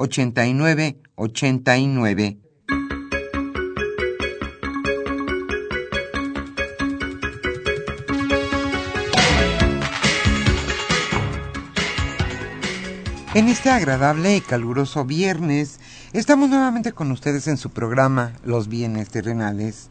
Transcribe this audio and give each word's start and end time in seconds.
89 0.00 1.00
89. 1.16 2.38
En 13.34 13.48
este 13.48 13.70
agradable 13.70 14.36
y 14.36 14.40
caluroso 14.40 15.04
viernes, 15.04 15.80
estamos 16.12 16.48
nuevamente 16.48 16.92
con 16.92 17.10
ustedes 17.10 17.48
en 17.48 17.56
su 17.56 17.70
programa 17.70 18.34
Los 18.44 18.68
bienes 18.68 19.10
terrenales. 19.10 19.88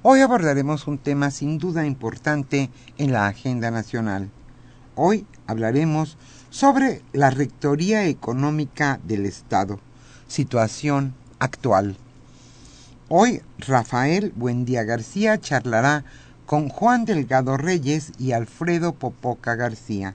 Hoy 0.00 0.20
abordaremos 0.20 0.86
un 0.86 0.96
tema 0.96 1.30
sin 1.30 1.58
duda 1.58 1.84
importante 1.84 2.70
en 2.96 3.12
la 3.12 3.26
agenda 3.26 3.70
nacional. 3.70 4.30
Hoy 4.94 5.26
hablaremos 5.46 6.16
sobre 6.16 6.33
la 7.12 7.30
Rectoría 7.30 8.06
Económica 8.06 9.00
del 9.02 9.26
Estado, 9.26 9.80
situación 10.28 11.12
actual. 11.40 11.96
Hoy 13.08 13.42
Rafael 13.58 14.32
Buendía 14.36 14.84
García 14.84 15.40
charlará 15.40 16.04
con 16.46 16.68
Juan 16.68 17.06
Delgado 17.06 17.56
Reyes 17.56 18.12
y 18.20 18.32
Alfredo 18.32 18.94
Popoca 18.94 19.56
García. 19.56 20.14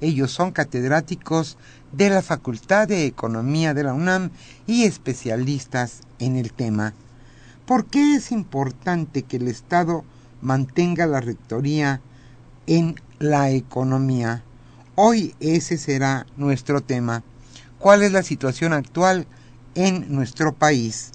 Ellos 0.00 0.32
son 0.32 0.50
catedráticos 0.50 1.56
de 1.92 2.10
la 2.10 2.22
Facultad 2.22 2.88
de 2.88 3.06
Economía 3.06 3.72
de 3.72 3.84
la 3.84 3.94
UNAM 3.94 4.30
y 4.66 4.82
especialistas 4.82 6.00
en 6.18 6.34
el 6.34 6.52
tema. 6.52 6.92
¿Por 7.66 7.86
qué 7.86 8.16
es 8.16 8.32
importante 8.32 9.22
que 9.22 9.36
el 9.36 9.46
Estado 9.46 10.04
mantenga 10.40 11.06
la 11.06 11.20
rectoría 11.20 12.00
en 12.66 12.96
la 13.20 13.50
economía? 13.52 14.42
Hoy 14.94 15.34
ese 15.40 15.78
será 15.78 16.26
nuestro 16.36 16.82
tema. 16.82 17.22
¿Cuál 17.78 18.02
es 18.02 18.12
la 18.12 18.22
situación 18.22 18.74
actual 18.74 19.26
en 19.74 20.14
nuestro 20.14 20.52
país? 20.52 21.12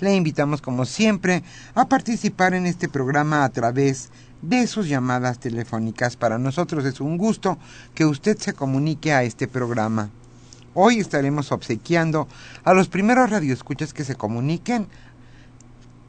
Le 0.00 0.16
invitamos 0.16 0.60
como 0.60 0.84
siempre 0.84 1.44
a 1.76 1.88
participar 1.88 2.54
en 2.54 2.66
este 2.66 2.88
programa 2.88 3.44
a 3.44 3.48
través 3.50 4.10
de 4.42 4.66
sus 4.66 4.88
llamadas 4.88 5.38
telefónicas. 5.38 6.16
Para 6.16 6.38
nosotros 6.38 6.84
es 6.84 7.00
un 7.00 7.18
gusto 7.18 7.56
que 7.94 8.04
usted 8.04 8.36
se 8.36 8.52
comunique 8.52 9.12
a 9.12 9.22
este 9.22 9.46
programa. 9.46 10.10
Hoy 10.74 10.98
estaremos 10.98 11.52
obsequiando 11.52 12.26
a 12.64 12.74
los 12.74 12.88
primeros 12.88 13.30
radioescuchas 13.30 13.94
que 13.94 14.02
se 14.02 14.16
comuniquen 14.16 14.88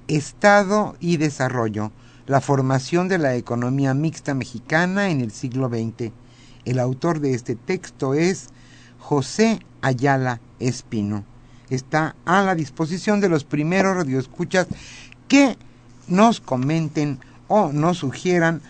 Estado 0.07 0.95
y 0.99 1.17
Desarrollo, 1.17 1.91
la 2.25 2.41
formación 2.41 3.07
de 3.09 3.19
la 3.19 3.35
economía 3.35 3.93
mixta 3.93 4.33
mexicana 4.33 5.11
en 5.11 5.21
el 5.21 5.29
siglo 5.29 5.69
XX. 5.69 6.11
El 6.66 6.79
autor 6.79 7.19
de 7.19 7.33
este 7.33 7.55
texto 7.55 8.13
es 8.13 8.49
José 8.99 9.59
Ayala 9.81 10.39
Espino. 10.59 11.23
Está 11.69 12.16
a 12.25 12.41
la 12.44 12.53
disposición 12.53 13.19
de 13.19 13.29
los 13.29 13.44
primeros 13.44 13.95
radioescuchas 13.95 14.67
que 15.27 15.57
nos 16.07 16.39
comenten 16.39 17.19
o 17.47 17.71
nos 17.71 17.97
sugieran 17.97 18.61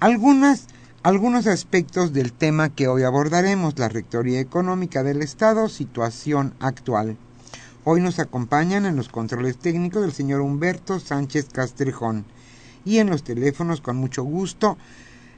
algunos 0.00 1.46
aspectos 1.46 2.12
del 2.12 2.32
tema 2.32 2.70
que 2.70 2.88
hoy 2.88 3.02
abordaremos, 3.02 3.78
la 3.78 3.88
Rectoría 3.88 4.40
Económica 4.40 5.02
del 5.02 5.20
Estado, 5.20 5.68
situación 5.68 6.54
actual. 6.60 7.16
Hoy 7.84 8.00
nos 8.00 8.18
acompañan 8.18 8.86
en 8.86 8.96
los 8.96 9.10
controles 9.10 9.58
técnicos 9.58 10.00
del 10.00 10.12
señor 10.12 10.40
Humberto 10.40 10.98
Sánchez 10.98 11.48
Castrejón 11.52 12.24
y 12.86 12.98
en 12.98 13.10
los 13.10 13.22
teléfonos 13.22 13.82
con 13.82 13.96
mucho 13.96 14.22
gusto 14.22 14.78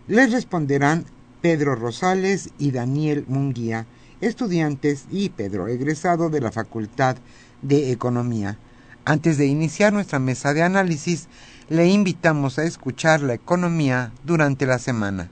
les 0.06 0.30
responderán 0.30 1.06
Pedro 1.46 1.76
Rosales 1.76 2.50
y 2.58 2.72
Daniel 2.72 3.24
Munguía, 3.28 3.86
estudiantes 4.20 5.06
y 5.12 5.28
Pedro, 5.28 5.68
egresado 5.68 6.28
de 6.28 6.40
la 6.40 6.50
Facultad 6.50 7.18
de 7.62 7.92
Economía. 7.92 8.58
Antes 9.04 9.38
de 9.38 9.46
iniciar 9.46 9.92
nuestra 9.92 10.18
mesa 10.18 10.54
de 10.54 10.64
análisis, 10.64 11.28
le 11.68 11.86
invitamos 11.86 12.58
a 12.58 12.64
escuchar 12.64 13.20
la 13.20 13.34
economía 13.34 14.10
durante 14.24 14.66
la 14.66 14.80
semana. 14.80 15.30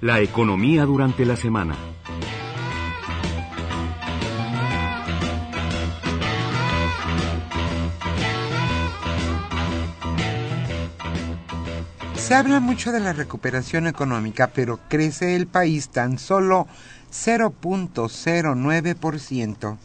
La 0.00 0.20
economía 0.20 0.84
durante 0.84 1.24
la 1.24 1.36
semana. 1.36 1.91
Se 12.32 12.36
habla 12.36 12.60
mucho 12.60 12.92
de 12.92 13.00
la 13.00 13.12
recuperación 13.12 13.86
económica, 13.86 14.52
pero 14.54 14.80
crece 14.88 15.36
el 15.36 15.46
país 15.46 15.90
tan 15.90 16.18
solo 16.18 16.66
0.09%. 17.12 19.76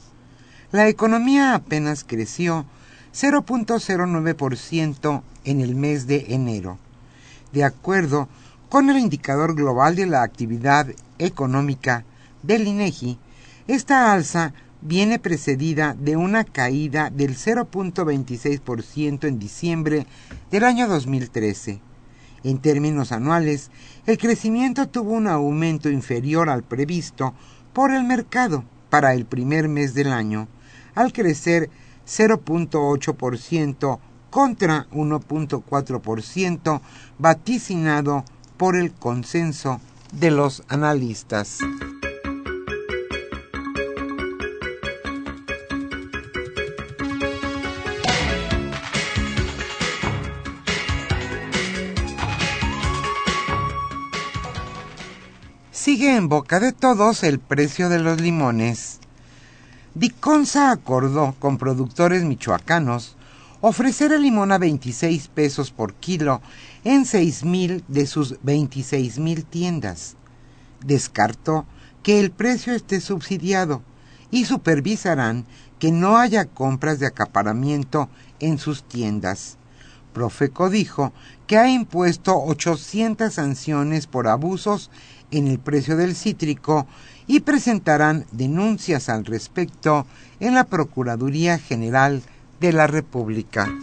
La 0.71 0.87
economía 0.87 1.55
apenas 1.55 2.05
creció 2.05 2.65
0.09% 3.13 5.23
en 5.43 5.59
el 5.59 5.75
mes 5.75 6.07
de 6.07 6.27
enero. 6.29 6.79
De 7.51 7.65
acuerdo 7.65 8.29
con 8.69 8.89
el 8.89 8.97
indicador 8.97 9.53
global 9.53 9.97
de 9.97 10.05
la 10.05 10.23
actividad 10.23 10.87
económica 11.19 12.05
del 12.43 12.65
INEGI, 12.65 13.19
esta 13.67 14.13
alza 14.13 14.53
viene 14.79 15.19
precedida 15.19 15.97
de 15.99 16.15
una 16.15 16.45
caída 16.45 17.09
del 17.09 17.35
0.26% 17.35 19.27
en 19.27 19.37
diciembre 19.37 20.07
del 20.49 20.63
año 20.63 20.87
2013 20.87 21.86
en 22.43 22.59
términos 22.59 23.11
anuales, 23.11 23.71
el 24.05 24.17
crecimiento 24.17 24.87
tuvo 24.87 25.11
un 25.11 25.27
aumento 25.27 25.89
inferior 25.89 26.49
al 26.49 26.63
previsto 26.63 27.33
por 27.73 27.91
el 27.91 28.03
mercado 28.03 28.63
para 28.89 29.13
el 29.13 29.25
primer 29.25 29.67
mes 29.69 29.93
del 29.93 30.11
año, 30.11 30.47
al 30.95 31.13
crecer 31.13 31.69
0.8% 32.07 33.99
contra 34.29 34.87
1.4% 34.91 36.81
vaticinado 37.17 38.23
por 38.57 38.75
el 38.75 38.91
consenso 38.91 39.79
de 40.11 40.31
los 40.31 40.63
analistas. 40.67 41.59
Sigue 55.97 56.15
en 56.15 56.29
boca 56.29 56.59
de 56.59 56.73
todos 56.73 57.23
el 57.23 57.39
precio 57.39 57.89
de 57.89 57.97
los 57.97 58.21
limones. 58.21 58.99
Diconsa 59.95 60.69
acordó 60.69 61.33
con 61.39 61.57
productores 61.57 62.23
michoacanos 62.23 63.15
ofrecer 63.61 64.11
el 64.11 64.21
limón 64.21 64.51
a 64.51 64.59
26 64.59 65.27
pesos 65.29 65.71
por 65.71 65.95
kilo 65.95 66.39
en 66.83 67.03
6 67.03 67.43
mil 67.45 67.83
de 67.87 68.05
sus 68.05 68.37
26 68.43 69.17
mil 69.17 69.43
tiendas. 69.43 70.17
Descartó 70.85 71.65
que 72.03 72.19
el 72.19 72.29
precio 72.29 72.75
esté 72.75 73.01
subsidiado 73.01 73.81
y 74.29 74.45
supervisarán 74.45 75.47
que 75.79 75.91
no 75.91 76.19
haya 76.19 76.45
compras 76.45 76.99
de 76.99 77.07
acaparamiento 77.07 78.07
en 78.39 78.59
sus 78.59 78.83
tiendas. 78.83 79.57
Profeco 80.13 80.69
dijo 80.69 81.11
que 81.47 81.57
ha 81.57 81.69
impuesto 81.69 82.37
800 82.37 83.33
sanciones 83.33 84.05
por 84.05 84.27
abusos 84.27 84.91
en 85.31 85.47
el 85.47 85.59
precio 85.59 85.95
del 85.95 86.15
cítrico 86.15 86.85
y 87.25 87.39
presentarán 87.39 88.25
denuncias 88.31 89.09
al 89.09 89.25
respecto 89.25 90.05
en 90.39 90.53
la 90.53 90.65
Procuraduría 90.65 91.57
General 91.57 92.21
de 92.59 92.73
la 92.73 92.87
República. 92.87 93.73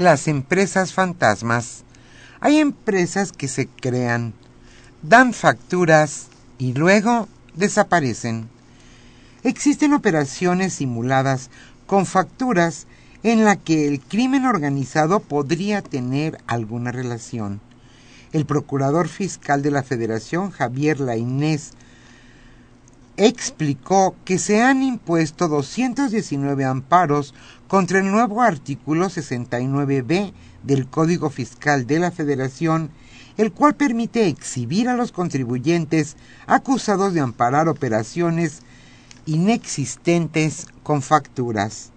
Las 0.00 0.28
empresas 0.28 0.94
fantasmas. 0.94 1.84
Hay 2.40 2.58
empresas 2.58 3.32
que 3.32 3.48
se 3.48 3.66
crean, 3.68 4.32
dan 5.02 5.34
facturas 5.34 6.28
y 6.56 6.72
luego 6.72 7.28
desaparecen. 7.54 8.48
Existen 9.42 9.92
operaciones 9.92 10.72
simuladas 10.72 11.50
con 11.86 12.06
facturas 12.06 12.86
en 13.24 13.44
la 13.44 13.56
que 13.56 13.88
el 13.88 14.00
crimen 14.00 14.46
organizado 14.46 15.20
podría 15.20 15.82
tener 15.82 16.38
alguna 16.46 16.92
relación. 16.92 17.60
El 18.32 18.46
procurador 18.46 19.06
fiscal 19.06 19.60
de 19.60 19.70
la 19.70 19.82
Federación, 19.82 20.50
Javier 20.50 20.98
Lainés, 20.98 21.72
explicó 23.22 24.16
que 24.24 24.38
se 24.38 24.62
han 24.62 24.82
impuesto 24.82 25.46
219 25.46 26.64
amparos 26.64 27.34
contra 27.68 27.98
el 27.98 28.10
nuevo 28.10 28.40
artículo 28.40 29.10
69b 29.10 30.32
del 30.62 30.88
Código 30.88 31.28
Fiscal 31.28 31.86
de 31.86 31.98
la 31.98 32.12
Federación, 32.12 32.90
el 33.36 33.52
cual 33.52 33.74
permite 33.74 34.26
exhibir 34.26 34.88
a 34.88 34.94
los 34.94 35.12
contribuyentes 35.12 36.16
acusados 36.46 37.12
de 37.12 37.20
amparar 37.20 37.68
operaciones 37.68 38.62
inexistentes 39.26 40.66
con 40.82 41.02
facturas. 41.02 41.90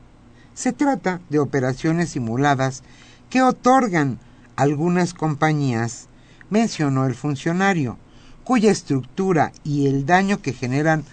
Se 0.54 0.74
trata 0.74 1.22
de 1.30 1.40
operaciones 1.40 2.10
simuladas 2.10 2.84
que 3.30 3.42
otorgan 3.42 4.20
algunas 4.58 5.14
compañías, 5.14 6.08
mencionó 6.50 7.06
el 7.06 7.16
funcionario, 7.16 7.98
cuya 8.44 8.72
estructura 8.72 9.52
y 9.64 9.88
el 9.88 10.06
daño 10.06 10.42
que 10.42 10.54
generan 10.54 11.04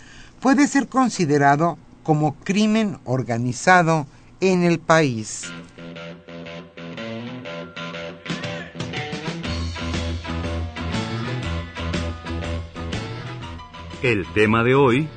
puede 0.40 0.66
ser 0.66 0.88
considerado 0.88 1.78
como 2.02 2.34
crimen 2.34 2.98
organizado 3.04 4.06
en 4.40 4.62
el 4.62 4.78
país. 4.78 5.44
El 14.02 14.26
tema 14.32 14.64
de 14.64 14.74
hoy 14.74 15.08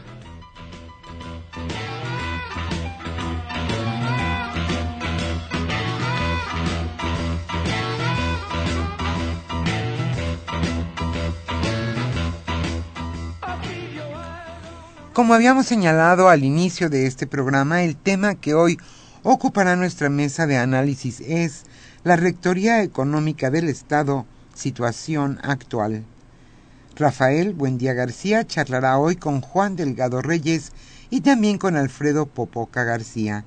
Como 15.14 15.36
habíamos 15.36 15.68
señalado 15.68 16.28
al 16.28 16.44
inicio 16.44 16.90
de 16.90 17.06
este 17.06 17.28
programa, 17.28 17.84
el 17.84 17.96
tema 17.96 18.34
que 18.34 18.56
hoy 18.56 18.80
ocupará 19.22 19.76
nuestra 19.76 20.10
mesa 20.10 20.48
de 20.48 20.58
análisis 20.58 21.20
es 21.20 21.66
la 22.04 22.16
Rectoría 22.16 22.82
Económica 22.82 23.52
del 23.52 23.70
Estado, 23.70 24.26
situación 24.56 25.40
actual. 25.44 26.04
Rafael 26.96 27.54
Buendía 27.54 27.94
García 27.94 28.48
charlará 28.48 28.98
hoy 28.98 29.16
con 29.16 29.42
Juan 29.42 29.76
Delgado 29.76 30.20
Reyes 30.24 30.72
y 31.12 31.22
también 31.22 31.60
con 31.60 31.76
Alfredo 31.76 32.26
Popoca 32.26 32.84
García. 32.84 33.46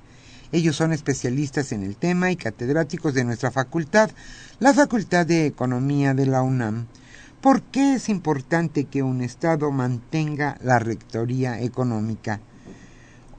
Ellos 0.52 0.76
son 0.76 0.92
especialistas 0.92 1.72
en 1.72 1.82
el 1.82 1.96
tema 1.96 2.30
y 2.30 2.36
catedráticos 2.36 3.12
de 3.12 3.24
nuestra 3.24 3.50
facultad, 3.50 4.12
la 4.60 4.72
Facultad 4.72 5.26
de 5.26 5.46
Economía 5.46 6.14
de 6.14 6.26
la 6.26 6.42
UNAM. 6.42 6.86
¿Por 7.40 7.62
qué 7.62 7.94
es 7.94 8.08
importante 8.08 8.84
que 8.84 9.02
un 9.02 9.20
Estado 9.20 9.70
mantenga 9.70 10.58
la 10.62 10.78
rectoría 10.78 11.60
económica? 11.60 12.40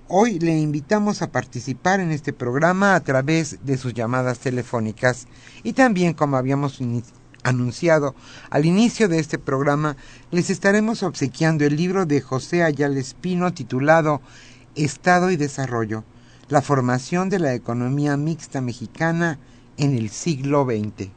Hoy 0.08 0.40
le 0.40 0.58
invitamos 0.58 1.22
a 1.22 1.32
participar 1.32 2.00
en 2.00 2.12
este 2.12 2.32
programa 2.32 2.96
a 2.96 3.00
través 3.02 3.66
de 3.66 3.76
sus 3.76 3.94
llamadas 3.94 4.40
telefónicas 4.40 5.28
y 5.64 5.74
también, 5.74 6.14
como 6.14 6.38
habíamos 6.38 6.80
anunciado 7.44 8.16
al 8.50 8.66
inicio 8.66 9.10
de 9.10 9.20
este 9.20 9.40
programa, 9.40 9.98
les 10.32 10.52
estaremos 10.52 11.02
obsequiando 11.04 11.66
el 11.66 11.76
libro 11.76 12.06
de 12.06 12.22
José 12.22 12.64
Ayala 12.64 13.00
Espino 13.00 13.52
titulado 13.54 14.22
Estado 14.76 15.32
y 15.32 15.38
Desarrollo, 15.38 16.06
la 16.50 16.62
formación 16.62 17.30
de 17.30 17.40
la 17.40 17.56
economía 17.56 18.16
mixta 18.16 18.62
mexicana 18.62 19.40
en 19.76 19.98
el 19.98 20.10
siglo 20.10 20.66
XX. 20.66 21.17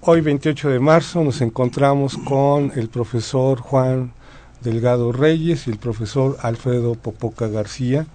hoy 0.00 0.20
28 0.20 0.70
de 0.70 0.78
marzo 0.78 1.24
nos 1.24 1.40
encontramos 1.40 2.16
con 2.18 2.72
el 2.76 2.88
profesor 2.88 3.60
Juan 3.60 4.12
Delgado 4.60 5.12
Reyes 5.12 5.66
y 5.66 5.70
el 5.70 5.78
profesor 5.78 6.36
Alfredo 6.42 6.94
Popoca 6.94 7.48
García, 7.48 8.06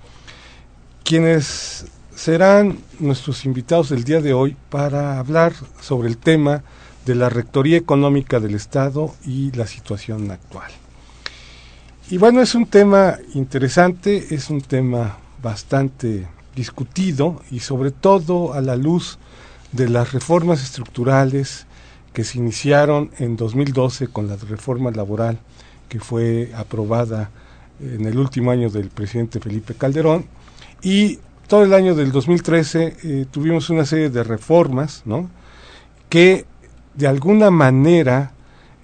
quienes 1.03 1.85
serán 2.15 2.79
nuestros 2.99 3.45
invitados 3.45 3.89
del 3.89 4.03
día 4.03 4.21
de 4.21 4.33
hoy 4.33 4.55
para 4.69 5.19
hablar 5.19 5.53
sobre 5.81 6.07
el 6.07 6.17
tema 6.17 6.63
de 7.05 7.15
la 7.15 7.29
Rectoría 7.29 7.77
Económica 7.77 8.39
del 8.39 8.55
Estado 8.55 9.13
y 9.25 9.51
la 9.51 9.67
situación 9.67 10.31
actual. 10.31 10.71
Y 12.09 12.17
bueno, 12.17 12.41
es 12.41 12.55
un 12.55 12.65
tema 12.65 13.17
interesante, 13.33 14.33
es 14.33 14.49
un 14.49 14.61
tema 14.61 15.17
bastante 15.41 16.27
discutido 16.55 17.41
y 17.51 17.59
sobre 17.59 17.91
todo 17.91 18.53
a 18.53 18.61
la 18.61 18.75
luz 18.75 19.17
de 19.71 19.89
las 19.89 20.13
reformas 20.13 20.61
estructurales 20.63 21.65
que 22.13 22.23
se 22.23 22.37
iniciaron 22.37 23.11
en 23.19 23.35
2012 23.35 24.07
con 24.07 24.27
la 24.27 24.35
reforma 24.37 24.91
laboral 24.91 25.39
que 25.89 25.99
fue 25.99 26.51
aprobada 26.55 27.31
en 27.79 28.05
el 28.05 28.17
último 28.17 28.51
año 28.51 28.69
del 28.69 28.89
presidente 28.89 29.39
Felipe 29.39 29.73
Calderón 29.73 30.25
y 30.81 31.19
todo 31.47 31.63
el 31.63 31.73
año 31.73 31.95
del 31.95 32.11
2013 32.11 32.97
eh, 33.03 33.25
tuvimos 33.29 33.69
una 33.69 33.85
serie 33.85 34.09
de 34.09 34.23
reformas 34.23 35.01
¿no? 35.05 35.29
que 36.09 36.45
de 36.93 37.07
alguna 37.07 37.51
manera 37.51 38.33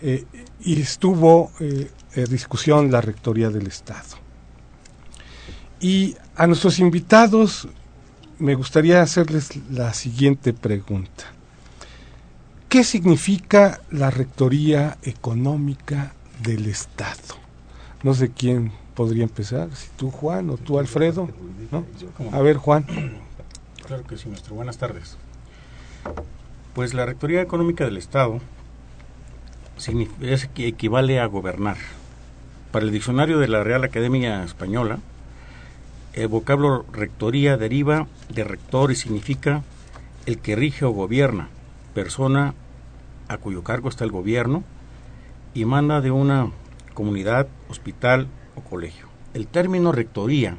eh, 0.01 0.25
estuvo 0.65 1.51
eh, 1.59 1.89
en 2.15 2.25
discusión 2.25 2.91
la 2.91 3.01
Rectoría 3.01 3.49
del 3.49 3.67
Estado. 3.67 4.17
Y 5.79 6.15
a 6.35 6.47
nuestros 6.47 6.79
invitados 6.79 7.67
me 8.39 8.55
gustaría 8.55 9.01
hacerles 9.01 9.49
la 9.69 9.93
siguiente 9.93 10.53
pregunta. 10.53 11.38
¿Qué 12.69 12.83
significa 12.83 13.81
la 13.89 14.11
Rectoría 14.11 14.97
Económica 15.01 16.13
del 16.43 16.67
Estado. 16.67 17.35
No 18.03 18.13
sé 18.13 18.29
quién 18.29 18.71
podría 18.93 19.23
empezar, 19.23 19.75
si 19.75 19.87
tú 19.97 20.11
Juan 20.11 20.51
o 20.51 20.57
tú 20.57 20.77
Alfredo. 20.77 21.29
¿no? 21.71 21.85
A 22.31 22.41
ver 22.41 22.57
Juan. 22.57 22.85
Claro 23.87 24.03
que 24.05 24.17
sí, 24.17 24.29
maestro. 24.29 24.53
Buenas 24.53 24.77
tardes. 24.77 25.17
Pues 26.75 26.93
la 26.93 27.07
Rectoría 27.07 27.41
Económica 27.41 27.85
del 27.85 27.97
Estado 27.97 28.39
es 30.21 30.49
equivale 30.55 31.19
a 31.19 31.25
gobernar. 31.25 31.77
Para 32.71 32.85
el 32.85 32.91
diccionario 32.91 33.39
de 33.39 33.47
la 33.47 33.63
Real 33.63 33.83
Academia 33.83 34.43
Española, 34.43 34.99
el 36.13 36.27
vocablo 36.27 36.85
rectoría 36.93 37.57
deriva 37.57 38.05
de 38.29 38.43
rector 38.43 38.91
y 38.91 38.95
significa 38.95 39.63
el 40.27 40.37
que 40.37 40.55
rige 40.55 40.85
o 40.85 40.91
gobierna, 40.91 41.49
persona 41.95 42.53
a 43.29 43.37
cuyo 43.37 43.63
cargo 43.63 43.87
está 43.87 44.03
el 44.03 44.11
gobierno, 44.11 44.63
y 45.53 45.65
manda 45.65 46.01
de 46.01 46.11
una 46.11 46.51
comunidad, 46.93 47.47
hospital 47.69 48.27
o 48.55 48.61
colegio. 48.61 49.07
El 49.33 49.47
término 49.47 49.91
rectoría 49.91 50.57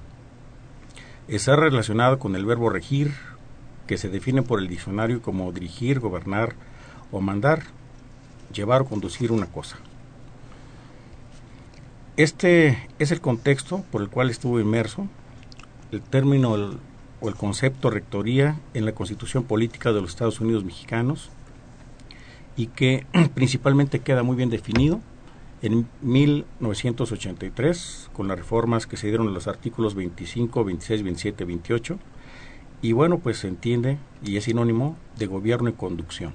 está 1.28 1.56
relacionado 1.56 2.18
con 2.18 2.34
el 2.34 2.46
verbo 2.46 2.70
regir, 2.70 3.12
que 3.86 3.98
se 3.98 4.08
define 4.08 4.42
por 4.42 4.60
el 4.60 4.68
diccionario 4.68 5.20
como 5.20 5.52
dirigir, 5.52 6.00
gobernar 6.00 6.54
o 7.12 7.20
mandar, 7.20 7.64
llevar 8.52 8.82
o 8.82 8.84
conducir 8.86 9.32
una 9.32 9.46
cosa. 9.46 9.76
Este 12.16 12.88
es 12.98 13.10
el 13.10 13.20
contexto 13.20 13.84
por 13.90 14.02
el 14.02 14.08
cual 14.08 14.30
estuvo 14.30 14.60
inmerso 14.60 15.08
el 15.90 16.02
término 16.02 16.52
o 17.20 17.28
el 17.28 17.34
concepto 17.34 17.90
rectoría 17.90 18.56
en 18.74 18.84
la 18.84 18.92
Constitución 18.92 19.44
Política 19.44 19.92
de 19.92 20.00
los 20.00 20.10
Estados 20.10 20.40
Unidos 20.40 20.64
Mexicanos 20.64 21.30
y 22.56 22.66
que 22.66 23.06
principalmente 23.34 24.00
queda 24.00 24.22
muy 24.22 24.36
bien 24.36 24.50
definido 24.50 25.00
en 25.62 25.88
1983 26.02 28.10
con 28.12 28.28
las 28.28 28.38
reformas 28.38 28.86
que 28.86 28.96
se 28.96 29.08
dieron 29.08 29.28
en 29.28 29.34
los 29.34 29.46
artículos 29.46 29.94
25, 29.94 30.64
26, 30.64 31.02
27, 31.02 31.44
28 31.44 31.98
y 32.82 32.92
bueno 32.92 33.18
pues 33.18 33.38
se 33.38 33.48
entiende 33.48 33.98
y 34.24 34.36
es 34.36 34.44
sinónimo 34.44 34.96
de 35.18 35.26
gobierno 35.26 35.68
y 35.68 35.74
conducción. 35.74 36.32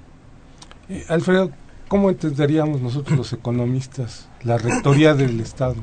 Eh, 0.88 1.04
Alfredo, 1.08 1.50
¿cómo 1.88 2.10
entenderíamos 2.10 2.80
nosotros 2.80 3.18
los 3.18 3.32
economistas 3.32 4.28
la 4.42 4.58
rectoría 4.58 5.14
del 5.14 5.40
Estado 5.40 5.76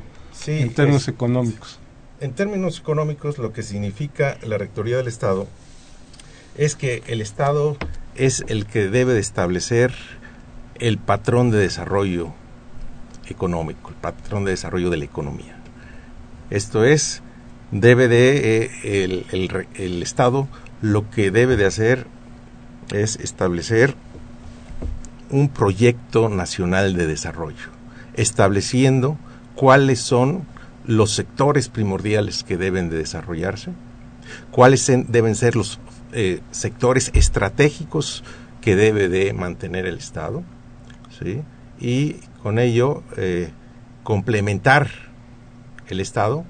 en 0.46 0.72
términos 0.72 1.08
económicos? 1.08 1.78
En 2.20 2.32
términos 2.32 2.78
económicos 2.78 3.38
lo 3.38 3.52
que 3.52 3.62
significa 3.62 4.38
la 4.46 4.56
rectoría 4.56 4.96
del 4.96 5.08
Estado 5.08 5.46
es 6.56 6.76
que 6.76 7.02
el 7.08 7.20
Estado 7.20 7.76
es 8.14 8.44
el 8.48 8.66
que 8.66 8.88
debe 8.88 9.12
de 9.12 9.20
establecer 9.20 9.92
el 10.76 10.98
patrón 10.98 11.50
de 11.50 11.58
desarrollo 11.58 12.32
económico, 13.26 13.90
el 13.90 13.96
patrón 13.96 14.44
de 14.44 14.52
desarrollo 14.52 14.90
de 14.90 14.96
la 14.96 15.04
economía. 15.04 15.56
Esto 16.50 16.84
es, 16.84 17.22
debe 17.70 18.08
de 18.08 18.70
eh, 18.82 19.60
el, 19.74 20.02
Estado 20.02 20.48
lo 20.82 21.10
que 21.10 21.30
debe 21.30 21.56
de 21.56 21.66
hacer 21.66 22.06
es 22.92 23.16
establecer 23.16 23.94
un 25.30 25.48
proyecto 25.48 26.28
nacional 26.28 26.94
de 26.94 27.06
desarrollo, 27.06 27.70
estableciendo 28.14 29.16
cuáles 29.54 30.00
son 30.00 30.44
los 30.86 31.12
sectores 31.12 31.68
primordiales 31.68 32.44
que 32.44 32.58
deben 32.58 32.90
de 32.90 32.98
desarrollarse, 32.98 33.72
cuáles 34.50 34.86
deben 34.86 35.34
ser 35.34 35.56
los 35.56 35.80
eh, 36.12 36.40
sectores 36.50 37.10
estratégicos 37.14 38.22
que 38.60 38.76
debe 38.76 39.08
de 39.08 39.32
mantener 39.32 39.86
el 39.86 39.96
Estado, 39.96 40.44
y 41.80 42.14
con 42.42 42.58
ello 42.58 43.02
eh, 43.16 43.50
complementar 44.02 44.88
el 45.88 46.00
Estado 46.00 46.44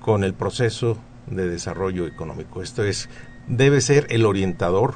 con 0.00 0.24
el 0.24 0.34
proceso 0.34 0.98
de 1.26 1.48
desarrollo 1.48 2.06
económico. 2.06 2.62
Esto 2.62 2.84
es, 2.84 3.08
debe 3.48 3.80
ser 3.80 4.06
el 4.10 4.26
orientador 4.26 4.94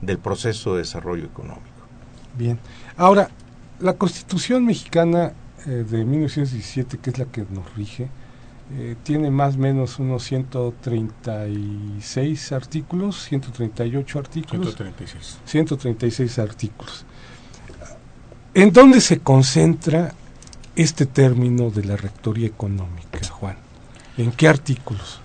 del 0.00 0.18
proceso 0.18 0.74
de 0.74 0.82
desarrollo 0.82 1.24
económico. 1.24 1.66
Bien. 2.36 2.60
Ahora, 2.96 3.30
la 3.80 3.94
Constitución 3.94 4.64
mexicana 4.64 5.32
eh, 5.66 5.84
de 5.88 6.04
1917, 6.04 6.98
que 6.98 7.10
es 7.10 7.18
la 7.18 7.24
que 7.26 7.44
nos 7.50 7.74
rige, 7.74 8.08
eh, 8.70 8.96
tiene 9.02 9.30
más 9.30 9.56
o 9.56 9.58
menos 9.58 9.98
unos 9.98 10.22
136 10.24 12.52
artículos, 12.52 13.24
138 13.24 14.18
artículos. 14.18 14.76
136. 14.76 15.38
136 15.44 16.38
artículos. 16.38 17.06
¿En 18.54 18.72
dónde 18.72 19.00
se 19.00 19.20
concentra 19.20 20.14
este 20.74 21.04
término 21.04 21.70
de 21.70 21.84
la 21.84 21.96
rectoría 21.96 22.46
económica, 22.46 23.20
Juan? 23.30 23.56
¿En 24.16 24.32
qué 24.32 24.48
artículos? 24.48 25.20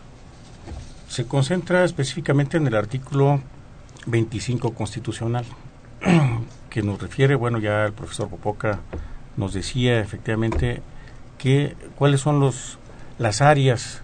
Se 1.07 1.25
concentra 1.25 1.85
específicamente 1.85 2.57
en 2.57 2.67
el 2.67 2.75
artículo 2.75 3.41
25 4.07 4.73
constitucional, 4.73 5.45
que 6.69 6.83
nos 6.83 7.01
refiere, 7.01 7.35
bueno, 7.35 7.59
ya 7.59 7.85
el 7.85 7.93
profesor 7.93 8.27
Popoca 8.27 8.81
nos 9.37 9.53
decía 9.53 10.01
efectivamente 10.01 10.81
que 11.37 11.75
cuáles 11.95 12.19
son 12.21 12.39
los 12.39 12.77
las 13.19 13.41
áreas 13.41 14.01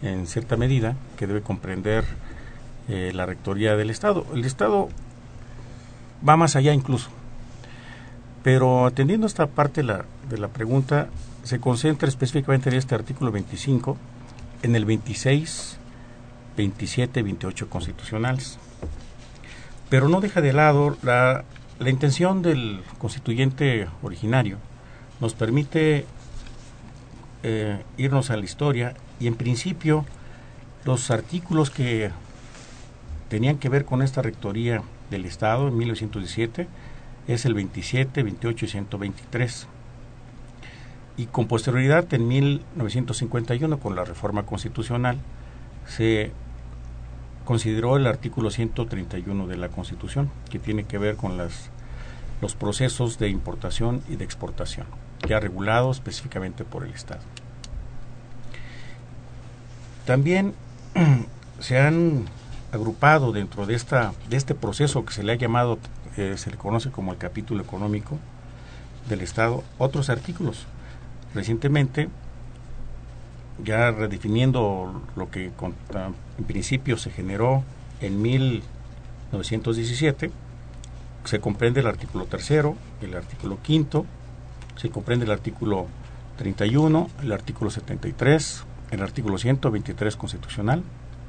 en 0.00 0.26
cierta 0.26 0.56
medida 0.56 0.96
que 1.18 1.26
debe 1.26 1.42
comprender 1.42 2.04
eh, 2.88 3.12
la 3.14 3.26
rectoría 3.26 3.76
del 3.76 3.90
Estado. 3.90 4.26
El 4.34 4.44
Estado 4.44 4.88
va 6.26 6.36
más 6.36 6.56
allá 6.56 6.72
incluso. 6.72 7.10
Pero 8.44 8.84
atendiendo 8.84 9.26
esta 9.26 9.46
parte 9.46 9.82
de 9.82 10.38
la, 10.38 10.48
pregunta, 10.48 11.08
se 11.44 11.60
concentra 11.60 12.06
específicamente 12.06 12.68
en 12.68 12.76
este 12.76 12.94
artículo 12.94 13.32
25, 13.32 13.96
en 14.62 14.76
el 14.76 14.84
26, 14.84 15.78
27, 16.54 17.22
28 17.22 17.70
constitucionales. 17.70 18.58
Pero 19.88 20.10
no 20.10 20.20
deja 20.20 20.42
de 20.42 20.52
lado 20.52 20.94
la, 21.02 21.44
la 21.78 21.88
intención 21.88 22.42
del 22.42 22.82
constituyente 22.98 23.88
originario, 24.02 24.58
nos 25.22 25.32
permite 25.32 26.04
eh, 27.44 27.82
irnos 27.96 28.28
a 28.28 28.36
la 28.36 28.44
historia 28.44 28.92
y 29.20 29.26
en 29.26 29.36
principio 29.36 30.04
los 30.84 31.10
artículos 31.10 31.70
que 31.70 32.10
tenían 33.30 33.56
que 33.56 33.70
ver 33.70 33.86
con 33.86 34.02
esta 34.02 34.20
rectoría 34.20 34.82
del 35.10 35.24
Estado 35.24 35.68
en 35.68 35.78
1917 35.78 36.68
es 37.28 37.44
el 37.44 37.54
27, 37.54 38.22
28 38.22 38.64
y 38.64 38.68
123. 38.68 39.66
Y 41.16 41.26
con 41.26 41.46
posterioridad, 41.46 42.12
en 42.12 42.26
1951, 42.26 43.78
con 43.78 43.94
la 43.94 44.04
reforma 44.04 44.44
constitucional, 44.44 45.18
se 45.86 46.32
consideró 47.44 47.96
el 47.96 48.06
artículo 48.06 48.50
131 48.50 49.46
de 49.46 49.56
la 49.56 49.68
Constitución, 49.68 50.30
que 50.50 50.58
tiene 50.58 50.84
que 50.84 50.98
ver 50.98 51.16
con 51.16 51.36
las, 51.36 51.70
los 52.40 52.54
procesos 52.54 53.18
de 53.18 53.28
importación 53.28 54.02
y 54.08 54.16
de 54.16 54.24
exportación, 54.24 54.86
ya 55.28 55.40
regulado 55.40 55.90
específicamente 55.90 56.64
por 56.64 56.84
el 56.84 56.92
Estado. 56.92 57.22
También 60.06 60.54
se 61.60 61.78
han 61.78 62.24
agrupado 62.72 63.32
dentro 63.32 63.66
de, 63.66 63.74
esta, 63.74 64.12
de 64.28 64.36
este 64.36 64.54
proceso 64.54 65.04
que 65.04 65.12
se 65.12 65.22
le 65.22 65.32
ha 65.32 65.36
llamado, 65.36 65.78
se 66.16 66.50
le 66.50 66.56
conoce 66.56 66.90
como 66.90 67.12
el 67.12 67.18
capítulo 67.18 67.62
económico 67.62 68.18
del 69.08 69.20
Estado, 69.20 69.62
otros 69.78 70.10
artículos. 70.10 70.66
Recientemente, 71.34 72.08
ya 73.64 73.90
redefiniendo 73.90 75.02
lo 75.16 75.30
que 75.30 75.50
en 76.38 76.44
principio 76.44 76.96
se 76.96 77.10
generó 77.10 77.64
en 78.00 78.22
1917, 78.22 80.30
se 81.24 81.40
comprende 81.40 81.80
el 81.80 81.86
artículo 81.86 82.26
tercero, 82.26 82.76
el 83.00 83.16
artículo 83.16 83.58
quinto, 83.62 84.06
se 84.76 84.90
comprende 84.90 85.24
el 85.24 85.32
artículo 85.32 85.86
31, 86.36 87.08
el 87.22 87.32
artículo 87.32 87.70
73, 87.70 88.64
el 88.90 89.02
artículo 89.02 89.38
123 89.38 90.16
constitucional, 90.16 90.82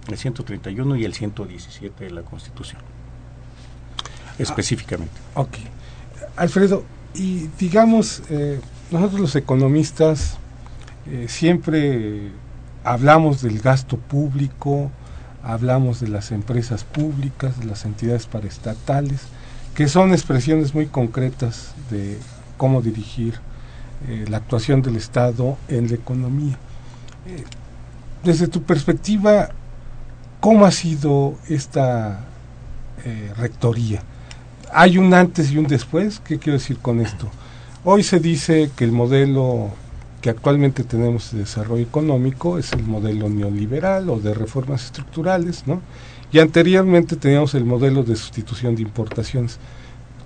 el 0.07 0.17
131 0.17 0.95
y 0.97 1.05
el 1.05 1.13
117 1.13 2.05
de 2.05 2.11
la 2.11 2.21
Constitución. 2.21 2.81
Específicamente. 4.39 5.13
ok. 5.33 5.57
Alfredo, 6.35 6.83
y 7.13 7.47
digamos, 7.59 8.21
eh, 8.29 8.59
nosotros 8.91 9.21
los 9.21 9.35
economistas 9.35 10.37
eh, 11.07 11.27
siempre 11.29 12.31
hablamos 12.83 13.41
del 13.41 13.59
gasto 13.59 13.97
público, 13.97 14.91
hablamos 15.43 16.01
de 16.01 16.09
las 16.09 16.31
empresas 16.31 16.83
públicas, 16.83 17.59
de 17.59 17.65
las 17.65 17.85
entidades 17.85 18.25
paraestatales, 18.25 19.21
que 19.75 19.87
son 19.87 20.11
expresiones 20.11 20.73
muy 20.73 20.87
concretas 20.87 21.73
de 21.89 22.17
cómo 22.57 22.81
dirigir 22.81 23.39
eh, 24.07 24.25
la 24.27 24.37
actuación 24.37 24.81
del 24.81 24.97
Estado 24.97 25.57
en 25.67 25.87
la 25.87 25.95
economía. 25.95 26.57
desde 28.23 28.47
tu 28.47 28.63
perspectiva, 28.63 29.49
¿Cómo 30.41 30.67
ha 30.67 30.71
sido 30.71 31.39
esta 31.49 32.19
rectoría? 33.35 34.03
¿Hay 34.77 34.97
un 34.97 35.13
antes 35.13 35.51
y 35.51 35.57
un 35.57 35.67
después? 35.67 36.19
¿Qué 36.19 36.37
quiero 36.37 36.59
decir 36.59 36.79
con 36.79 36.99
esto? 36.99 37.31
Hoy 37.85 38.03
se 38.03 38.19
dice 38.19 38.69
que 38.75 38.83
el 38.83 38.91
modelo 38.91 39.69
que 40.19 40.29
actualmente 40.29 40.83
tenemos 40.83 41.31
de 41.31 41.39
desarrollo 41.39 41.81
económico 41.81 42.57
es 42.57 42.73
el 42.73 42.83
modelo 42.83 43.29
neoliberal 43.29 44.09
o 44.09 44.19
de 44.19 44.33
reformas 44.33 44.83
estructurales, 44.83 45.65
¿no? 45.65 45.81
Y 46.29 46.39
anteriormente 46.39 47.15
teníamos 47.15 47.55
el 47.55 47.63
modelo 47.63 48.03
de 48.03 48.17
sustitución 48.17 48.75
de 48.75 48.81
importaciones. 48.81 49.59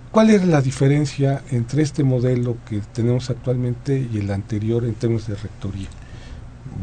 ¿Cuál 0.09 0.31
es 0.31 0.43
la 0.43 0.63
diferencia 0.63 1.43
entre 1.51 1.83
este 1.83 2.03
modelo 2.03 2.57
que 2.67 2.81
tenemos 2.91 3.29
actualmente 3.29 4.07
y 4.11 4.17
el 4.17 4.31
anterior 4.31 4.83
en 4.83 4.95
términos 4.95 5.27
de 5.27 5.35
rectoría? 5.35 5.89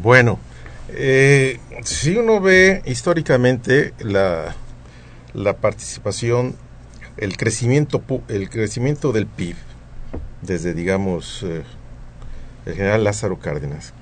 Bueno, 0.01 0.39
eh, 0.87 1.59
si 1.83 2.15
uno 2.15 2.39
ve 2.39 2.81
históricamente 2.85 3.93
la, 3.99 4.55
la 5.33 5.57
participación, 5.57 6.55
el 7.17 7.37
crecimiento, 7.37 8.03
el 8.27 8.49
crecimiento 8.49 9.11
del 9.11 9.27
PIB, 9.27 9.55
desde, 10.41 10.73
digamos, 10.73 11.43
eh, 11.43 11.63
el 12.65 12.73
general 12.73 13.03
Lázaro 13.03 13.39
Cárdenas, 13.39 13.93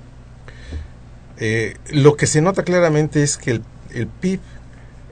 eh, 1.38 1.74
lo 1.90 2.16
que 2.16 2.26
se 2.26 2.40
nota 2.40 2.62
claramente 2.62 3.22
es 3.22 3.36
que 3.36 3.52
el, 3.52 3.62
el 3.90 4.06
PIB 4.06 4.40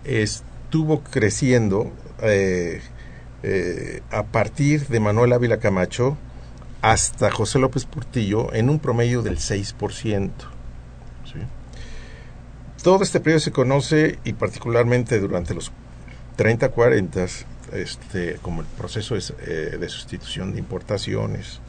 estuvo 0.04 1.02
creciendo 1.02 1.92
eh, 2.22 2.80
a 4.10 4.22
partir 4.22 4.86
de 4.88 5.00
Manuel 5.00 5.32
Ávila 5.34 5.58
Camacho 5.58 6.16
hasta 6.80 7.30
José 7.30 7.58
López 7.58 7.84
Portillo 7.86 8.52
en 8.52 8.68
un 8.68 8.78
promedio 8.78 9.22
del 9.22 9.38
6%. 9.38 10.30
Todo 12.82 13.02
este 13.02 13.20
periodo 13.20 13.40
se 13.40 13.52
conoce 13.52 14.18
y 14.24 14.34
particularmente 14.34 15.18
durante 15.18 15.54
los 15.54 15.72
30, 16.36 16.68
40, 16.68 17.26
este, 17.74 18.38
como 18.42 18.62
el 18.62 18.66
proceso 18.66 19.16
eh, 19.16 19.76
de 19.78 19.88
sustitución 19.88 20.52
de 20.52 20.58
importaciones. 20.58 21.60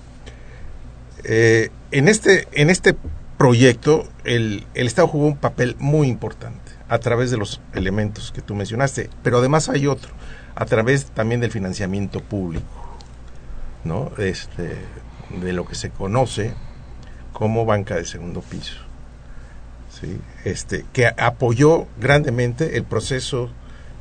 Eh, 1.23 1.69
en, 1.91 2.07
este, 2.07 2.47
en 2.51 2.69
este 2.69 2.95
proyecto 3.37 4.07
el, 4.23 4.65
el 4.73 4.87
Estado 4.87 5.07
jugó 5.07 5.27
un 5.27 5.37
papel 5.37 5.75
muy 5.79 6.07
importante 6.07 6.71
a 6.87 6.99
través 6.99 7.31
de 7.31 7.37
los 7.37 7.61
elementos 7.73 8.31
que 8.31 8.41
tú 8.41 8.55
mencionaste, 8.55 9.09
pero 9.23 9.39
además 9.39 9.69
hay 9.69 9.87
otro, 9.87 10.13
a 10.55 10.65
través 10.65 11.05
también 11.07 11.41
del 11.41 11.51
financiamiento 11.51 12.21
público, 12.21 12.97
¿no? 13.83 14.11
Este, 14.17 14.75
de 15.41 15.53
lo 15.53 15.65
que 15.65 15.75
se 15.75 15.89
conoce 15.89 16.53
como 17.33 17.65
banca 17.65 17.95
de 17.95 18.05
segundo 18.05 18.41
piso 18.41 18.85
este, 20.43 20.85
que 20.93 21.07
apoyó 21.07 21.87
grandemente 21.99 22.77
el 22.77 22.83
proceso 22.83 23.49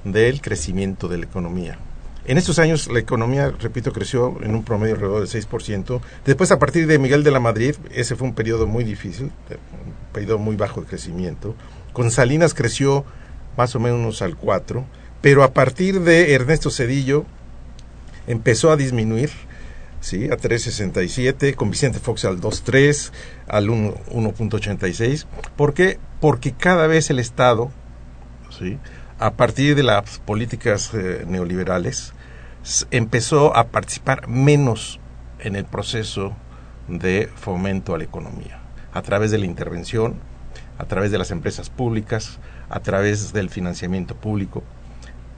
del 0.04 0.40
crecimiento 0.40 1.08
de 1.08 1.18
la 1.18 1.24
economía. 1.24 1.78
En 2.26 2.38
estos 2.38 2.58
años 2.58 2.90
la 2.90 2.98
economía, 2.98 3.52
repito, 3.60 3.92
creció 3.92 4.36
en 4.42 4.54
un 4.54 4.64
promedio 4.64 4.94
alrededor 4.94 5.28
del 5.28 5.42
6%. 5.42 6.00
Después, 6.24 6.50
a 6.52 6.58
partir 6.58 6.86
de 6.86 6.98
Miguel 6.98 7.22
de 7.22 7.30
la 7.30 7.40
Madrid, 7.40 7.74
ese 7.92 8.16
fue 8.16 8.26
un 8.26 8.34
periodo 8.34 8.66
muy 8.66 8.82
difícil, 8.82 9.26
un 9.26 10.12
periodo 10.12 10.38
muy 10.38 10.56
bajo 10.56 10.80
de 10.80 10.86
crecimiento. 10.86 11.54
Con 11.92 12.10
Salinas 12.10 12.54
creció 12.54 13.04
más 13.56 13.74
o 13.76 13.80
menos 13.80 14.22
al 14.22 14.38
4%, 14.38 14.84
pero 15.20 15.42
a 15.42 15.52
partir 15.52 16.00
de 16.00 16.34
Ernesto 16.34 16.70
Cedillo 16.70 17.24
empezó 18.26 18.70
a 18.70 18.76
disminuir 18.76 19.30
¿sí? 20.00 20.26
a 20.26 20.36
3.67, 20.36 21.54
con 21.54 21.70
Vicente 21.70 21.98
Fox 21.98 22.24
al 22.24 22.40
2.3, 22.40 23.10
al 23.48 23.68
1.86. 23.68 25.26
¿Por 25.56 25.74
qué? 25.74 25.98
Porque 26.20 26.52
cada 26.52 26.86
vez 26.86 27.10
el 27.10 27.18
Estado, 27.18 27.70
¿sí? 28.50 28.78
A 29.18 29.32
partir 29.32 29.76
de 29.76 29.82
las 29.82 30.18
políticas 30.18 30.90
eh, 30.94 31.24
neoliberales, 31.26 32.12
empezó 32.90 33.56
a 33.56 33.68
participar 33.68 34.28
menos 34.28 34.98
en 35.38 35.56
el 35.56 35.64
proceso 35.64 36.34
de 36.88 37.30
fomento 37.34 37.94
a 37.94 37.98
la 37.98 38.04
economía, 38.04 38.60
a 38.92 39.02
través 39.02 39.30
de 39.30 39.38
la 39.38 39.46
intervención, 39.46 40.16
a 40.78 40.86
través 40.86 41.10
de 41.10 41.18
las 41.18 41.30
empresas 41.30 41.70
públicas, 41.70 42.38
a 42.68 42.80
través 42.80 43.32
del 43.32 43.50
financiamiento 43.50 44.14
público. 44.16 44.62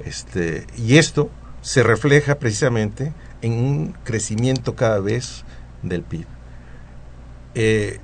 Este, 0.05 0.67
y 0.77 0.97
esto 0.99 1.31
se 1.61 1.83
refleja 1.83 2.37
precisamente 2.37 3.13
en 3.43 3.53
un 3.53 3.97
crecimiento 4.05 4.77
cada 4.77 5.01
vez 5.01 5.45
del 5.83 6.03
PIB. 6.03 6.27
Eh, 7.55 7.99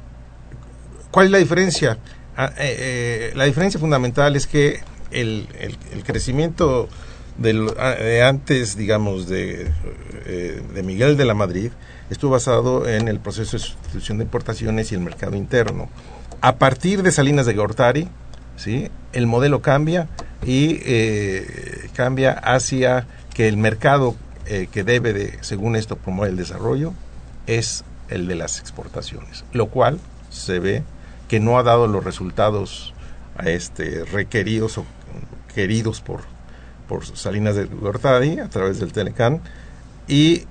¿Cuál 1.11 1.27
es 1.27 1.33
la 1.33 1.39
diferencia? 1.39 1.99
Ah, 2.37 2.51
eh, 2.59 3.33
la 3.35 3.45
diferencia 3.45 3.79
fundamental 3.79 4.35
es 4.37 4.47
que 4.47 4.81
el, 5.13 5.47
crecimiento 6.05 6.89
ah, 7.79 7.91
de 7.91 8.23
antes, 8.23 8.77
digamos, 8.77 9.29
de, 9.29 9.71
de 10.75 10.83
Miguel 10.83 11.17
de 11.17 11.25
la 11.25 11.35
Madrid, 11.35 11.71
estuvo 12.11 12.33
basado 12.33 12.89
en 12.89 13.09
el 13.09 13.21
proceso 13.21 13.57
de 13.57 13.63
sustitución 13.63 14.19
de 14.19 14.25
importaciones 14.25 14.93
y 14.93 14.95
el 14.95 15.01
mercado 15.01 15.37
interno. 15.37 15.89
A 16.41 16.57
partir 16.57 17.03
de 17.03 17.13
Salinas 17.13 17.47
de 17.47 17.55
Gortari, 17.55 18.09
¿sí? 18.57 18.91
el 19.13 19.27
modelo 19.27 19.63
cambia 19.63 20.09
y 20.45 20.81
cambia 21.95 22.33
hacia 22.33 23.07
que 23.35 23.49
el 23.49 23.57
mercado 23.57 24.17
eh, 24.47 24.69
que 24.71 24.83
debe 24.83 25.13
de, 25.13 25.39
según 25.41 25.77
esto, 25.77 25.97
promover 25.97 26.31
el 26.31 26.37
desarrollo 26.37 26.95
es 27.47 27.85
el 28.09 28.27
de 28.27 28.35
las 28.35 28.59
exportaciones, 28.59 29.45
lo 29.53 29.69
cual 29.69 30.01
se 30.31 30.59
ve 30.59 30.83
que 31.29 31.39
no 31.39 31.59
ha 31.59 31.63
dado 31.63 31.87
los 31.87 32.05
resultados 32.05 32.93
a 33.37 33.49
este 33.49 34.05
requeridos 34.05 34.79
o 34.79 34.85
queridos 35.55 36.01
por, 36.01 36.21
por 36.89 37.05
Salinas 37.05 37.57
de 37.57 37.65
Gortari 37.67 38.39
a 38.39 38.49
través 38.49 38.81
del 38.81 38.93
Telecan 38.93 39.41
y 40.09 40.45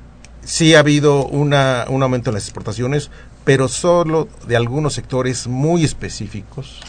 sí 0.44 0.76
ha 0.76 0.80
habido 0.80 1.26
una, 1.26 1.86
un 1.90 2.04
aumento 2.04 2.30
en 2.30 2.36
las 2.36 2.44
exportaciones, 2.44 3.10
pero 3.44 3.68
solo 3.68 4.28
de 4.48 4.56
algunos 4.56 4.94
sectores 4.94 5.48
muy 5.48 5.84
específicos 5.84 6.82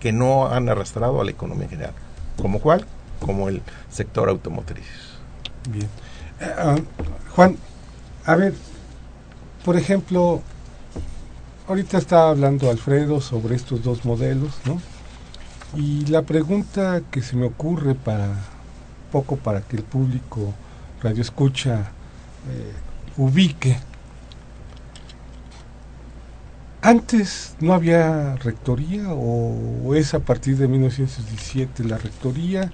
que 0.00 0.12
no 0.12 0.48
han 0.48 0.68
arrastrado 0.68 1.20
a 1.20 1.24
la 1.24 1.30
economía 1.30 1.68
general. 1.68 1.94
¿Como 2.40 2.60
cuál? 2.60 2.86
Como 3.20 3.48
el 3.48 3.62
sector 3.90 4.28
automotriz. 4.28 4.84
Bien. 5.70 5.88
Ah, 6.40 6.76
Juan, 7.36 7.56
a 8.26 8.34
ver, 8.34 8.54
por 9.64 9.76
ejemplo, 9.76 10.42
ahorita 11.68 11.98
estaba 11.98 12.30
hablando 12.30 12.68
Alfredo 12.68 13.20
sobre 13.20 13.54
estos 13.54 13.84
dos 13.84 14.04
modelos, 14.04 14.50
¿no? 14.64 14.80
Y 15.74 16.04
la 16.06 16.22
pregunta 16.22 17.02
que 17.10 17.22
se 17.22 17.36
me 17.36 17.46
ocurre 17.46 17.94
para 17.94 18.28
poco 19.10 19.36
para 19.36 19.60
que 19.62 19.76
el 19.76 19.82
público 19.82 20.52
radio 21.02 21.22
escucha 21.22 21.92
ubique. 23.16 23.76
Antes 26.80 27.54
no 27.60 27.74
había 27.74 28.34
rectoría 28.36 29.04
o, 29.10 29.94
es 29.94 30.14
a 30.14 30.18
partir 30.18 30.56
de 30.56 30.66
1917 30.66 31.84
la 31.84 31.98
rectoría 31.98 32.72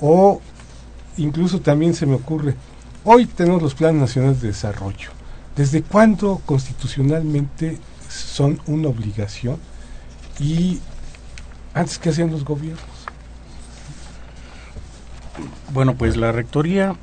o 0.00 0.40
incluso 1.18 1.60
también 1.60 1.94
se 1.94 2.06
me 2.06 2.14
ocurre, 2.14 2.54
hoy 3.04 3.26
tenemos 3.26 3.62
los 3.62 3.74
planes 3.74 4.00
nacionales 4.00 4.40
de 4.40 4.48
desarrollo. 4.48 5.10
¿Desde 5.56 5.82
cuándo 5.82 6.40
constitucionalmente 6.46 7.78
son 8.08 8.60
una 8.66 8.88
obligación? 8.88 9.58
Y 10.40 10.80
antes 11.78 11.98
que 11.98 12.10
hacían 12.10 12.30
los 12.30 12.44
gobiernos. 12.44 12.82
Bueno, 15.72 15.94
pues 15.94 16.16
la 16.16 16.32
rectoría 16.32 16.96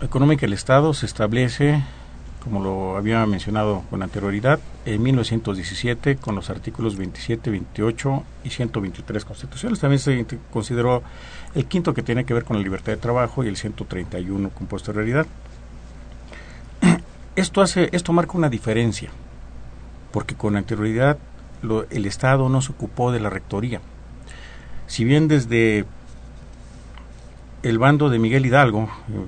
económica 0.00 0.42
del 0.42 0.54
Estado 0.54 0.94
se 0.94 1.04
establece, 1.04 1.82
como 2.42 2.62
lo 2.62 2.96
había 2.96 3.26
mencionado 3.26 3.84
con 3.90 4.02
anterioridad, 4.02 4.58
en 4.86 5.02
1917 5.02 6.16
con 6.16 6.34
los 6.34 6.48
artículos 6.48 6.96
27, 6.96 7.50
28 7.50 8.22
y 8.44 8.50
123 8.50 9.24
constitucionales. 9.26 9.80
También 9.80 9.98
se 9.98 10.26
consideró 10.50 11.02
el 11.54 11.66
quinto 11.66 11.92
que 11.92 12.02
tiene 12.02 12.24
que 12.24 12.32
ver 12.32 12.44
con 12.44 12.56
la 12.56 12.62
libertad 12.62 12.92
de 12.92 12.98
trabajo 12.98 13.44
y 13.44 13.48
el 13.48 13.56
131 13.56 14.50
con 14.50 14.66
posterioridad. 14.66 15.26
Esto, 17.36 17.60
hace, 17.60 17.90
esto 17.92 18.12
marca 18.12 18.32
una 18.38 18.48
diferencia, 18.48 19.10
porque 20.10 20.34
con 20.34 20.56
anterioridad 20.56 21.18
el 21.90 22.06
Estado 22.06 22.48
no 22.48 22.62
se 22.62 22.72
ocupó 22.72 23.12
de 23.12 23.20
la 23.20 23.30
rectoría. 23.30 23.80
Si 24.86 25.04
bien 25.04 25.28
desde 25.28 25.84
el 27.62 27.78
bando 27.78 28.08
de 28.08 28.18
Miguel 28.18 28.46
Hidalgo, 28.46 28.84
eh, 28.84 29.26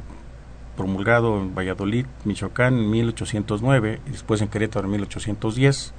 promulgado 0.77 1.38
en 1.38 1.55
Valladolid, 1.55 2.07
Michoacán, 2.25 2.79
en 2.79 2.90
1809, 2.90 4.01
y 4.07 4.11
después 4.11 4.40
en 4.40 4.49
Querétaro 4.49 4.87
en 4.87 4.92
1810, 4.92 5.92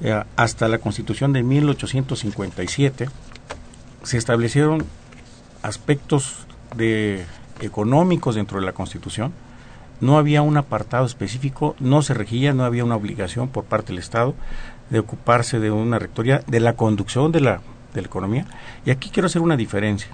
eh, 0.00 0.24
hasta 0.36 0.68
la 0.68 0.78
Constitución 0.78 1.32
de 1.32 1.42
1857, 1.42 3.08
se 4.02 4.18
establecieron 4.18 4.84
aspectos 5.62 6.46
de 6.76 7.24
económicos 7.60 8.34
dentro 8.34 8.60
de 8.60 8.66
la 8.66 8.72
Constitución. 8.72 9.32
No 10.00 10.18
había 10.18 10.42
un 10.42 10.56
apartado 10.56 11.06
específico, 11.06 11.74
no 11.80 12.02
se 12.02 12.14
regía, 12.14 12.52
no 12.52 12.64
había 12.64 12.84
una 12.84 12.96
obligación 12.96 13.48
por 13.48 13.64
parte 13.64 13.88
del 13.88 13.98
Estado 13.98 14.34
de 14.90 14.98
ocuparse 14.98 15.58
de 15.58 15.70
una 15.70 15.98
rectoría, 15.98 16.42
de 16.46 16.60
la 16.60 16.74
conducción 16.74 17.32
de 17.32 17.40
la, 17.40 17.60
economía. 17.94 18.44
Y 18.84 18.90
aquí 18.90 19.08
quiero 19.08 19.26
hacer 19.26 19.40
una 19.40 19.56
diferencia. 19.56 20.10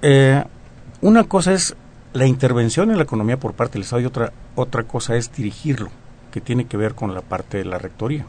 Eh, 0.00 0.42
una 1.02 1.24
cosa 1.24 1.52
es 1.52 1.76
la 2.14 2.26
intervención 2.26 2.90
en 2.90 2.96
la 2.96 3.02
economía 3.02 3.38
por 3.38 3.52
parte 3.52 3.74
del 3.74 3.82
Estado 3.82 4.00
y 4.00 4.06
otra, 4.06 4.32
otra 4.54 4.84
cosa 4.84 5.16
es 5.16 5.30
dirigirlo, 5.30 5.90
que 6.32 6.40
tiene 6.40 6.64
que 6.64 6.78
ver 6.78 6.94
con 6.94 7.14
la 7.14 7.20
parte 7.20 7.58
de 7.58 7.66
la 7.66 7.76
rectoría. 7.76 8.24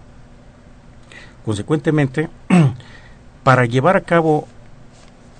Consecuentemente, 1.45 2.29
para 3.43 3.65
llevar 3.65 3.95
a 3.95 4.01
cabo 4.01 4.49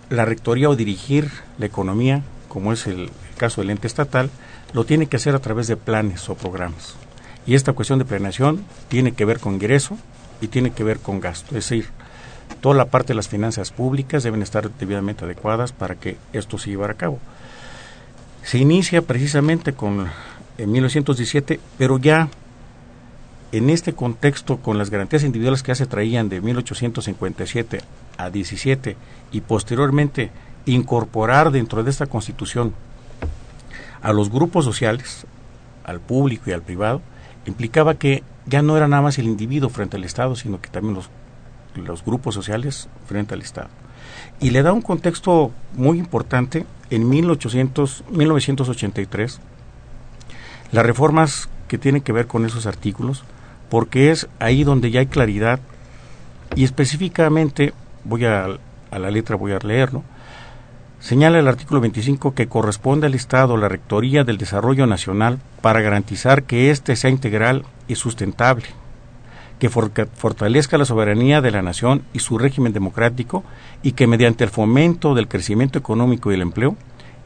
la 0.10 0.24
rectoría 0.24 0.70
o 0.70 0.76
dirigir 0.78 1.30
la 1.58 1.66
economía, 1.66 2.22
como 2.48 2.72
es 2.72 2.88
el, 2.88 3.10
caso 3.42 3.62
del 3.62 3.72
ente 3.72 3.88
estatal, 3.88 4.30
lo 4.72 4.86
tiene 4.86 5.08
que 5.08 5.16
hacer 5.16 5.34
a 5.34 5.40
través 5.40 5.66
de 5.66 5.76
planes 5.76 6.30
o 6.30 6.36
programas. 6.36 6.94
Y 7.48 7.56
esta 7.56 7.74
cuestión 7.74 7.98
de 7.98 8.06
planeación 8.06 8.64
tiene 8.88 9.14
que 9.14 9.26
ver 9.26 9.40
con 9.40 9.56
ingreso 9.56 9.98
y 10.42 10.48
tiene 10.48 10.70
que 10.70 10.84
ver 10.84 11.00
con 11.00 11.20
gasto. 11.20 11.58
Es 11.58 11.68
decir, 11.68 11.88
toda 12.62 12.76
la 12.76 12.86
parte 12.86 13.10
de 13.10 13.16
las 13.16 13.30
finanzas 13.30 13.72
públicas 13.72 14.22
deben 14.22 14.44
estar 14.44 14.70
debidamente 14.70 15.26
adecuadas 15.26 15.72
para 15.72 15.96
que 15.96 16.18
esto 16.34 16.60
se 16.60 16.70
llevara 16.70 16.94
a 16.94 16.98
cabo. 16.98 17.18
Se 18.44 18.60
inicia 18.60 19.02
precisamente 19.02 19.74
con 19.74 20.08
en 20.60 20.72
1917, 20.72 21.60
pero 21.80 21.98
ya 21.98 22.30
en 23.52 23.72
este 23.72 23.94
contexto 23.94 24.58
con 24.58 24.78
las 24.78 24.92
garantías 24.92 25.24
individuales 25.24 25.64
que 25.64 25.70
ya 25.70 25.76
se 25.76 25.88
traían 25.88 26.30
de 26.30 26.42
1857 26.42 27.82
a 28.18 28.30
17 28.30 28.96
y 29.32 29.42
posteriormente 29.42 30.30
incorporar 30.68 31.50
dentro 31.50 31.84
de 31.84 31.90
esta 31.90 32.06
constitución 32.06 32.74
a 34.02 34.14
los 34.14 34.30
grupos 34.30 34.66
sociales, 34.66 35.26
al 35.84 36.00
público 36.00 36.50
y 36.50 36.54
al 36.54 36.62
privado, 36.62 37.02
implicaba 37.46 37.96
que 37.96 38.24
ya 38.46 38.62
no 38.62 38.78
era 38.78 38.88
nada 38.88 39.02
más 39.04 39.18
el 39.18 39.26
individuo 39.26 39.70
frente 39.70 39.98
al 39.98 40.04
Estado, 40.04 40.36
sino 40.36 40.62
que 40.62 40.70
también 40.70 40.96
los 40.96 41.10
los 41.76 42.04
grupos 42.04 42.36
sociales 42.36 42.90
frente 43.06 43.34
al 43.34 43.42
Estado. 43.42 43.70
Y 44.40 44.50
le 44.50 44.64
da 44.64 44.74
un 44.74 44.82
contexto 44.82 45.52
muy 45.74 46.00
importante 46.00 46.66
en 46.90 47.08
1800, 47.08 48.04
1983, 48.10 49.40
las 50.72 50.86
reformas 50.86 51.50
que 51.68 51.78
tienen 51.78 52.02
que 52.02 52.12
ver 52.12 52.28
con 52.28 52.46
esos 52.46 52.66
artículos, 52.66 53.24
porque 53.70 54.12
es 54.12 54.28
ahí 54.40 54.64
donde 54.64 54.92
ya 54.92 55.00
hay 55.00 55.08
claridad 55.08 55.60
y 56.56 56.64
específicamente, 56.64 57.74
voy 58.04 58.26
a, 58.26 58.48
a 58.90 59.00
la 59.00 59.12
letra, 59.12 59.36
voy 59.36 59.54
a 59.54 59.60
leerlo, 59.60 60.04
señala 61.02 61.40
el 61.40 61.48
artículo 61.48 61.82
25 61.82 62.34
que 62.34 62.48
corresponde 62.48 63.08
al 63.08 63.16
Estado 63.16 63.58
la 63.58 63.68
Rectoría 63.68 64.24
del 64.24 64.38
Desarrollo 64.38 64.86
Nacional 64.88 65.40
para 65.62 65.82
garantizar 65.82 66.44
que 66.44 66.72
éste 66.72 66.96
sea 66.96 67.10
integral 67.10 67.66
y 67.88 67.96
sustentable 67.96 68.68
que 69.62 69.70
fortalezca 69.70 70.80
la 70.80 70.86
soberanía 70.86 71.40
de 71.40 71.52
la 71.52 71.62
nación 71.62 72.02
y 72.14 72.20
su 72.20 72.40
régimen 72.40 72.74
democrático 72.74 73.44
y 73.84 73.92
que 73.92 74.08
mediante 74.08 74.44
el 74.44 74.50
fomento 74.50 75.14
del 75.14 75.28
crecimiento 75.28 75.78
económico 75.78 76.32
y 76.32 76.36
el 76.36 76.42
empleo 76.42 76.76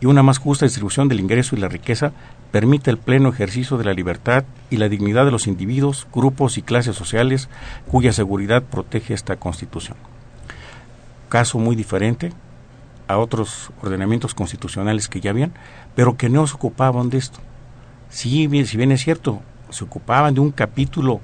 y 0.01 0.05
una 0.05 0.21
más 0.21 0.37
justa 0.37 0.65
distribución 0.65 1.07
del 1.07 1.21
ingreso 1.21 1.55
y 1.55 1.59
la 1.59 1.69
riqueza 1.69 2.11
permite 2.51 2.91
el 2.91 2.97
pleno 2.97 3.29
ejercicio 3.29 3.77
de 3.77 3.85
la 3.85 3.93
libertad 3.93 4.43
y 4.69 4.75
la 4.75 4.89
dignidad 4.89 5.23
de 5.23 5.31
los 5.31 5.47
individuos, 5.47 6.07
grupos 6.13 6.57
y 6.57 6.61
clases 6.61 6.97
sociales 6.97 7.47
cuya 7.87 8.11
seguridad 8.11 8.63
protege 8.63 9.13
esta 9.13 9.37
Constitución. 9.37 9.95
Caso 11.29 11.57
muy 11.57 11.77
diferente 11.77 12.33
a 13.07 13.17
otros 13.17 13.71
ordenamientos 13.81 14.33
constitucionales 14.33 15.07
que 15.07 15.21
ya 15.21 15.31
habían, 15.31 15.53
pero 15.95 16.17
que 16.17 16.29
no 16.29 16.45
se 16.47 16.55
ocupaban 16.55 17.09
de 17.09 17.17
esto. 17.17 17.39
si 18.09 18.47
bien 18.47 18.91
es 18.91 19.03
cierto, 19.03 19.41
se 19.69 19.83
ocupaban 19.83 20.33
de 20.33 20.39
un 20.39 20.51
capítulo 20.51 21.21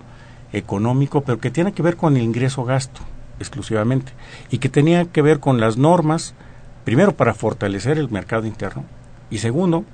económico, 0.54 1.22
pero 1.22 1.40
que 1.40 1.52
tiene 1.52 1.74
que 1.74 1.84
ver 1.84 1.96
con 1.96 2.18
el 2.18 2.24
ingreso-gasto 2.24 3.02
exclusivamente 3.40 4.12
y 4.50 4.60
que 4.60 4.70
tenía 4.70 5.06
que 5.06 5.22
ver 5.22 5.40
con 5.40 5.60
las 5.60 5.78
normas, 5.78 6.36
primero 6.84 7.16
para 7.16 7.34
fortalecer 7.34 7.98
el 7.98 8.10
mercado 8.10 8.46
interno 8.46 8.84
y 9.30 9.40
segundo, 9.40 9.86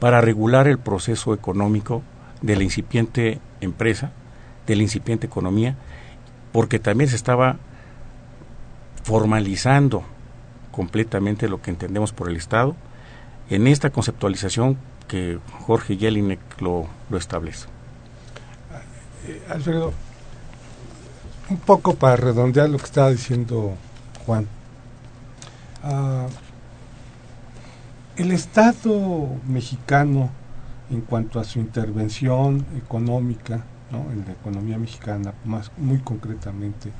para 0.00 0.20
regular 0.20 0.68
el 0.68 0.78
proceso 0.78 1.32
económico 1.32 2.02
de 2.42 2.56
la 2.56 2.64
incipiente 2.64 3.40
empresa, 3.60 4.12
de 4.66 4.76
la 4.76 4.82
incipiente 4.82 5.26
economía, 5.26 5.76
porque 6.52 6.78
también 6.78 7.08
se 7.08 7.16
estaba 7.16 7.56
formalizando 9.04 10.02
completamente 10.76 11.48
lo 11.48 11.62
que 11.62 11.70
entendemos 11.70 12.12
por 12.12 12.28
el 12.28 12.36
Estado 12.36 12.76
en 13.48 13.66
esta 13.66 13.88
conceptualización 13.88 14.76
que 15.08 15.38
Jorge 15.66 15.96
Jelinek 15.96 16.38
lo, 16.60 16.86
establece. 17.16 17.66
Eh, 19.26 19.42
Alfredo, 19.48 19.94
un 21.48 21.56
poco 21.56 21.94
para 21.94 22.16
redondear 22.16 22.68
lo 22.68 22.76
que 22.76 22.84
estaba 22.84 23.10
diciendo 23.10 23.72
Juan. 24.26 24.46
Ah, 25.82 26.26
el 28.16 28.32
Estado 28.32 29.28
mexicano, 29.48 30.28
en 30.90 31.00
cuanto 31.00 31.40
a 31.40 31.44
su 31.44 31.58
intervención 31.58 32.66
económica, 32.76 33.64
en 34.12 34.24
la 34.26 34.32
economía 34.32 34.76
mexicana, 34.76 35.32
más 35.46 35.70
muy 35.78 36.00
concretamente, 36.00 36.92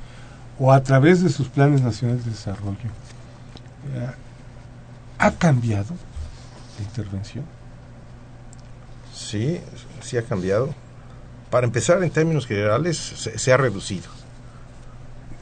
o 0.57 0.71
a 0.71 0.81
través 0.81 1.21
de 1.21 1.29
sus 1.29 1.47
planes 1.47 1.83
nacionales 1.83 2.25
de 2.25 2.31
desarrollo, 2.31 2.89
¿ha 5.19 5.31
cambiado 5.31 5.95
la 6.77 6.83
intervención? 6.85 7.45
Sí, 9.13 9.59
sí 10.01 10.17
ha 10.17 10.23
cambiado 10.23 10.73
para 11.49 11.65
empezar, 11.65 12.03
en 12.03 12.09
términos 12.09 12.45
generales, 12.45 12.97
se, 12.97 13.53
ha 13.53 13.57
reducido. 13.57 14.09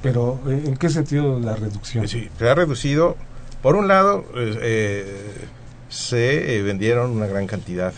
Pero, 0.04 0.40
eh, 0.48 0.64
¿en 0.66 0.78
qué 0.78 0.90
sentido 0.90 1.40
la 1.40 1.56
reducción? 1.56 2.08
Sí, 2.08 2.30
se 2.38 2.50
ha 2.50 2.54
reducido. 2.54 3.18
Por 3.64 3.76
un 3.76 3.88
lado, 3.88 4.24
eh, 4.36 4.60
eh, 4.62 5.48
se 5.90 6.62
vendieron 6.62 7.12
una 7.12 7.26
gran 7.26 7.48
cantidad 7.48 7.94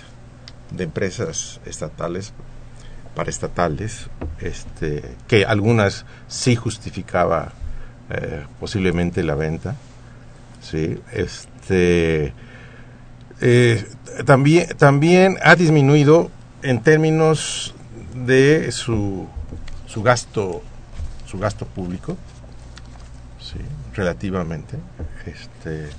de 0.72 0.86
empresas 0.86 1.60
estatales 1.66 2.32
para 3.14 3.30
estatales, 3.30 4.10
este, 4.40 5.04
que 5.28 5.46
algunas 5.46 6.06
sí 6.28 6.56
justificaba 6.56 7.52
posiblemente 8.62 9.22
la 9.22 9.36
venta, 9.36 9.76
sí, 10.70 11.00
este, 11.14 12.34
también 14.26 14.68
también 14.78 15.38
ha 15.44 15.56
disminuido 15.56 16.32
en 16.64 16.82
términos 16.82 17.74
de 18.16 18.72
su, 18.72 19.28
su 19.86 20.02
gasto 20.02 20.62
su 21.26 21.38
gasto 21.38 21.66
público 21.66 22.18
sí, 23.40 23.60
relativamente 23.94 24.78
este 25.26 25.90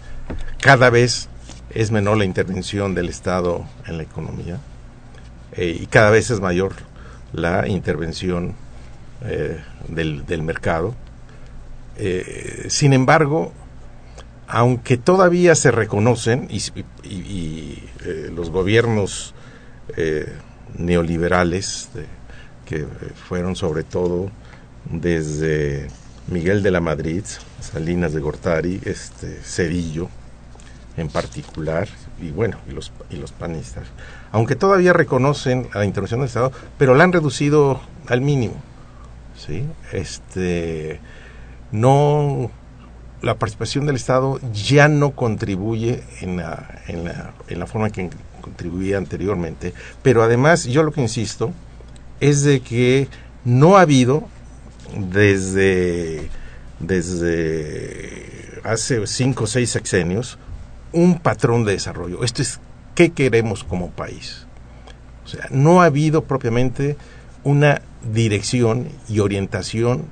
cada 0.61 0.91
vez 0.91 1.29
es 1.71 1.91
menor 1.91 2.17
la 2.17 2.25
intervención 2.25 2.95
del 2.95 3.09
Estado 3.09 3.67
en 3.87 3.99
la 3.99 4.03
economía 4.03 4.59
eh, 5.53 5.77
y 5.81 5.87
cada 5.87 6.11
vez 6.11 6.31
es 6.31 6.41
mayor 6.41 6.73
la 7.33 7.69
intervención 7.69 8.55
eh, 9.23 9.61
del, 9.89 10.25
del, 10.27 10.43
mercado. 10.43 10.95
Eh, 11.97 12.67
sin 12.69 12.93
embargo, 12.93 13.53
aunque 14.49 14.97
todavía 14.97 15.55
se 15.55 15.71
reconocen 15.71 16.49
y, 16.51 16.63
y 17.05 17.83
los 18.33 18.51
gobiernos 18.51 19.35
neoliberales 20.77 21.91
de, 21.95 22.07
que 22.69 22.87
fueron 23.29 23.57
sobre 23.57 23.83
todo 23.83 24.31
desde 24.85 25.89
Miguel 26.29 26.63
de 26.63 26.71
la 26.71 26.81
Madrid, 26.81 27.25
Salinas 27.61 28.13
de 28.13 28.21
Gortari, 28.21 28.81
este 28.85 29.41
Cedillo 29.43 30.09
en 30.99 31.09
particular 31.09 31.89
y 32.21 32.31
bueno, 32.31 32.59
y 32.69 32.73
los 32.73 32.93
y 33.09 33.17
los 33.17 33.33
panistas, 33.33 33.87
aunque 34.33 34.57
todavía 34.57 34.93
reconocen 34.93 35.69
la 35.73 35.85
intervención 35.85 36.21
del 36.21 36.27
Estado, 36.27 36.53
pero 36.77 36.95
la 36.95 37.05
han 37.05 37.13
reducido 37.13 37.81
al 38.07 38.21
mínimo. 38.21 38.57
¿Sí? 39.37 39.65
Este 39.93 41.01
no 41.71 42.51
la 43.23 43.39
participación 43.39 43.87
del 43.87 43.97
Estado 43.97 44.41
ya 44.53 44.89
no 44.89 45.11
contribuye 45.11 46.03
en 46.21 46.37
la, 46.37 46.83
en 46.87 47.05
la, 47.05 47.33
en 47.49 47.59
la 47.59 47.67
forma 47.67 47.91
que 47.91 48.11
contribuía 48.41 48.97
anteriormente, 48.99 49.75
pero 50.03 50.23
además 50.23 50.65
yo 50.65 50.83
lo 50.83 50.93
que 50.93 51.01
insisto 51.01 51.53
es 52.21 52.43
de 52.43 52.61
que 52.61 53.09
no 53.45 53.77
ha 53.77 53.83
habido 53.83 54.29
desde, 54.97 56.29
desde 56.81 58.61
hace 58.65 59.07
cinco 59.07 59.45
o 59.45 59.47
seis 59.47 59.71
sexenios 59.71 60.39
un 60.93 61.19
patrón 61.19 61.65
de 61.65 61.73
desarrollo. 61.73 62.25
Esto 62.25 62.43
es 62.43 62.61
qué 62.95 63.11
queremos 63.11 63.65
como 63.65 63.91
país. 63.91 64.47
O 65.25 65.29
sea, 65.29 65.47
no 65.51 65.83
ha 65.83 65.87
habido 65.87 66.25
propiamente 66.25 66.97
una 67.45 67.83
dirección 68.13 68.89
y 69.09 69.21
orientación 69.21 70.07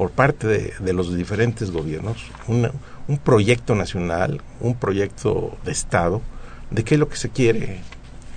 por 0.00 0.12
parte 0.12 0.72
de, 0.78 0.92
los 0.94 1.14
diferentes 1.14 1.70
gobiernos, 1.70 2.16
un 2.48 3.18
proyecto 3.22 3.74
nacional, 3.74 4.40
un 4.58 4.74
proyecto 4.74 5.58
de 5.62 5.72
Estado, 5.72 6.22
de 6.70 6.84
qué 6.84 6.94
es 6.94 6.98
lo 6.98 7.10
que 7.10 7.18
se 7.18 7.28
quiere 7.28 7.80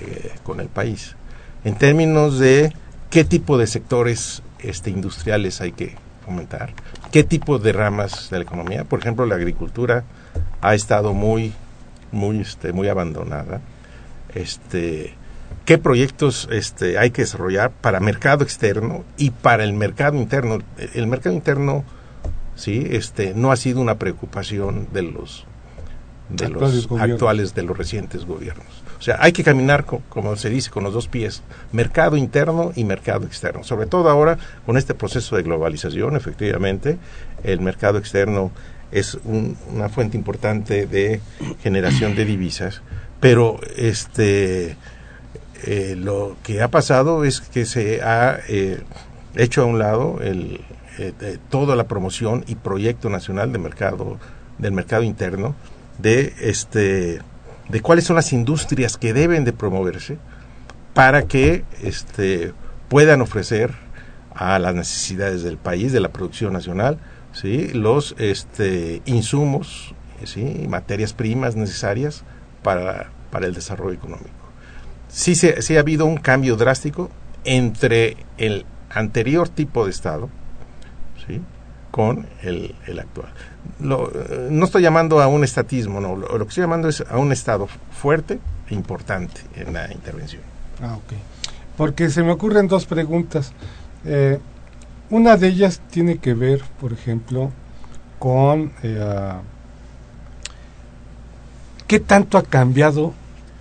eh, 0.02 0.34
con 0.44 0.60
el 0.60 0.68
país. 0.68 1.16
En 1.64 1.76
términos 1.76 2.38
de 2.38 2.74
qué 3.10 3.24
tipo 3.24 3.58
de 3.58 3.68
sectores 3.68 4.44
este, 4.60 4.90
industriales 4.90 5.62
hay 5.62 5.72
que 5.72 5.96
fomentar, 6.26 6.74
qué 7.14 7.24
tipo 7.24 7.60
de 7.60 7.72
ramas 7.72 8.30
de 8.30 8.40
la 8.40 8.44
economía. 8.44 8.84
Por 8.84 9.00
ejemplo, 9.00 9.26
la 9.26 9.36
agricultura 9.36 10.04
ha 10.60 10.76
estado 10.76 11.14
muy, 11.14 11.54
muy, 12.12 12.42
este, 12.42 12.74
muy 12.74 12.90
abandonada. 12.90 13.62
Este, 14.36 15.14
qué 15.66 15.78
proyectos 15.78 16.48
este, 16.52 16.98
hay 16.98 17.12
que 17.12 17.24
desarrollar 17.24 17.72
para 17.72 18.00
mercado 18.00 18.44
externo 18.44 19.04
y 19.18 19.32
para 19.32 19.64
el 19.64 19.74
mercado 19.74 20.18
interno. 20.18 20.60
El 20.94 21.08
mercado 21.08 21.36
interno, 21.36 21.84
sí, 22.56 22.86
este, 22.92 23.34
no 23.34 23.52
ha 23.52 23.56
sido 23.56 23.82
una 23.82 23.96
preocupación 23.96 24.88
de 24.92 25.04
los 25.04 25.46
de 26.30 26.50
los 26.50 26.90
actuales, 27.00 27.54
de 27.54 27.64
los 27.64 27.78
recientes 27.78 28.26
gobiernos. 28.26 28.84
O 28.98 29.02
sea, 29.02 29.18
hay 29.20 29.34
que 29.34 29.44
caminar, 29.44 29.86
como 29.86 30.36
se 30.36 30.50
dice, 30.50 30.72
con 30.72 30.84
los 30.84 30.94
dos 30.94 31.08
pies, 31.08 31.44
mercado 31.74 32.16
interno 32.16 32.72
y 32.76 32.86
mercado 32.86 33.26
externo. 33.26 33.64
Sobre 33.64 33.86
todo 33.86 34.10
ahora, 34.10 34.38
con 34.66 34.78
este 34.78 34.94
proceso 34.94 35.36
de 35.36 35.44
globalización, 35.44 36.16
efectivamente, 36.16 36.98
el 37.44 37.60
mercado 37.60 37.98
externo 37.98 38.52
es 38.92 39.18
una 39.26 39.90
fuente 39.90 40.18
importante 40.18 40.86
de 40.86 41.20
generación 41.62 42.16
de 42.16 42.26
divisas, 42.26 42.82
pero 43.20 43.60
este 43.76 44.78
eh, 45.64 45.96
lo 45.98 46.36
que 46.44 46.62
ha 46.62 46.70
pasado 46.70 47.24
es 47.24 47.42
que 47.42 47.66
se 47.66 48.02
ha 48.02 48.40
eh, 48.48 48.82
hecho 49.36 49.62
a 49.62 49.66
un 49.66 49.80
lado 49.80 50.20
el, 50.22 50.62
eh, 51.00 51.38
toda 51.50 51.76
la 51.76 51.88
promoción 51.88 52.44
y 52.48 52.56
proyecto 52.56 53.10
nacional 53.10 53.52
de 53.52 53.60
mercado 53.60 54.18
del 54.58 54.74
mercado 54.74 55.04
interno 55.04 55.56
de 55.98 56.34
este 56.40 57.22
de 57.70 57.82
cuáles 57.82 58.06
son 58.06 58.18
las 58.18 58.34
industrias 58.34 58.98
que 58.98 59.14
deben 59.14 59.46
de 59.46 59.54
promoverse 59.54 60.18
para 60.94 61.24
que 61.24 61.64
este, 61.82 62.54
puedan 62.90 63.22
ofrecer 63.22 63.72
a 64.36 64.60
las 64.60 64.76
necesidades 64.76 65.44
del 65.44 65.58
país, 65.58 65.92
de 65.92 66.00
la 66.00 66.10
producción 66.10 66.54
nacional, 66.54 67.00
¿sí? 67.32 67.70
los 67.74 68.16
este, 68.18 69.02
insumos, 69.06 69.96
¿sí? 70.24 70.66
materias 70.68 71.14
primas 71.14 71.56
necesarias 71.56 72.24
para, 72.62 73.10
para 73.32 73.48
el 73.48 73.54
desarrollo 73.54 73.94
económico. 73.94 74.43
Sí, 75.14 75.36
se, 75.36 75.62
sí 75.62 75.78
ha 75.78 75.80
habido 75.80 76.06
un 76.06 76.18
cambio 76.18 76.56
drástico 76.56 77.10
entre 77.46 78.18
el 78.38 78.66
anterior 78.90 79.48
tipo 79.48 79.86
de 79.86 79.92
Estado 79.92 80.30
con 81.92 82.28
el, 82.42 82.76
el 82.88 83.00
actual 83.00 83.32
lo, 83.80 84.12
no 84.50 84.66
estoy 84.66 84.82
llamando 84.82 85.22
a 85.22 85.28
un 85.28 85.44
estatismo, 85.44 86.00
no, 86.00 86.16
lo, 86.16 86.38
lo, 86.38 86.46
que 86.46 86.50
estoy 86.50 86.64
llamando 86.64 86.90
es 86.90 87.02
a 87.02 87.18
un 87.18 87.32
Estado 87.32 87.68
fuerte 87.92 88.40
e 88.70 88.74
importante 88.74 89.42
en 89.56 89.74
la 89.74 89.92
intervención. 89.92 90.42
Ah, 90.82 90.96
ok. 90.96 91.14
Porque 91.78 92.10
se 92.10 92.24
me 92.24 92.32
ocurren 92.32 92.68
dos 92.68 92.86
preguntas. 92.86 93.52
Eh, 94.06 94.40
una 95.10 95.38
de 95.38 95.48
ellas 95.48 95.82
tiene 95.90 96.18
que 96.18 96.34
ver, 96.34 96.62
por 96.80 96.94
ejemplo, 96.94 97.52
con 98.20 98.74
eh, 98.84 99.34
qué 101.88 102.00
tanto 102.00 102.38
ha 102.38 102.44
cambiado 102.44 103.14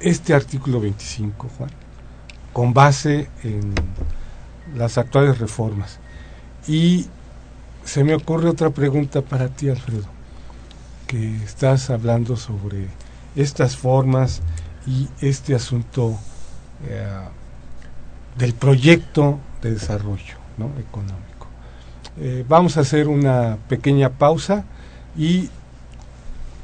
este 0.02 0.34
artículo 0.34 0.80
25, 0.80 1.48
Juan, 1.56 1.70
con 2.52 2.74
base 2.74 3.28
en 3.42 3.72
las 4.76 4.98
actuales 4.98 5.38
reformas. 5.38 5.98
Y 6.66 7.06
se 7.84 8.04
me 8.04 8.14
ocurre 8.14 8.48
otra 8.48 8.70
pregunta 8.70 9.22
para 9.22 9.48
ti, 9.48 9.68
Alfredo, 9.68 10.06
que 11.06 11.36
estás 11.44 11.90
hablando 11.90 12.36
sobre 12.36 12.88
estas 13.34 13.76
formas 13.76 14.42
y 14.86 15.08
este 15.20 15.54
asunto 15.54 16.16
eh, 16.88 17.06
del 18.36 18.54
proyecto 18.54 19.38
de 19.62 19.72
desarrollo 19.72 20.42
económico. 20.78 21.46
Eh, 22.18 22.44
vamos 22.48 22.76
a 22.76 22.80
hacer 22.80 23.08
una 23.08 23.58
pequeña 23.68 24.10
pausa 24.10 24.64
y 25.16 25.50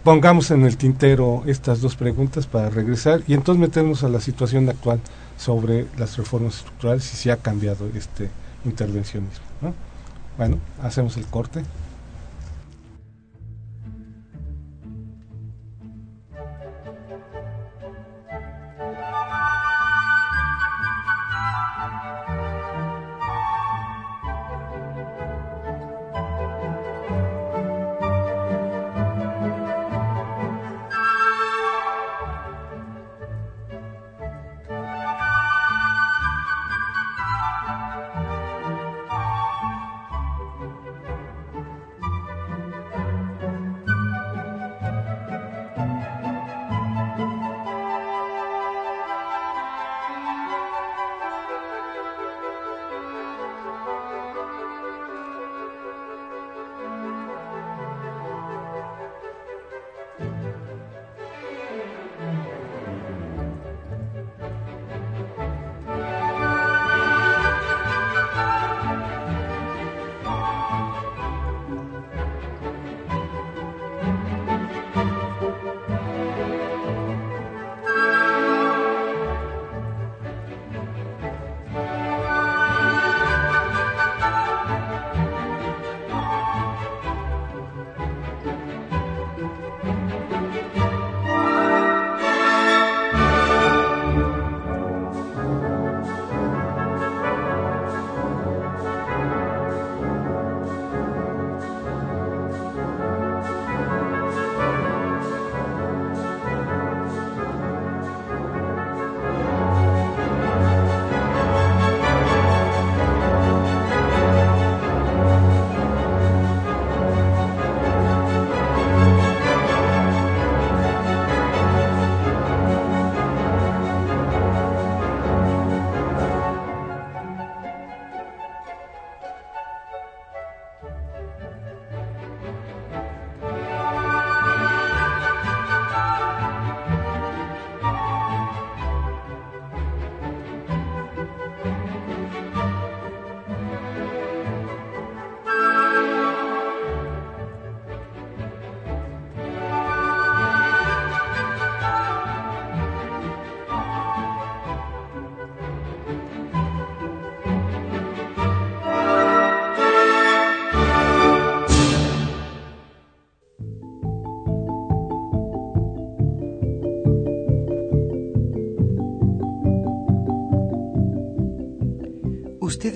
pongamos 0.09 0.51
en 0.53 0.65
el 0.65 0.79
tintero 0.79 1.43
estas 1.45 1.83
dos 1.83 1.95
preguntas 1.95 2.47
para 2.47 2.71
regresar 2.71 3.21
y 3.29 3.35
entonces 3.35 3.61
meternos 3.61 4.05
a 4.05 4.09
la 4.09 4.23
situación 4.23 4.67
actual 4.67 5.01
sobre 5.37 5.87
las 5.99 6.17
reformas 6.17 6.57
estructurales 6.57 7.13
y 7.13 7.17
si 7.19 7.29
ha 7.29 7.37
cambiado 7.37 7.87
este 7.95 8.31
intervencionismo. 8.65 9.45
¿no? 9.61 9.75
Bueno, 10.39 10.57
hacemos 10.83 11.19
el 11.19 11.27
corte. 11.27 11.63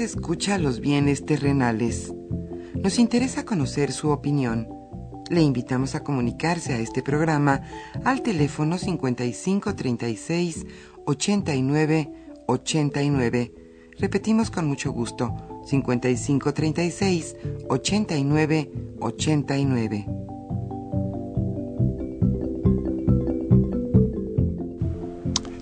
Escucha 0.05 0.59
los 0.59 0.81
bienes 0.81 1.25
terrenales. 1.25 2.13
Nos 2.75 2.99
interesa 2.99 3.45
conocer 3.45 3.93
su 3.93 4.11
opinión. 4.11 4.69
Le 5.31 5.43
invitamos 5.43 5.95
a 5.95 6.03
comunicarse 6.03 6.73
a 6.73 6.79
este 6.79 7.03
programa 7.03 7.63
al 8.05 8.23
teléfono 8.23 8.79
5536 8.79 10.67
89 11.07 12.13
89. 12.47 13.53
Repetimos 13.99 14.51
con 14.51 14.67
mucho 14.67 14.91
gusto, 14.93 15.63
5536 15.67 17.37
89 17.69 18.71
89. 19.01 20.07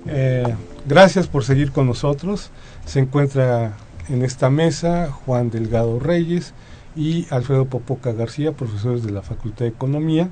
Eh, 0.06 0.54
gracias 0.86 1.26
por 1.26 1.44
seguir 1.44 1.70
con 1.70 1.86
nosotros. 1.86 2.50
Se 2.86 2.98
encuentra 3.00 3.76
en 4.08 4.22
esta 4.22 4.50
mesa 4.50 5.10
Juan 5.10 5.50
Delgado 5.50 5.98
Reyes 5.98 6.54
y 6.96 7.26
Alfredo 7.30 7.66
Popoca 7.66 8.12
García, 8.12 8.52
profesores 8.52 9.02
de 9.02 9.12
la 9.12 9.22
Facultad 9.22 9.60
de 9.64 9.70
Economía, 9.70 10.28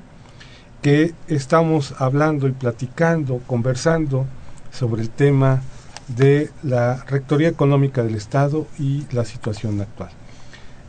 que 0.81 1.13
estamos 1.27 1.93
hablando 1.99 2.47
y 2.47 2.51
platicando, 2.51 3.39
conversando 3.47 4.25
sobre 4.71 5.01
el 5.01 5.09
tema 5.09 5.61
de 6.07 6.49
la 6.63 7.03
Rectoría 7.05 7.49
Económica 7.49 8.03
del 8.03 8.15
Estado 8.15 8.67
y 8.77 9.05
la 9.11 9.25
situación 9.25 9.79
actual. 9.81 10.09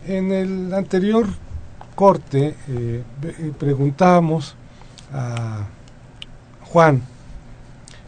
En 0.07 0.33
el 0.33 0.73
anterior 0.73 1.27
corte 1.95 2.55
eh, 2.69 3.03
preguntábamos 3.59 4.57
a 5.13 5.67
Juan, 6.63 7.03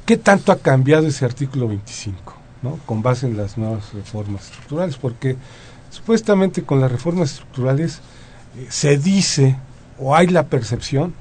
¿qué 0.06 0.16
tanto 0.16 0.52
ha 0.52 0.58
cambiado 0.58 1.06
ese 1.06 1.24
artículo 1.24 1.68
25? 1.68 2.41
¿No? 2.62 2.78
con 2.86 3.02
base 3.02 3.26
en 3.26 3.36
las 3.36 3.58
nuevas 3.58 3.92
reformas 3.92 4.46
estructurales, 4.46 4.96
porque 4.96 5.36
supuestamente 5.90 6.62
con 6.62 6.80
las 6.80 6.90
reformas 6.90 7.32
estructurales 7.32 8.00
eh, 8.56 8.66
se 8.70 8.96
dice 8.98 9.56
o 9.98 10.16
hay 10.16 10.28
la 10.28 10.46
percepción 10.46 11.14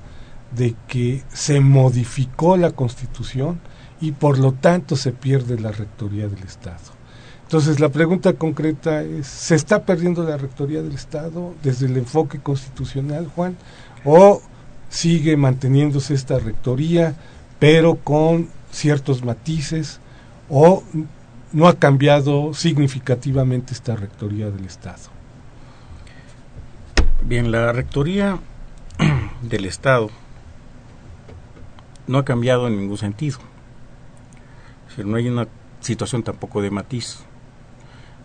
de 0.55 0.75
que 0.87 1.23
se 1.33 1.59
modificó 1.59 2.57
la 2.57 2.71
constitución 2.71 3.59
y 3.99 4.11
por 4.11 4.39
lo 4.39 4.53
tanto 4.53 4.95
se 4.95 5.11
pierde 5.11 5.59
la 5.59 5.71
rectoría 5.71 6.27
del 6.27 6.43
Estado. 6.43 7.01
Entonces 7.43 7.79
la 7.79 7.89
pregunta 7.89 8.33
concreta 8.33 9.03
es, 9.03 9.27
¿se 9.27 9.55
está 9.55 9.83
perdiendo 9.83 10.23
la 10.23 10.37
rectoría 10.37 10.81
del 10.81 10.93
Estado 10.93 11.53
desde 11.61 11.85
el 11.85 11.97
enfoque 11.97 12.39
constitucional, 12.39 13.29
Juan? 13.35 13.57
¿O 14.05 14.41
sigue 14.89 15.37
manteniéndose 15.37 16.13
esta 16.13 16.39
rectoría, 16.39 17.15
pero 17.59 17.95
con 17.95 18.49
ciertos 18.71 19.23
matices? 19.23 19.99
¿O 20.49 20.83
no 21.53 21.67
ha 21.67 21.77
cambiado 21.77 22.53
significativamente 22.53 23.73
esta 23.73 23.95
rectoría 23.95 24.49
del 24.49 24.65
Estado? 24.65 25.09
Bien, 27.23 27.51
la 27.51 27.71
rectoría 27.71 28.39
del 29.41 29.65
Estado 29.65 30.09
no 32.07 32.17
ha 32.17 32.25
cambiado 32.25 32.67
en 32.67 32.77
ningún 32.77 32.97
sentido 32.97 33.39
no 34.97 35.17
hay 35.17 35.27
una 35.29 35.47
situación 35.79 36.23
tampoco 36.23 36.61
de 36.61 36.71
matiz. 36.71 37.19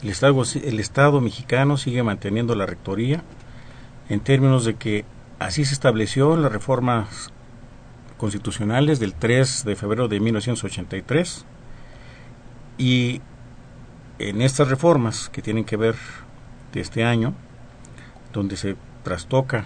El 0.03 0.11
Estado, 0.11 0.43
el 0.63 0.81
Estado 0.81 1.21
mexicano 1.21 1.77
sigue 1.77 2.03
manteniendo 2.03 2.55
la 2.55 2.67
rectoría 2.67 3.23
en 4.09 4.21
términos 4.21 4.65
de 4.65 4.75
que 4.75 5.05
así 5.39 5.65
se 5.65 5.75
estableció 5.75 6.35
en 6.35 6.43
las 6.43 6.53
reformas 6.53 7.33
constitucionales 8.19 8.99
del 8.99 9.15
3 9.15 9.65
de 9.65 9.77
febrero 9.77 10.09
de 10.09 10.21
1983 10.21 11.45
y 12.79 13.21
en 14.19 14.43
estas 14.43 14.69
reformas 14.69 15.29
que 15.31 15.43
tienen 15.43 15.65
que 15.65 15.77
ver 15.77 15.95
de 16.73 16.81
este 16.81 17.05
año, 17.05 17.35
donde 18.33 18.57
se 18.57 18.77
trastoca 19.03 19.65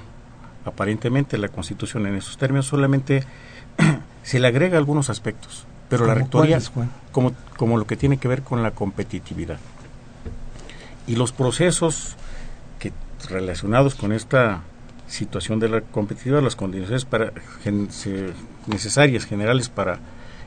aparentemente 0.65 1.39
la 1.39 1.49
Constitución 1.49 2.07
en 2.07 2.17
esos 2.17 2.37
términos, 2.37 2.67
solamente 2.67 3.25
se 4.23 4.39
le 4.39 4.49
agrega 4.49 4.79
algunos 4.79 5.11
aspectos 5.11 5.67
pero 5.91 6.07
la 6.07 6.15
rectoría 6.15 6.59
como, 7.11 7.33
como 7.57 7.77
lo 7.77 7.87
que 7.87 7.97
tiene 7.97 8.17
que 8.17 8.29
ver 8.29 8.43
con 8.43 8.63
la 8.63 8.71
competitividad. 8.71 9.59
Y 11.07 11.17
los 11.17 11.33
procesos 11.33 12.15
que 12.79 12.93
relacionados 13.29 13.97
con 13.97 14.13
esta 14.13 14.63
situación 15.09 15.59
de 15.59 15.69
la 15.69 15.81
competitividad, 15.81 16.43
las 16.43 16.55
condiciones 16.55 17.05
para, 17.05 17.33
necesarias, 18.69 19.27
generales 19.27 19.69
para 19.69 19.99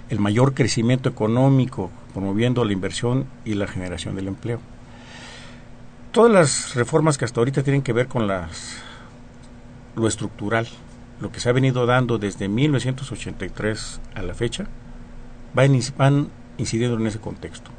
el 0.09 0.19
mayor 0.19 0.53
crecimiento 0.53 1.09
económico, 1.09 1.91
promoviendo 2.13 2.63
la 2.63 2.73
inversión 2.73 3.25
y 3.43 3.55
la 3.55 3.67
generación 3.67 4.15
del 4.15 4.27
empleo. 4.27 4.59
Todas 6.11 6.31
las 6.31 6.75
reformas 6.75 7.17
que 7.17 7.25
hasta 7.25 7.41
ahorita 7.41 7.63
tienen 7.63 7.81
que 7.81 7.93
ver 7.93 8.07
con 8.07 8.27
lo 9.95 10.07
estructural, 10.07 10.67
lo 11.19 11.31
que 11.31 11.39
se 11.39 11.49
ha 11.49 11.53
venido 11.53 11.85
dando 11.85 12.19
desde 12.19 12.47
1983 12.47 13.99
a 14.13 14.21
la 14.21 14.33
fecha, 14.33 14.67
van, 15.55 16.29
incidiendo 16.57 16.97
en 16.97 17.07
ese 17.07 17.19
contexto. 17.19 17.71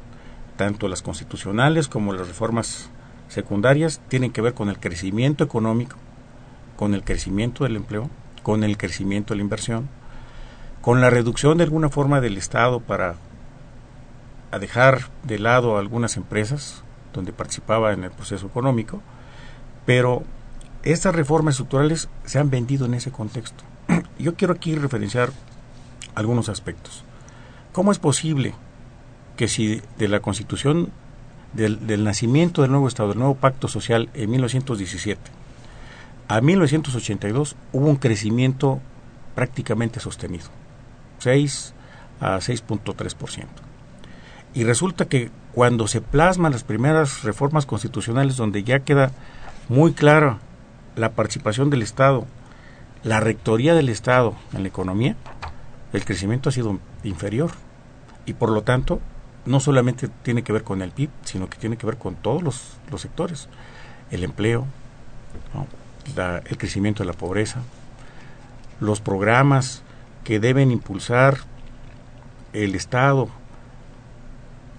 Tanto 0.57 0.87
las 0.87 1.01
constitucionales 1.01 1.87
como 1.87 2.13
las 2.13 2.27
reformas 2.27 2.89
secundarias 3.29 4.01
tienen 4.07 4.31
que 4.31 4.41
ver 4.41 4.53
con 4.53 4.69
el 4.69 4.79
crecimiento 4.79 5.43
económico, 5.43 5.95
con 6.75 6.93
el 6.93 7.03
crecimiento 7.03 7.63
del 7.63 7.77
empleo, 7.77 8.09
con 8.43 8.63
el 8.63 8.77
crecimiento 8.77 9.33
de 9.33 9.37
la 9.37 9.43
inversión, 9.43 9.89
con 10.81 11.01
la 11.01 11.09
reducción 11.09 11.57
de 11.57 11.63
alguna 11.63 11.89
forma 11.89 12.21
del 12.21 12.37
Estado 12.37 12.79
para 12.79 13.15
dejar 14.59 15.09
de 15.23 15.39
lado 15.39 15.77
algunas 15.77 16.17
empresas 16.17 16.83
donde 17.13 17.33
participaba 17.33 17.93
en 17.93 18.03
el 18.03 18.11
proceso 18.11 18.47
económico, 18.47 19.01
pero 19.85 20.23
estas 20.83 21.15
reformas 21.15 21.55
estructurales 21.55 22.09
se 22.25 22.39
han 22.39 22.49
vendido 22.49 22.85
en 22.85 22.93
ese 22.93 23.11
contexto. 23.11 23.63
Yo 24.19 24.35
quiero 24.35 24.53
aquí 24.53 24.75
referenciar 24.75 25.31
algunos 26.13 26.49
aspectos. 26.49 27.03
¿Cómo 27.71 27.91
es 27.91 27.99
posible 27.99 28.53
que 29.35 29.47
si 29.47 29.81
de 29.97 30.07
la 30.07 30.21
constitución 30.21 30.91
del, 31.53 32.03
nacimiento 32.03 32.61
del 32.61 32.71
nuevo 32.71 32.87
Estado, 32.87 33.09
del 33.09 33.19
nuevo 33.19 33.35
pacto 33.35 33.67
social 33.67 34.09
en 34.13 34.29
1917 34.29 35.31
a 36.27 36.41
1982 36.41 37.55
hubo 37.71 37.87
un 37.87 37.95
crecimiento 37.97 38.81
prácticamente 39.35 39.99
sostenido, 39.99 40.47
6 41.19 41.73
a 42.19 42.37
6.3%. 42.37 43.45
Y 44.55 44.63
resulta 44.63 45.05
que 45.05 45.29
cuando 45.53 45.87
se 45.87 46.01
plasman 46.01 46.53
las 46.53 46.63
primeras 46.63 47.23
reformas 47.23 47.65
constitucionales 47.65 48.37
donde 48.37 48.63
ya 48.63 48.79
queda 48.79 49.11
muy 49.69 49.93
clara 49.93 50.39
la 50.95 51.11
participación 51.11 51.69
del 51.69 51.81
Estado, 51.81 52.25
la 53.03 53.19
rectoría 53.19 53.75
del 53.75 53.89
Estado 53.89 54.33
en 54.53 54.63
la 54.63 54.69
economía, 54.69 55.15
el 55.93 56.05
crecimiento 56.05 56.49
ha 56.49 56.51
sido 56.51 56.79
inferior 57.03 57.51
y 58.25 58.33
por 58.33 58.49
lo 58.49 58.63
tanto 58.63 59.01
no 59.45 59.59
solamente 59.59 60.07
tiene 60.23 60.43
que 60.43 60.53
ver 60.53 60.63
con 60.63 60.81
el 60.81 60.91
PIB, 60.91 61.09
sino 61.23 61.49
que 61.49 61.57
tiene 61.57 61.77
que 61.77 61.85
ver 61.85 61.97
con 61.97 62.15
todos 62.15 62.41
los, 62.41 63.01
sectores, 63.01 63.47
el 64.09 64.23
empleo, 64.23 64.65
el 66.15 66.57
crecimiento 66.57 67.03
de 67.03 67.07
la 67.07 67.13
pobreza, 67.13 67.61
los 68.79 69.01
programas 69.01 69.83
que 70.23 70.39
deben 70.39 70.71
impulsar 70.71 71.39
el 72.53 72.73
Estado. 72.73 73.29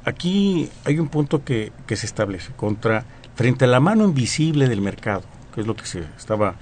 Aquí 0.06 0.70
hay 0.84 1.00
un 1.00 1.08
punto 1.08 1.42
que, 1.42 1.72
se 1.88 2.06
establece 2.06 2.52
contra 2.52 3.04
frente 3.34 3.64
a 3.64 3.68
la 3.68 3.80
mano 3.80 4.04
invisible 4.04 4.68
del 4.68 4.80
mercado, 4.80 5.22
que 5.52 5.62
es 5.62 5.66
lo 5.66 5.74
que 5.74 5.84
se 5.84 6.04
estaba 6.16 6.54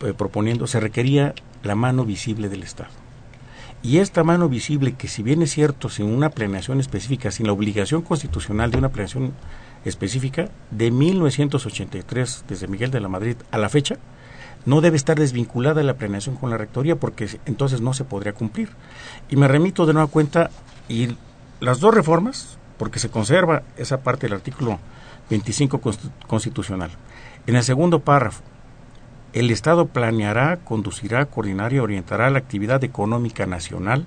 eh, 0.00 0.12
proponiendo, 0.12 0.66
se 0.66 0.80
requería 0.80 1.36
la 1.62 1.76
mano 1.76 2.04
visible 2.04 2.48
del 2.48 2.64
Estado. 2.64 2.90
Y 3.80 3.98
esta 3.98 4.24
mano 4.24 4.48
visible, 4.48 4.94
que 4.94 5.06
si 5.06 5.22
bien 5.22 5.40
es 5.40 5.52
cierto, 5.52 5.88
sin 5.88 6.06
una 6.06 6.30
planeación 6.30 6.80
específica, 6.80 7.30
sin 7.30 7.46
la 7.46 7.52
obligación 7.52 8.02
constitucional 8.02 8.72
de 8.72 8.78
una 8.78 8.88
planeación 8.88 9.34
específica, 9.84 10.48
de 10.72 10.90
1983, 10.90 12.46
desde 12.48 12.66
Miguel 12.66 12.90
de 12.90 13.00
la 13.00 13.08
Madrid 13.08 13.36
a 13.52 13.58
la 13.58 13.68
fecha, 13.68 13.98
no 14.66 14.80
debe 14.80 14.96
estar 14.96 15.16
desvinculada 15.16 15.84
la 15.84 15.94
planeación 15.94 16.34
con 16.34 16.50
la 16.50 16.58
rectoría 16.58 16.96
porque 16.96 17.28
entonces 17.46 17.80
no 17.80 17.94
se 17.94 18.02
podría 18.02 18.32
cumplir. 18.32 18.70
Y 19.30 19.36
me 19.36 19.46
remito 19.46 19.86
de 19.86 19.92
nueva 19.92 20.08
cuenta, 20.08 20.50
y 20.88 21.10
las 21.62 21.78
dos 21.78 21.94
reformas, 21.94 22.58
porque 22.76 22.98
se 22.98 23.08
conserva 23.08 23.62
esa 23.76 24.02
parte 24.02 24.26
del 24.26 24.34
artículo 24.34 24.80
25 25.30 25.80
constitucional. 26.26 26.90
En 27.46 27.54
el 27.54 27.62
segundo 27.62 28.00
párrafo, 28.00 28.42
el 29.32 29.48
Estado 29.48 29.86
planeará, 29.86 30.56
conducirá, 30.64 31.24
coordinará 31.26 31.76
y 31.76 31.78
orientará 31.78 32.30
la 32.30 32.40
actividad 32.40 32.82
económica 32.82 33.46
nacional 33.46 34.06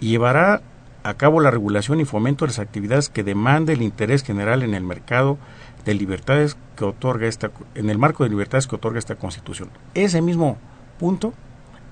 y 0.00 0.08
llevará 0.08 0.60
a 1.04 1.14
cabo 1.14 1.40
la 1.40 1.52
regulación 1.52 2.00
y 2.00 2.04
fomento 2.04 2.44
de 2.44 2.48
las 2.48 2.58
actividades 2.58 3.10
que 3.10 3.22
demande 3.22 3.74
el 3.74 3.82
interés 3.82 4.24
general 4.24 4.64
en 4.64 4.74
el 4.74 4.82
mercado 4.82 5.38
de 5.84 5.94
libertades 5.94 6.56
que 6.76 6.84
otorga 6.84 7.28
esta 7.28 7.52
en 7.76 7.90
el 7.90 7.96
marco 7.96 8.24
de 8.24 8.30
libertades 8.30 8.66
que 8.66 8.74
otorga 8.74 8.98
esta 8.98 9.14
Constitución. 9.14 9.70
Ese 9.94 10.20
mismo 10.20 10.58
punto, 10.98 11.32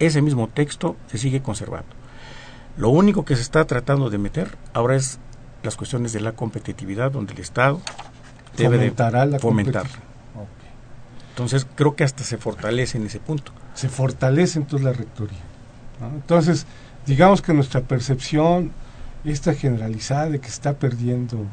ese 0.00 0.20
mismo 0.20 0.48
texto 0.48 0.96
se 1.06 1.16
sigue 1.16 1.42
conservando. 1.42 1.97
Lo 2.77 2.91
único 2.91 3.25
que 3.25 3.35
se 3.37 3.43
está 3.43 3.64
tratando 3.64 4.11
de 4.11 4.19
meter 4.19 4.57
ahora 4.73 4.97
es 4.97 5.19
las 5.62 5.77
cuestiones 5.77 6.12
de 6.12 6.21
la 6.21 6.33
competitividad, 6.33 7.11
donde 7.11 7.33
el 7.35 7.41
Estado 7.41 7.81
debe 8.57 8.77
Fomentará 8.79 9.27
de 9.27 9.39
fomentar. 9.39 9.87
Entonces 11.31 11.66
creo 11.77 11.95
que 11.95 12.05
hasta 12.05 12.25
se 12.25 12.37
fortalece 12.37 12.99
en 12.99 13.07
ese 13.07 13.21
punto. 13.21 13.53
se 13.75 13.89
fortalece 13.89 14.59
entonces 14.59 14.85
la 14.85 14.93
rectoría. 14.93 15.39
¿no? 16.01 16.09
Entonces, 16.09 16.66
digamos 17.07 17.43
que 17.43 17.55
nuestra 17.55 17.83
percepción, 17.83 18.73
esta 19.25 19.55
generalizada 19.55 20.31
de 20.31 20.41
que 20.41 20.49
está 20.49 20.75
perdiendo 20.75 21.47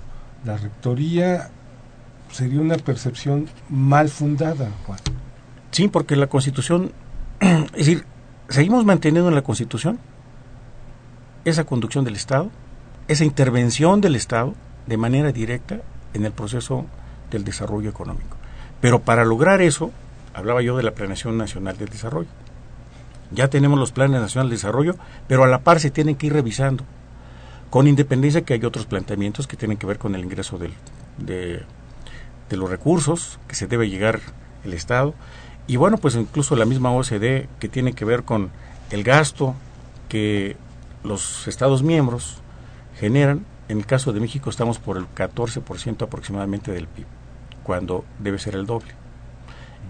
la 0.44 0.58
rectoría, 0.58 1.50
sería 2.32 2.60
una 2.60 2.78
percepción 2.78 3.48
mal 3.70 4.10
fundada, 4.10 4.70
Juan. 4.86 5.00
Sí, 5.70 5.88
porque 5.88 6.16
la 6.16 6.28
Constitución, 6.28 6.92
es 7.40 7.72
decir, 7.74 8.06
seguimos 8.50 8.86
manteniendo 8.86 9.30
en 9.30 9.36
la 9.36 9.44
Constitución 9.44 10.00
esa 11.46 11.64
conducción 11.64 12.04
del 12.06 12.16
Estado, 12.16 12.50
esa 13.08 13.24
intervención 13.26 14.02
del 14.02 14.16
Estado 14.16 14.54
de 14.88 14.98
manera 14.98 15.32
directa 15.32 15.82
en 16.14 16.26
el 16.26 16.32
proceso 16.32 16.86
del 17.32 17.44
desarrollo 17.44 17.90
económico. 17.90 18.38
Pero 18.82 19.00
para 19.00 19.26
lograr 19.26 19.62
eso, 19.62 19.92
hablaba 20.34 20.62
yo 20.62 20.76
de 20.78 20.84
la 20.84 20.92
Planeación 20.92 21.38
Nacional 21.38 21.78
del 21.78 21.90
Desarrollo. 21.90 22.30
Ya 23.32 23.48
tenemos 23.48 23.80
los 23.80 23.92
planes 23.92 24.22
nacionales 24.22 24.52
de 24.52 24.56
desarrollo, 24.58 24.96
pero 25.28 25.44
a 25.44 25.48
la 25.48 25.60
par 25.60 25.80
se 25.80 25.92
tienen 25.92 26.16
que 26.16 26.28
ir 26.28 26.34
revisando, 26.34 26.84
con 27.70 27.88
independencia 27.88 28.42
que 28.44 28.54
hay 28.54 28.64
otros 28.64 28.86
planteamientos 28.86 29.48
que 29.48 29.58
tienen 29.58 29.78
que 29.78 29.88
ver 29.88 29.98
con 29.98 30.14
el 30.16 30.22
ingreso 30.24 30.58
del- 30.58 30.74
de, 31.18 31.64
de 32.50 32.58
los 32.58 32.70
recursos 32.70 33.40
que 33.48 33.56
se 33.56 33.68
debe 33.68 33.90
llegar 33.90 34.20
el 34.64 34.74
Estado, 34.74 35.14
y 35.68 35.78
bueno, 35.78 35.98
pues 35.98 36.16
incluso 36.16 36.56
la 36.56 36.66
misma 36.66 36.92
OCDE 36.92 37.50
que 37.60 37.68
tiene 37.70 37.94
que 37.94 38.06
ver 38.06 38.24
con 38.24 38.52
el 38.92 39.04
gasto 39.04 39.56
que 40.10 40.56
los 41.06 41.48
Estados 41.48 41.84
miembros 41.84 42.38
generan. 42.98 43.46
En 43.68 43.80
el 43.80 43.86
caso 43.86 44.14
de 44.14 44.20
México 44.20 44.50
estamos 44.50 44.78
por 44.78 44.98
el 44.98 45.08
14% 45.16 46.04
aproximadamente 46.04 46.72
del 46.72 46.88
PIB, 46.88 47.06
cuando 47.64 48.06
debe 48.20 48.38
ser 48.38 48.54
el 48.56 48.66
doble, 48.68 48.92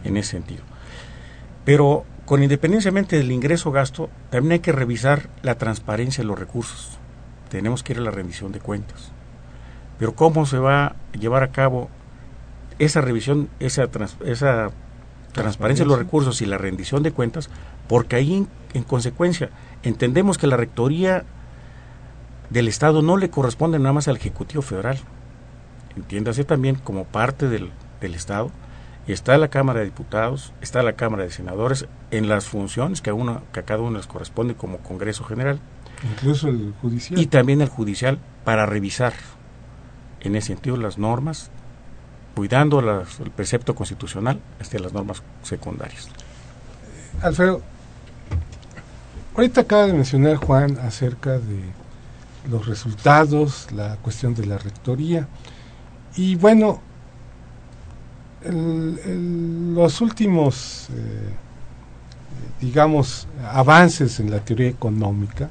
en 0.05 0.15
ese 0.17 0.31
sentido. 0.31 0.63
Pero 1.65 2.05
con 2.25 2.41
independenciamente 2.41 3.17
del 3.17 3.31
ingreso-gasto, 3.31 4.09
también 4.29 4.53
hay 4.53 4.59
que 4.59 4.71
revisar 4.71 5.29
la 5.41 5.57
transparencia 5.57 6.23
de 6.23 6.27
los 6.27 6.39
recursos. 6.39 6.97
Tenemos 7.49 7.83
que 7.83 7.93
ir 7.93 7.99
a 7.99 8.03
la 8.03 8.11
rendición 8.11 8.51
de 8.51 8.59
cuentas. 8.59 9.11
Pero 9.99 10.15
¿cómo 10.15 10.45
se 10.45 10.57
va 10.57 10.85
a 10.87 10.95
llevar 11.19 11.43
a 11.43 11.51
cabo 11.51 11.89
esa 12.79 13.01
revisión, 13.01 13.49
esa, 13.59 13.87
trans- 13.87 14.17
esa 14.25 14.71
transparencia 15.33 15.85
de 15.85 15.89
los 15.89 15.99
recursos 15.99 16.41
y 16.41 16.45
la 16.45 16.57
rendición 16.57 17.03
de 17.03 17.11
cuentas? 17.11 17.49
Porque 17.87 18.15
ahí, 18.15 18.33
en, 18.35 18.47
en 18.73 18.83
consecuencia, 18.83 19.49
entendemos 19.85 20.37
que 20.37 20.47
la 20.47 20.57
rectoría 20.57 21.23
del 22.49 22.67
Estado 22.67 23.01
no 23.01 23.17
le 23.17 23.29
corresponde 23.29 23.79
nada 23.79 23.93
más 23.93 24.07
al 24.07 24.17
Ejecutivo 24.17 24.61
Federal. 24.61 24.97
Entiéndase 25.95 26.43
también 26.43 26.75
como 26.75 27.05
parte 27.05 27.47
del, 27.47 27.71
del 28.01 28.13
Estado. 28.15 28.51
Está 29.07 29.37
la 29.37 29.49
Cámara 29.49 29.79
de 29.79 29.85
Diputados, 29.85 30.51
está 30.61 30.81
la 30.83 30.93
Cámara 30.93 31.23
de 31.23 31.29
Senadores 31.31 31.87
en 32.11 32.27
las 32.27 32.45
funciones 32.45 33.01
que 33.01 33.11
a, 33.11 33.13
uno, 33.13 33.43
que 33.53 33.59
a 33.59 33.63
cada 33.63 33.81
uno 33.81 33.97
les 33.97 34.07
corresponde 34.07 34.55
como 34.55 34.79
Congreso 34.79 35.23
General 35.23 35.59
Incluso 36.11 36.49
el 36.49 36.73
judicial. 36.81 37.19
y 37.19 37.27
también 37.27 37.61
el 37.61 37.69
judicial 37.69 38.17
para 38.43 38.65
revisar 38.65 39.13
en 40.21 40.35
ese 40.35 40.47
sentido 40.47 40.75
las 40.77 40.97
normas, 40.97 41.51
cuidando 42.35 42.81
las- 42.81 43.19
el 43.19 43.29
precepto 43.29 43.75
constitucional 43.75 44.39
hasta 44.59 44.79
las 44.79 44.91
normas 44.91 45.21
secundarias. 45.43 46.09
Alfredo, 47.21 47.61
ahorita 49.35 49.61
acaba 49.61 49.87
de 49.87 49.93
mencionar 49.93 50.37
Juan 50.37 50.77
acerca 50.79 51.37
de 51.39 51.61
los 52.49 52.65
resultados, 52.67 53.67
la 53.71 53.97
cuestión 53.97 54.33
de 54.33 54.45
la 54.45 54.57
rectoría. 54.57 55.27
Y 56.15 56.35
bueno, 56.35 56.79
los 58.43 60.01
últimos, 60.01 60.87
eh, 60.91 61.29
digamos, 62.61 63.27
avances 63.51 64.19
en 64.19 64.31
la 64.31 64.39
teoría 64.39 64.69
económica 64.69 65.49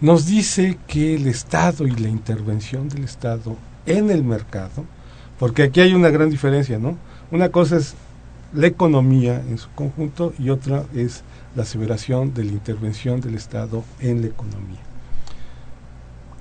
nos 0.00 0.26
dice 0.26 0.78
que 0.86 1.16
el 1.16 1.26
Estado 1.26 1.86
y 1.86 1.90
la 1.90 2.08
intervención 2.08 2.88
del 2.88 3.04
Estado 3.04 3.56
en 3.86 4.10
el 4.10 4.22
mercado, 4.22 4.84
porque 5.38 5.64
aquí 5.64 5.80
hay 5.80 5.94
una 5.94 6.10
gran 6.10 6.30
diferencia, 6.30 6.78
¿no? 6.78 6.96
Una 7.30 7.50
cosa 7.50 7.76
es 7.76 7.94
la 8.52 8.66
economía 8.66 9.42
en 9.48 9.58
su 9.58 9.68
conjunto 9.70 10.32
y 10.38 10.50
otra 10.50 10.84
es 10.94 11.22
la 11.56 11.62
aseveración 11.62 12.34
de 12.34 12.44
la 12.44 12.52
intervención 12.52 13.20
del 13.20 13.34
Estado 13.34 13.82
en 14.00 14.20
la 14.20 14.28
economía. 14.28 14.80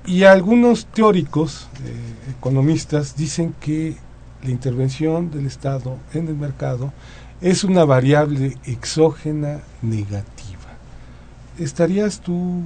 Y 0.06 0.24
algunos 0.26 0.86
teóricos, 0.86 1.68
eh, 1.84 2.32
economistas, 2.38 3.16
dicen 3.16 3.56
que 3.60 3.96
la 4.44 4.52
intervención 4.52 5.32
del 5.32 5.48
Estado 5.48 5.98
en 6.14 6.28
el 6.28 6.36
mercado 6.36 6.94
es 7.42 7.64
una 7.64 7.86
variable 7.86 8.58
exógena 8.66 9.62
negativa. 9.82 10.78
¿Estarías 11.58 12.20
tú 12.20 12.62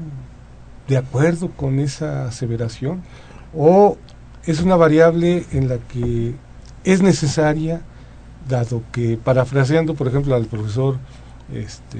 de 0.88 0.97
acuerdo 0.97 1.52
con 1.52 1.80
esa 1.80 2.26
aseveración? 2.26 3.04
¿O 3.56 3.97
es 4.45 4.60
una 4.62 4.76
variable 4.76 5.45
en 5.52 5.70
la 5.70 5.78
que 5.78 6.34
es 6.84 7.02
necesaria 7.02 7.82
dado 8.47 8.82
que 8.91 9.18
parafraseando 9.18 9.93
por 9.93 10.08
ejemplo 10.08 10.36
al 10.36 10.45
profesor 10.45 10.97
este 11.54 12.00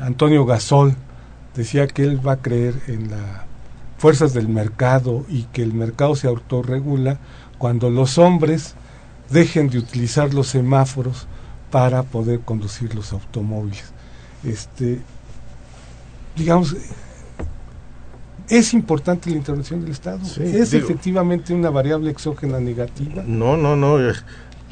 Antonio 0.00 0.44
Gasol 0.46 0.94
decía 1.54 1.86
que 1.86 2.02
él 2.04 2.26
va 2.26 2.32
a 2.32 2.36
creer 2.42 2.74
en 2.86 3.10
las 3.10 3.20
fuerzas 3.98 4.32
del 4.32 4.48
mercado 4.48 5.24
y 5.28 5.42
que 5.52 5.62
el 5.62 5.74
mercado 5.74 6.14
se 6.16 6.26
autorregula 6.28 7.18
cuando 7.58 7.90
los 7.90 8.18
hombres 8.18 8.74
dejen 9.30 9.68
de 9.68 9.78
utilizar 9.78 10.32
los 10.32 10.48
semáforos 10.48 11.26
para 11.70 12.02
poder 12.02 12.40
conducir 12.40 12.94
los 12.94 13.12
automóviles. 13.12 13.84
Este 14.44 15.00
digamos 16.36 16.76
es 18.48 18.72
importante 18.74 19.30
la 19.30 19.36
intervención 19.36 19.80
del 19.82 19.90
Estado. 19.92 20.24
Sí, 20.24 20.42
es 20.42 20.70
digo- 20.72 20.84
efectivamente 20.84 21.52
una 21.54 21.70
variable 21.70 22.10
exógena 22.10 22.58
negativa. 22.58 23.22
No, 23.26 23.56
no, 23.56 23.76
no. 23.76 23.96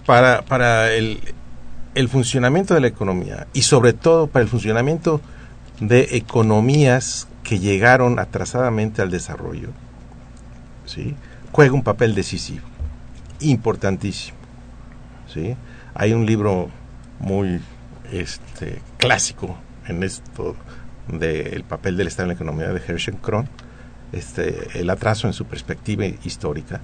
Para, 0.04 0.42
para 0.42 0.92
el, 0.92 1.20
el 1.98 2.08
funcionamiento 2.08 2.74
de 2.74 2.80
la 2.80 2.86
economía 2.86 3.48
y 3.52 3.62
sobre 3.62 3.92
todo 3.92 4.28
para 4.28 4.44
el 4.44 4.48
funcionamiento 4.48 5.20
de 5.80 6.10
economías 6.12 7.26
que 7.42 7.58
llegaron 7.58 8.20
atrasadamente 8.20 9.02
al 9.02 9.10
desarrollo, 9.10 9.70
¿sí? 10.86 11.16
juega 11.50 11.74
un 11.74 11.82
papel 11.82 12.14
decisivo, 12.14 12.64
importantísimo. 13.40 14.38
¿sí? 15.26 15.56
Hay 15.92 16.12
un 16.12 16.24
libro 16.24 16.68
muy 17.18 17.60
este, 18.12 18.80
clásico 18.98 19.56
en 19.88 20.04
esto 20.04 20.54
del 21.08 21.64
papel 21.64 21.96
del 21.96 22.06
Estado 22.06 22.26
en 22.26 22.28
la 22.28 22.34
economía 22.34 22.68
de 22.68 22.80
Herschel 22.80 23.16
Kron, 23.16 23.48
este, 24.12 24.78
el 24.78 24.88
atraso 24.88 25.26
en 25.26 25.32
su 25.32 25.46
perspectiva 25.46 26.06
histórica, 26.06 26.80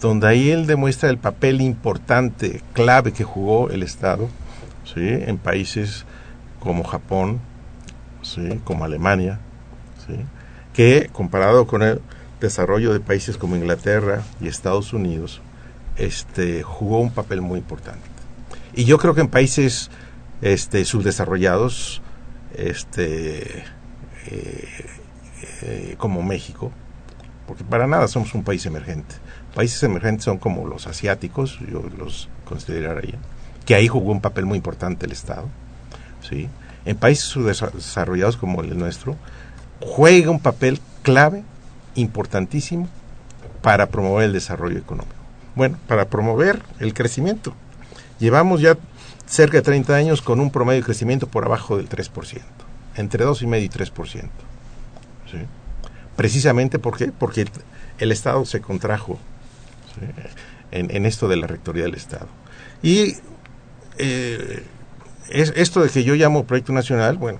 donde 0.00 0.26
ahí 0.26 0.50
él 0.50 0.66
demuestra 0.66 1.10
el 1.10 1.18
papel 1.18 1.60
importante, 1.60 2.62
clave 2.72 3.12
que 3.12 3.24
jugó 3.24 3.70
el 3.70 3.82
Estado 3.82 4.28
¿sí? 4.84 5.00
en 5.06 5.36
países 5.38 6.06
como 6.58 6.84
Japón, 6.84 7.40
¿sí? 8.22 8.60
como 8.64 8.84
Alemania, 8.84 9.38
¿sí? 10.06 10.14
que 10.72 11.10
comparado 11.12 11.66
con 11.66 11.82
el 11.82 12.00
desarrollo 12.40 12.92
de 12.92 13.00
países 13.00 13.36
como 13.36 13.56
Inglaterra 13.56 14.22
y 14.40 14.48
Estados 14.48 14.92
Unidos, 14.92 15.42
este, 15.96 16.62
jugó 16.62 17.00
un 17.00 17.10
papel 17.10 17.42
muy 17.42 17.58
importante. 17.58 18.00
Y 18.74 18.84
yo 18.84 18.98
creo 18.98 19.14
que 19.14 19.20
en 19.20 19.28
países 19.28 19.90
este, 20.40 20.84
subdesarrollados, 20.86 22.00
este, 22.54 23.64
eh, 24.26 24.86
eh, 25.62 25.94
como 25.98 26.22
México, 26.22 26.72
porque 27.46 27.64
para 27.64 27.86
nada 27.86 28.08
somos 28.08 28.32
un 28.34 28.44
país 28.44 28.64
emergente. 28.64 29.14
Países 29.54 29.82
emergentes 29.82 30.24
son 30.24 30.38
como 30.38 30.66
los 30.66 30.86
asiáticos, 30.86 31.58
yo 31.70 31.82
los 31.98 32.28
consideraría, 32.44 33.18
que 33.66 33.74
ahí 33.74 33.88
jugó 33.88 34.12
un 34.12 34.20
papel 34.20 34.46
muy 34.46 34.56
importante 34.56 35.06
el 35.06 35.12
Estado. 35.12 35.48
¿sí? 36.28 36.48
En 36.84 36.96
países 36.96 37.24
subdesarrollados 37.24 38.36
como 38.36 38.62
el 38.62 38.78
nuestro, 38.78 39.16
juega 39.80 40.30
un 40.30 40.40
papel 40.40 40.80
clave, 41.02 41.42
importantísimo, 41.94 42.88
para 43.62 43.86
promover 43.86 44.24
el 44.24 44.32
desarrollo 44.32 44.78
económico. 44.78 45.14
Bueno, 45.54 45.78
para 45.86 46.08
promover 46.08 46.62
el 46.78 46.94
crecimiento. 46.94 47.54
Llevamos 48.18 48.60
ya 48.60 48.76
cerca 49.26 49.58
de 49.58 49.62
30 49.62 49.94
años 49.94 50.22
con 50.22 50.40
un 50.40 50.50
promedio 50.50 50.80
de 50.80 50.86
crecimiento 50.86 51.26
por 51.26 51.44
abajo 51.44 51.76
del 51.76 51.88
3%, 51.88 52.40
entre 52.96 53.24
2,5 53.24 53.62
y 53.62 53.68
3%. 53.68 54.22
¿sí? 55.30 55.38
Precisamente 56.16 56.78
¿por 56.78 56.96
qué? 56.96 57.12
porque 57.16 57.46
el 57.98 58.12
Estado 58.12 58.44
se 58.44 58.60
contrajo. 58.60 59.18
En, 60.70 60.90
en, 60.90 61.06
esto 61.06 61.28
de 61.28 61.36
la 61.36 61.46
rectoría 61.46 61.84
del 61.84 61.94
Estado. 61.94 62.28
Y 62.82 63.16
eh, 63.98 64.64
es, 65.30 65.52
esto 65.56 65.82
de 65.82 65.90
que 65.90 66.04
yo 66.04 66.14
llamo 66.14 66.44
proyecto 66.44 66.72
nacional, 66.72 67.16
bueno, 67.16 67.38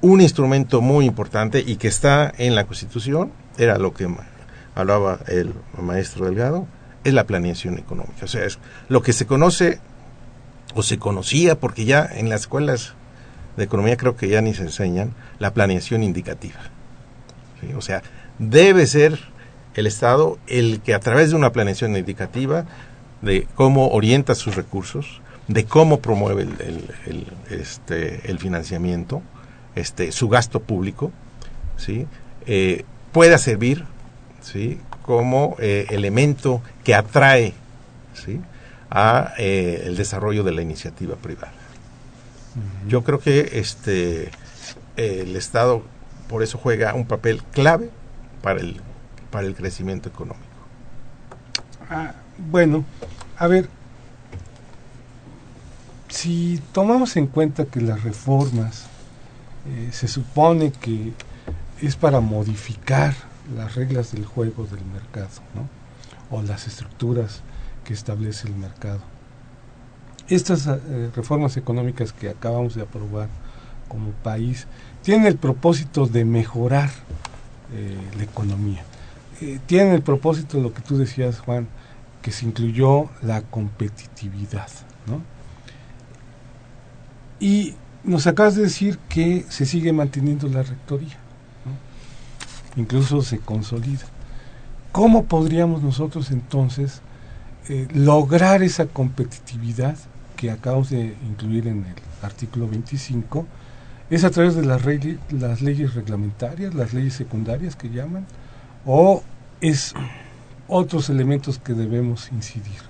un 0.00 0.20
instrumento 0.20 0.80
muy 0.80 1.04
importante 1.04 1.62
y 1.64 1.76
que 1.76 1.88
está 1.88 2.32
en 2.38 2.54
la 2.54 2.64
Constitución, 2.64 3.32
era 3.58 3.78
lo 3.78 3.92
que 3.92 4.08
hablaba 4.74 5.20
el 5.26 5.52
maestro 5.80 6.26
Delgado, 6.26 6.66
es 7.04 7.12
la 7.12 7.26
planeación 7.26 7.78
económica. 7.78 8.24
O 8.24 8.28
sea, 8.28 8.44
es 8.44 8.58
lo 8.88 9.02
que 9.02 9.12
se 9.12 9.26
conoce 9.26 9.80
o 10.74 10.82
se 10.82 10.98
conocía, 10.98 11.58
porque 11.58 11.84
ya 11.84 12.08
en 12.10 12.28
las 12.28 12.42
escuelas 12.42 12.94
de 13.56 13.64
economía 13.64 13.96
creo 13.96 14.16
que 14.16 14.28
ya 14.28 14.40
ni 14.40 14.54
se 14.54 14.62
enseñan, 14.62 15.14
la 15.38 15.52
planeación 15.52 16.02
indicativa. 16.02 16.60
O 17.76 17.82
sea, 17.82 18.02
debe 18.38 18.86
ser 18.86 19.18
el 19.80 19.86
Estado 19.86 20.38
el 20.46 20.80
que 20.80 20.94
a 20.94 21.00
través 21.00 21.30
de 21.30 21.36
una 21.36 21.52
planeación 21.52 21.96
indicativa 21.96 22.66
de 23.22 23.46
cómo 23.54 23.88
orienta 23.88 24.34
sus 24.34 24.54
recursos, 24.54 25.20
de 25.48 25.64
cómo 25.64 26.00
promueve 26.00 26.42
el, 26.42 27.26
este, 27.50 28.30
el 28.30 28.38
financiamiento, 28.38 29.22
este, 29.74 30.12
su 30.12 30.28
gasto 30.28 30.60
público, 30.60 31.10
¿sí? 31.76 32.06
Eh, 32.46 32.84
pueda 33.12 33.38
servir 33.38 33.84
¿sí? 34.40 34.80
como 35.02 35.56
eh, 35.58 35.86
elemento 35.90 36.62
que 36.84 36.94
atrae 36.94 37.54
¿sí? 38.14 38.40
a 38.90 39.34
eh, 39.38 39.82
el 39.86 39.96
desarrollo 39.96 40.44
de 40.44 40.52
la 40.52 40.62
iniciativa 40.62 41.16
privada. 41.16 41.52
Yo 42.88 43.04
creo 43.04 43.20
que 43.20 43.50
este 43.60 44.30
el 44.96 45.36
Estado 45.36 45.82
por 46.28 46.42
eso 46.42 46.58
juega 46.58 46.94
un 46.94 47.06
papel 47.06 47.42
clave 47.52 47.90
para 48.42 48.60
el 48.60 48.80
para 49.30 49.46
el 49.46 49.54
crecimiento 49.54 50.08
económico. 50.08 50.46
Ah, 51.88 52.14
bueno, 52.50 52.84
a 53.36 53.46
ver, 53.46 53.68
si 56.08 56.60
tomamos 56.72 57.16
en 57.16 57.26
cuenta 57.26 57.64
que 57.64 57.80
las 57.80 58.02
reformas 58.02 58.86
eh, 59.66 59.90
se 59.92 60.08
supone 60.08 60.72
que 60.72 61.12
es 61.80 61.96
para 61.96 62.20
modificar 62.20 63.14
las 63.56 63.74
reglas 63.74 64.12
del 64.12 64.24
juego 64.24 64.66
del 64.66 64.84
mercado, 64.84 65.28
¿no? 65.54 65.68
o 66.30 66.42
las 66.42 66.66
estructuras 66.66 67.40
que 67.84 67.92
establece 67.92 68.48
el 68.48 68.54
mercado. 68.54 69.00
Estas 70.28 70.66
eh, 70.66 71.10
reformas 71.14 71.56
económicas 71.56 72.12
que 72.12 72.28
acabamos 72.28 72.74
de 72.74 72.82
aprobar 72.82 73.28
como 73.88 74.10
país 74.10 74.66
tienen 75.02 75.26
el 75.26 75.36
propósito 75.36 76.06
de 76.06 76.24
mejorar 76.24 76.90
eh, 77.72 77.98
la 78.16 78.22
economía. 78.22 78.84
Tienen 79.66 79.94
el 79.94 80.02
propósito, 80.02 80.58
lo 80.60 80.72
que 80.74 80.82
tú 80.82 80.98
decías, 80.98 81.40
Juan, 81.40 81.68
que 82.22 82.32
se 82.32 82.46
incluyó 82.46 83.08
la 83.22 83.42
competitividad. 83.42 84.68
¿no? 85.06 85.22
Y 87.38 87.74
nos 88.04 88.26
acabas 88.26 88.54
de 88.54 88.62
decir 88.62 88.98
que 89.08 89.44
se 89.48 89.66
sigue 89.66 89.92
manteniendo 89.92 90.48
la 90.48 90.62
rectoría, 90.62 91.16
incluso 92.76 93.22
se 93.22 93.38
consolida. 93.38 94.04
¿Cómo 94.92 95.24
podríamos 95.24 95.82
nosotros 95.82 96.30
entonces 96.30 97.00
eh, 97.68 97.86
lograr 97.94 98.62
esa 98.62 98.86
competitividad 98.86 99.96
que 100.36 100.50
acabamos 100.50 100.90
de 100.90 101.14
incluir 101.28 101.68
en 101.68 101.84
el 101.84 101.94
artículo 102.22 102.68
25? 102.68 103.46
¿Es 104.10 104.24
a 104.24 104.30
través 104.30 104.56
de 104.56 104.66
las, 104.66 104.82
las 105.30 105.62
leyes 105.62 105.94
reglamentarias, 105.94 106.74
las 106.74 106.92
leyes 106.92 107.14
secundarias 107.14 107.76
que 107.76 107.88
llaman? 107.88 108.26
¿O 108.86 109.22
es 109.60 109.94
otros 110.68 111.10
elementos 111.10 111.58
que 111.58 111.74
debemos 111.74 112.30
incidir? 112.32 112.80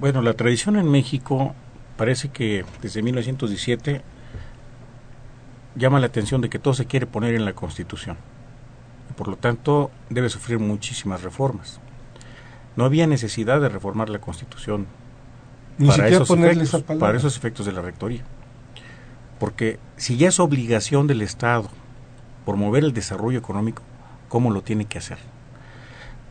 Bueno, 0.00 0.22
la 0.22 0.34
tradición 0.34 0.76
en 0.76 0.90
México 0.90 1.54
parece 1.96 2.28
que 2.28 2.64
desde 2.82 3.02
1917 3.02 4.02
llama 5.76 6.00
la 6.00 6.06
atención 6.06 6.40
de 6.40 6.48
que 6.48 6.58
todo 6.58 6.74
se 6.74 6.86
quiere 6.86 7.06
poner 7.06 7.34
en 7.34 7.44
la 7.44 7.52
Constitución. 7.52 8.16
Por 9.16 9.28
lo 9.28 9.36
tanto, 9.36 9.90
debe 10.10 10.28
sufrir 10.28 10.58
muchísimas 10.58 11.22
reformas. 11.22 11.80
No 12.76 12.84
había 12.84 13.06
necesidad 13.06 13.60
de 13.60 13.68
reformar 13.68 14.08
la 14.08 14.18
Constitución 14.18 14.88
para, 15.86 16.08
esos 16.08 16.30
efectos, 16.30 16.82
para 16.98 17.16
esos 17.16 17.36
efectos 17.36 17.66
de 17.66 17.72
la 17.72 17.82
Rectoría. 17.82 18.24
Porque 19.38 19.78
si 19.96 20.16
ya 20.16 20.28
es 20.28 20.40
obligación 20.40 21.06
del 21.06 21.22
Estado 21.22 21.68
promover 22.44 22.84
el 22.84 22.92
desarrollo 22.92 23.38
económico, 23.38 23.82
¿cómo 24.34 24.50
lo 24.50 24.62
tiene 24.62 24.86
que 24.86 24.98
hacer? 24.98 25.18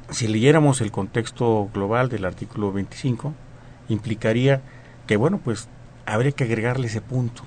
Si 0.09 0.27
leyéramos 0.27 0.81
el 0.81 0.91
contexto 0.91 1.69
global 1.73 2.09
del 2.09 2.25
artículo 2.25 2.73
25, 2.73 3.33
implicaría 3.87 4.61
que 5.07 5.15
bueno, 5.15 5.39
pues 5.41 5.69
habría 6.05 6.33
que 6.33 6.43
agregarle 6.43 6.87
ese 6.87 6.99
punto. 6.99 7.43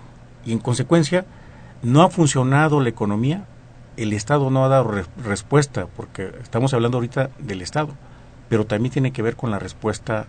Y 0.47 0.53
en 0.53 0.59
consecuencia, 0.59 1.27
no 1.83 2.01
ha 2.01 2.09
funcionado 2.09 2.81
la 2.81 2.89
economía, 2.89 3.45
el 3.99 4.15
Estado 4.15 4.49
no 4.49 4.65
ha 4.65 4.69
dado 4.69 4.91
respuesta, 5.23 5.89
porque 5.95 6.33
estamos 6.43 6.73
hablando 6.73 6.97
ahorita 6.97 7.29
del 7.39 7.61
Estado, 7.61 7.91
pero 8.49 8.65
también 8.65 8.95
tiene 8.95 9.11
que 9.11 9.21
ver 9.21 9.37
con 9.37 9.51
la 9.51 9.59
respuesta 9.59 10.25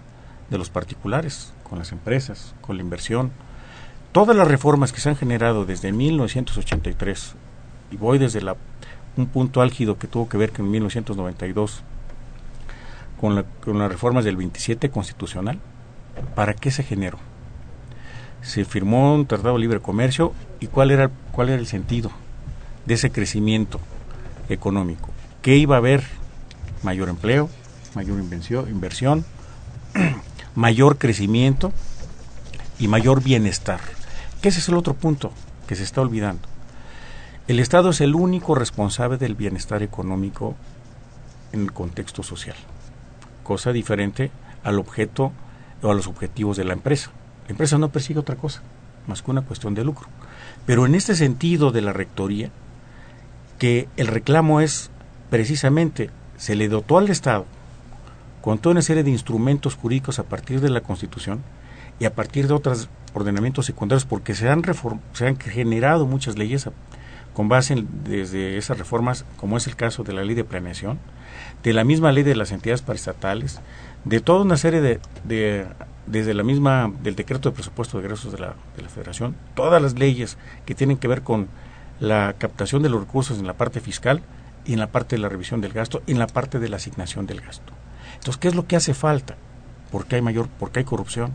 de 0.50 0.58
los 0.58 0.70
particulares, 0.70 1.54
con 1.70 1.80
las 1.80 1.94
empresas, 1.94 2.54
con 2.60 2.76
la 2.76 2.84
inversión. 2.84 3.32
Todas 4.12 4.36
las 4.36 4.50
reformas 4.50 4.92
que 4.92 5.00
se 5.00 5.08
han 5.08 5.16
generado 5.16 5.64
desde 5.64 5.94
1983, 5.94 7.36
y 7.92 7.96
voy 7.96 8.18
desde 8.18 8.42
la, 8.42 8.58
un 9.18 9.28
punto 9.28 9.62
álgido 9.62 9.98
que 9.98 10.08
tuvo 10.08 10.30
que 10.30 10.38
ver 10.38 10.52
con 10.52 10.70
1992, 10.70 11.84
con, 13.20 13.36
la, 13.36 13.44
con 13.44 13.80
las 13.80 13.92
reformas 13.92 14.24
del 14.24 14.38
27 14.38 14.90
constitucional, 14.90 15.60
¿Para 16.36 16.54
qué 16.54 16.72
se 16.72 16.84
generó? 16.84 17.18
Se 18.42 18.66
firmó 18.66 19.14
un 19.14 19.26
tratado 19.26 19.56
de 19.56 19.62
libre 19.62 19.80
comercio 19.80 20.34
y 20.60 20.68
cuál 20.68 20.92
era, 20.92 21.10
cuál 21.32 21.50
era 21.50 21.60
el 21.60 21.68
sentido 21.68 22.12
de 22.86 22.94
ese 22.94 23.12
crecimiento 23.12 23.80
económico. 24.50 25.10
¿Qué 25.42 25.58
iba 25.58 25.76
a 25.76 25.80
haber? 25.80 26.04
Mayor 26.84 27.10
empleo, 27.10 27.50
mayor 27.96 28.20
inversión, 28.20 29.26
mayor 30.56 30.98
crecimiento 30.98 31.74
y 32.80 32.88
mayor 32.88 33.24
bienestar. 33.24 33.80
¿Qué 34.42 34.50
ese 34.50 34.60
es 34.60 34.70
el 34.70 34.76
otro 34.76 34.94
punto 34.94 35.32
que 35.68 35.76
se 35.76 35.84
está 35.84 36.02
olvidando. 36.02 36.48
El 37.48 37.60
Estado 37.60 37.92
es 37.92 38.02
el 38.02 38.14
único 38.14 38.56
responsable 38.56 39.18
del 39.18 39.36
bienestar 39.36 39.82
económico 39.82 40.56
en 41.54 41.62
el 41.62 41.72
contexto 41.72 42.22
social, 42.22 42.58
cosa 43.44 43.72
diferente 43.72 44.32
al 44.66 44.80
objeto 44.80 45.32
o 45.82 45.90
a 45.90 45.94
los 45.94 46.08
objetivos 46.08 46.58
de 46.58 46.66
la 46.66 46.74
empresa. 46.74 47.10
La 47.46 47.52
empresa 47.52 47.78
no 47.78 47.88
persigue 47.88 48.20
otra 48.20 48.36
cosa 48.36 48.62
más 49.08 49.22
que 49.22 49.32
una 49.32 49.44
cuestión 49.44 49.74
de 49.76 49.86
lucro. 49.86 50.10
Pero 50.66 50.86
en 50.86 50.94
este 50.94 51.16
sentido 51.16 51.72
de 51.72 51.82
la 51.82 51.94
rectoría, 51.94 52.52
que 53.58 53.88
el 53.96 54.08
reclamo 54.08 54.60
es 54.60 54.92
precisamente, 55.30 56.10
se 56.36 56.56
le 56.56 56.68
dotó 56.68 56.98
al 56.98 57.10
Estado 57.10 57.46
con 58.42 58.60
toda 58.60 58.74
una 58.74 58.82
serie 58.82 59.04
de 59.04 59.12
instrumentos 59.12 59.76
jurídicos 59.76 60.20
a 60.20 60.24
partir 60.24 60.60
de 60.60 60.70
la 60.70 60.82
Constitución 60.82 61.42
y 61.98 62.04
a 62.04 62.14
partir 62.14 62.50
de 62.50 62.56
otros 62.56 62.90
ordenamientos 63.14 63.66
secundarios, 63.66 64.04
porque 64.04 64.36
se 64.36 64.50
han, 64.50 64.64
se 65.14 65.28
han 65.28 65.38
generado 65.40 66.06
muchas 66.06 66.38
leyes 66.38 66.68
con 67.38 67.50
base 67.50 67.86
desde 68.04 68.58
esas 68.58 68.80
reformas, 68.80 69.24
como 69.36 69.58
es 69.58 69.68
el 69.68 69.76
caso 69.76 70.04
de 70.04 70.12
la 70.12 70.24
ley 70.24 70.34
de 70.34 70.44
planeación, 70.44 70.98
de 71.62 71.72
la 71.72 71.84
misma 71.84 72.12
ley 72.12 72.24
de 72.24 72.36
las 72.36 72.52
entidades 72.52 72.82
paraestatales, 72.82 73.60
de 74.06 74.22
toda 74.22 74.42
una 74.42 74.58
serie 74.58 74.82
de, 74.82 75.68
desde 76.08 76.34
la 76.34 76.42
misma, 76.42 76.92
del 77.04 77.16
decreto 77.16 77.50
de 77.50 77.54
presupuesto 77.54 78.00
de 78.00 78.06
egresos 78.06 78.32
de 78.32 78.40
la, 78.40 78.56
de 78.76 78.82
la 78.82 78.90
Federación, 78.90 79.36
todas 79.54 79.80
las 79.80 80.00
leyes 80.00 80.40
que 80.66 80.74
tienen 80.74 80.98
que 80.98 81.08
ver 81.08 81.22
con 81.22 81.48
la 82.00 82.34
captación 82.40 82.82
de 82.82 82.90
los 82.90 83.02
recursos 83.02 83.38
en 83.38 83.46
la 83.46 83.54
parte 83.54 83.82
fiscal 83.82 84.24
y 84.66 84.74
en 84.74 84.80
la 84.80 84.88
parte 84.88 85.16
de 85.16 85.22
la 85.22 85.30
revisión 85.30 85.62
del 85.62 85.74
gasto 85.74 86.02
y 86.08 86.14
en 86.14 86.20
la 86.20 86.26
parte 86.26 86.58
de 86.58 86.70
la 86.70 86.78
asignación 86.78 87.28
del 87.28 87.42
gasto. 87.42 87.72
Entonces, 88.16 88.38
¿qué 88.38 88.48
es 88.48 88.56
lo 88.56 88.66
que 88.66 88.78
hace 88.78 88.96
falta? 88.96 89.36
Porque 89.92 90.16
hay 90.16 90.24
mayor, 90.24 90.50
porque 90.58 90.80
hay 90.80 90.86
corrupción, 90.86 91.34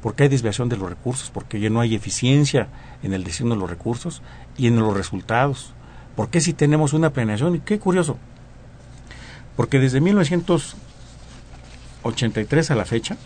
porque 0.00 0.22
hay 0.22 0.28
desviación 0.28 0.68
de 0.68 0.76
los 0.76 0.88
recursos, 0.88 1.30
porque 1.30 1.60
ya 1.60 1.70
no 1.70 1.80
hay 1.80 1.94
eficiencia 1.94 2.68
en 3.02 3.12
el 3.12 3.24
diseño 3.24 3.50
de 3.50 3.56
los 3.56 3.68
recursos 3.68 4.22
y 4.60 4.66
en 4.66 4.78
los 4.78 4.94
resultados. 4.94 5.72
¿Por 6.16 6.28
qué 6.28 6.40
si 6.40 6.52
tenemos 6.52 6.92
una 6.92 7.10
planeación? 7.10 7.56
Y 7.56 7.60
qué 7.60 7.78
curioso, 7.78 8.18
porque 9.56 9.78
desde 9.78 10.00
1900 10.00 10.76
83 12.02 12.70
a 12.70 12.74
la 12.74 12.84
fecha, 12.84 13.16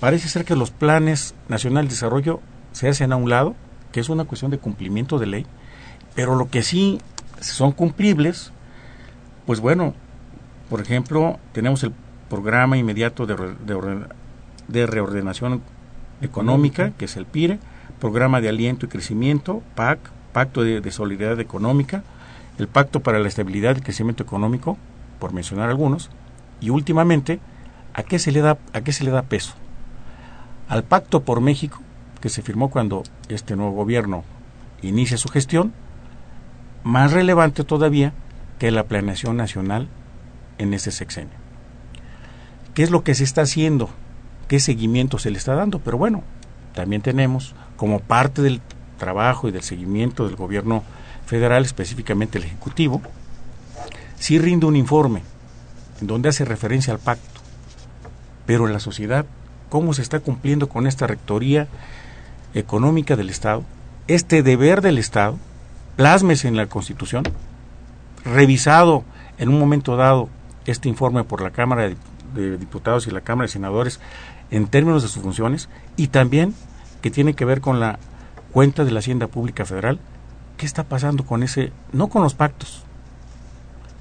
parece 0.00 0.28
ser 0.28 0.44
que 0.44 0.56
los 0.56 0.70
planes 0.70 1.34
nacionales 1.48 1.90
de 1.90 1.94
desarrollo 1.94 2.40
se 2.72 2.88
hacen 2.88 3.12
a 3.12 3.16
un 3.16 3.30
lado, 3.30 3.54
que 3.92 4.00
es 4.00 4.08
una 4.08 4.24
cuestión 4.24 4.50
de 4.50 4.58
cumplimiento 4.58 5.18
de 5.18 5.26
ley, 5.26 5.46
pero 6.14 6.34
lo 6.34 6.48
que 6.48 6.62
sí 6.62 7.00
son 7.40 7.72
cumplibles, 7.72 8.52
pues 9.46 9.60
bueno, 9.60 9.94
por 10.68 10.80
ejemplo, 10.80 11.38
tenemos 11.52 11.82
el 11.82 11.92
programa 12.28 12.76
inmediato 12.76 13.26
de, 13.26 13.36
de, 14.68 14.86
reordenación 14.86 15.62
económica, 16.22 16.92
que 16.96 17.04
es 17.04 17.16
el 17.16 17.26
PIRE, 17.26 17.58
programa 18.00 18.40
de 18.40 18.48
aliento 18.48 18.86
y 18.86 18.88
crecimiento, 18.88 19.62
PAC, 19.74 19.98
Pacto 20.32 20.62
de, 20.62 20.90
Solidaridad 20.90 21.40
Económica, 21.40 22.02
el 22.58 22.68
Pacto 22.68 23.00
para 23.00 23.18
la 23.18 23.28
Estabilidad 23.28 23.76
y 23.76 23.80
Crecimiento 23.80 24.22
Económico, 24.22 24.78
por 25.18 25.32
mencionar 25.32 25.70
algunos, 25.70 26.10
y 26.60 26.70
últimamente 26.70 27.40
¿A 27.94 28.02
qué 28.02 28.18
se 28.18 28.32
le 28.32 28.40
da, 28.40 28.58
a 28.72 28.80
qué 28.80 28.92
se 28.92 29.04
le 29.04 29.10
da 29.10 29.22
peso? 29.22 29.54
Al 30.68 30.82
Pacto 30.82 31.22
por 31.22 31.40
México, 31.40 31.80
que 32.20 32.30
se 32.30 32.42
firmó 32.42 32.70
cuando 32.70 33.02
este 33.28 33.56
nuevo 33.56 33.72
gobierno 33.72 34.24
inicia 34.80 35.18
su 35.18 35.28
gestión, 35.28 35.72
más 36.84 37.12
relevante 37.12 37.64
todavía 37.64 38.12
que 38.58 38.70
la 38.70 38.84
planeación 38.84 39.36
nacional 39.36 39.88
en 40.58 40.72
este 40.72 40.90
sexenio. 40.90 41.34
¿Qué 42.74 42.82
es 42.82 42.90
lo 42.90 43.04
que 43.04 43.14
se 43.14 43.24
está 43.24 43.42
haciendo? 43.42 43.90
¿Qué 44.48 44.58
seguimiento 44.58 45.18
se 45.18 45.30
le 45.30 45.36
está 45.36 45.54
dando? 45.54 45.78
Pero 45.78 45.98
bueno, 45.98 46.22
también 46.74 47.02
tenemos 47.02 47.54
como 47.76 48.00
parte 48.00 48.40
del 48.40 48.62
trabajo 49.02 49.48
y 49.48 49.50
del 49.50 49.64
seguimiento 49.64 50.28
del 50.28 50.36
gobierno 50.36 50.84
federal, 51.26 51.64
específicamente 51.64 52.38
el 52.38 52.44
Ejecutivo, 52.44 53.02
sí 54.16 54.38
rinde 54.38 54.66
un 54.66 54.76
informe 54.76 55.22
en 56.00 56.06
donde 56.06 56.28
hace 56.28 56.44
referencia 56.44 56.92
al 56.92 57.00
pacto, 57.00 57.40
pero 58.46 58.68
en 58.68 58.72
la 58.72 58.78
sociedad, 58.78 59.26
¿cómo 59.70 59.92
se 59.92 60.02
está 60.02 60.20
cumpliendo 60.20 60.68
con 60.68 60.86
esta 60.86 61.08
rectoría 61.08 61.66
económica 62.54 63.16
del 63.16 63.28
Estado? 63.28 63.64
Este 64.06 64.44
deber 64.44 64.82
del 64.82 64.98
Estado, 64.98 65.36
plásmese 65.96 66.46
en 66.46 66.56
la 66.56 66.66
Constitución, 66.66 67.24
revisado 68.24 69.02
en 69.36 69.48
un 69.48 69.58
momento 69.58 69.96
dado 69.96 70.28
este 70.64 70.88
informe 70.88 71.24
por 71.24 71.42
la 71.42 71.50
Cámara 71.50 71.90
de 72.34 72.56
Diputados 72.56 73.08
y 73.08 73.10
la 73.10 73.22
Cámara 73.22 73.48
de 73.48 73.52
Senadores 73.52 73.98
en 74.52 74.68
términos 74.68 75.02
de 75.02 75.08
sus 75.08 75.24
funciones 75.24 75.68
y 75.96 76.06
también 76.06 76.54
que 77.00 77.10
tiene 77.10 77.34
que 77.34 77.44
ver 77.44 77.60
con 77.60 77.80
la 77.80 77.98
cuenta 78.52 78.84
de 78.84 78.90
la 78.90 79.00
Hacienda 79.00 79.26
Pública 79.26 79.64
Federal. 79.64 79.98
¿Qué 80.56 80.66
está 80.66 80.84
pasando 80.84 81.24
con 81.24 81.42
ese, 81.42 81.72
no 81.92 82.08
con 82.08 82.22
los 82.22 82.34
pactos, 82.34 82.84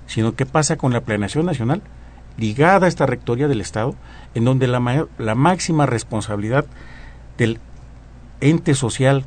sino 0.06 0.36
qué 0.36 0.46
pasa 0.46 0.78
con 0.78 0.94
la 0.94 1.02
planeación 1.02 1.46
nacional 1.46 1.82
ligada 2.38 2.86
a 2.86 2.90
esta 2.90 3.06
rectoría 3.06 3.48
del 3.48 3.62
Estado, 3.62 3.96
en 4.36 4.46
donde 4.46 4.68
la, 4.68 5.08
la 5.18 5.36
máxima 5.36 5.86
responsabilidad 5.86 6.66
del 7.38 7.60
ente 8.42 8.76
social, 8.76 9.26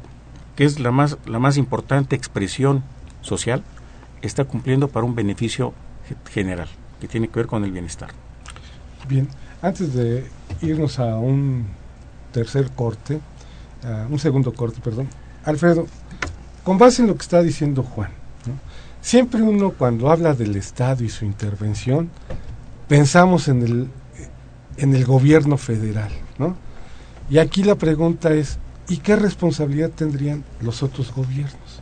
que 0.57 0.64
es 0.64 0.81
la 0.81 0.91
más, 0.91 1.18
la 1.27 1.39
más 1.39 1.57
importante 1.57 2.16
expresión 2.16 2.83
social, 3.20 3.62
está 4.22 4.45
cumpliendo 4.45 4.89
para 4.89 5.07
un 5.07 5.14
beneficio 5.14 5.75
general, 6.31 6.68
que 7.01 7.09
tiene 7.09 7.29
que 7.29 7.41
ver 7.41 7.47
con 7.47 7.64
el 7.64 7.72
bienestar. 7.72 8.11
Bien, 9.09 9.29
antes 9.62 9.95
de 9.95 10.27
irnos 10.62 10.99
a 10.99 11.16
un 11.16 11.66
tercer 12.33 12.70
corte, 12.70 13.20
un 14.11 14.18
segundo 14.18 14.53
corte, 14.53 14.80
perdón, 14.82 15.09
Alfredo, 15.45 15.87
con 16.62 16.78
base 16.78 17.03
en 17.03 17.09
lo 17.09 17.14
que 17.16 17.22
está 17.22 17.43
diciendo 17.43 17.82
Juan, 17.82 18.11
siempre 19.01 19.43
uno 19.43 19.72
cuando 19.72 20.11
habla 20.11 20.35
del 20.35 20.57
Estado 20.57 21.05
y 21.05 21.11
su 21.11 21.24
intervención, 21.24 22.11
pensamos 22.89 23.49
en 23.49 23.62
el, 23.62 23.89
en 24.76 24.95
el 24.95 25.05
gobierno 25.05 25.57
federal, 25.59 26.11
¿no? 26.39 26.57
Y 27.30 27.39
aquí 27.39 27.62
la 27.62 27.74
pregunta 27.74 28.32
es, 28.32 28.59
¿y 28.89 28.99
qué 28.99 29.16
responsabilidad 29.16 29.91
tendrían 29.91 30.45
los 30.61 30.82
otros 30.82 31.12
gobiernos? 31.14 31.78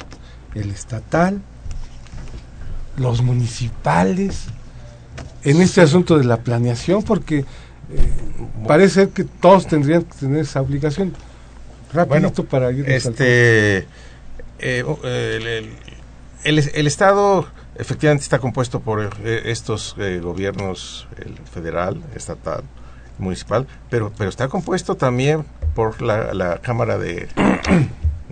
El 0.54 0.70
estatal, 0.70 1.40
los 2.96 3.22
municipales, 3.22 4.46
en 5.44 5.60
este 5.60 5.80
asunto 5.80 6.18
de 6.18 6.24
la 6.24 6.38
planeación, 6.38 7.02
porque 7.02 7.38
eh, 7.38 7.44
parece 8.66 9.10
que 9.10 9.24
todos 9.24 9.66
tendrían 9.66 10.04
que 10.04 10.14
tener 10.18 10.40
esa 10.40 10.60
obligación. 10.60 11.12
Rapidito 11.92 12.44
para 12.44 12.72
ir 12.72 12.88
este, 12.88 13.86
eh, 14.58 14.84
oh, 14.86 14.98
el, 15.04 15.74
el, 16.44 16.86
Estado 16.86 17.46
efectivamente 17.76 18.22
está 18.22 18.38
compuesto 18.38 18.80
por 18.80 19.10
eh, 19.24 19.42
estos 19.46 19.94
gobiernos, 20.22 21.06
el 21.18 21.36
federal, 21.52 22.02
estatal, 22.14 22.62
municipal, 23.18 23.66
pero, 23.90 24.12
pero 24.16 24.30
está 24.30 24.48
compuesto 24.48 24.96
también 24.96 25.44
por 25.74 26.00
la, 26.02 26.32
la 26.34 26.58
Cámara 26.58 26.98
de, 26.98 27.28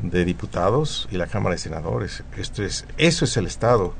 de 0.03 0.25
Diputados 0.25 1.09
y 1.11 1.17
la 1.17 1.27
Cámara 1.27 1.55
de 1.55 1.59
Senadores. 1.59 2.23
Esto 2.37 2.63
es, 2.63 2.87
eso 2.97 3.25
es 3.25 3.37
el 3.37 3.47
Estado 3.47 3.95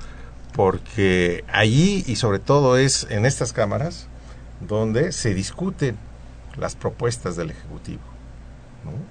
porque 0.53 1.45
allí 1.53 2.05
y 2.07 2.17
sobre 2.17 2.39
todo 2.39 2.77
es 2.77 3.07
en 3.11 3.25
estas 3.25 3.53
cámaras 3.53 4.07
donde 4.61 5.13
se 5.13 5.33
discuten 5.33 5.97
las 6.57 6.75
propuestas 6.75 7.37
del 7.37 7.51
Ejecutivo 7.51 8.10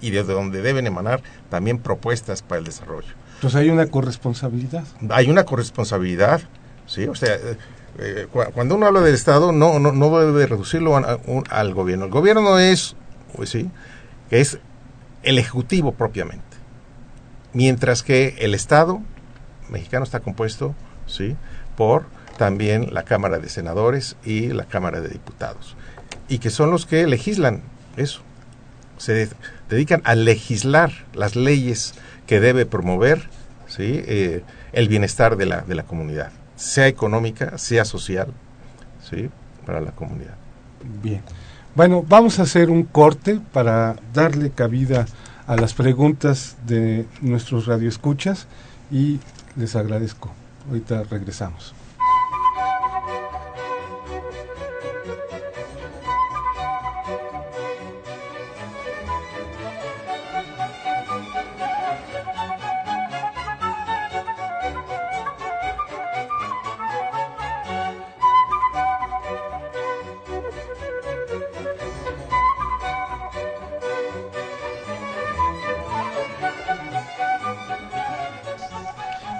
y 0.02 0.12
de 0.12 0.24
donde 0.24 0.62
deben 0.62 0.88
emanar 0.88 1.22
también 1.50 1.80
propuestas 1.80 2.42
para 2.42 2.60
el 2.60 2.66
desarrollo. 2.66 3.14
Entonces 3.36 3.60
hay 3.60 3.70
una 3.70 3.88
corresponsabilidad. 3.88 4.84
Hay 5.10 5.30
una 5.30 5.46
corresponsabilidad, 5.46 6.42
sí, 6.86 7.08
o 7.08 7.16
sea, 7.16 7.36
eh, 7.36 7.58
eh, 7.98 8.28
cuando 8.32 8.76
uno 8.76 8.86
habla 8.86 9.02
del 9.02 9.16
Estado 9.16 9.52
no, 9.52 9.80
no, 9.80 9.92
no 9.92 10.20
debe 10.20 10.46
reducirlo 10.46 10.96
al 10.96 11.74
gobierno. 11.74 12.06
El 12.06 12.12
gobierno 12.12 12.60
es, 12.60 12.96
pues 13.36 13.50
sí, 13.50 13.70
es 14.30 14.60
el 15.24 15.38
Ejecutivo 15.38 15.94
propiamente, 15.94 16.58
mientras 17.54 18.04
que 18.04 18.36
el 18.40 18.54
Estado 18.54 19.02
mexicano 19.70 20.04
está 20.04 20.20
compuesto 20.20 20.76
¿sí? 21.08 21.36
por 21.76 22.06
también 22.38 22.94
la 22.94 23.04
Cámara 23.04 23.40
de 23.40 23.50
Senadores 23.50 24.16
y 24.24 24.48
la 24.48 24.66
Cámara 24.66 25.02
de 25.02 25.10
Diputados. 25.10 25.76
Y 26.28 26.40
que 26.40 26.50
son 26.50 26.72
los 26.72 26.86
que 26.86 27.06
legislan 27.06 27.62
eso. 27.98 28.22
Se 29.00 29.30
dedican 29.70 30.02
a 30.06 30.14
legislar 30.14 30.92
las 31.14 31.36
leyes 31.36 31.96
que 32.28 32.40
debe 32.40 32.68
promover 32.68 33.28
¿sí? 33.70 34.04
Eh, 34.06 34.44
el 34.74 34.88
bienestar 34.90 35.38
de 35.38 35.46
la, 35.46 35.62
de 35.62 35.76
la 35.76 35.84
comunidad, 35.84 36.32
sea 36.56 36.88
económica, 36.88 37.58
sea 37.58 37.86
social, 37.86 38.28
¿sí? 39.10 39.30
para 39.66 39.80
la 39.80 39.92
comunidad. 39.92 40.36
Bien. 41.02 41.22
Bueno, 41.76 42.04
vamos 42.08 42.40
a 42.40 42.44
hacer 42.44 42.70
un 42.70 42.84
corte 42.84 43.40
para 43.54 43.96
darle 44.14 44.50
cabida 44.52 45.06
a 45.48 45.56
las 45.56 45.74
preguntas 45.74 46.58
de 46.68 47.06
nuestros 47.22 47.68
radioescuchas 47.68 48.48
y 48.92 49.20
les 49.56 49.76
agradezco. 49.76 50.32
Ahorita 50.68 51.04
regresamos. 51.04 51.74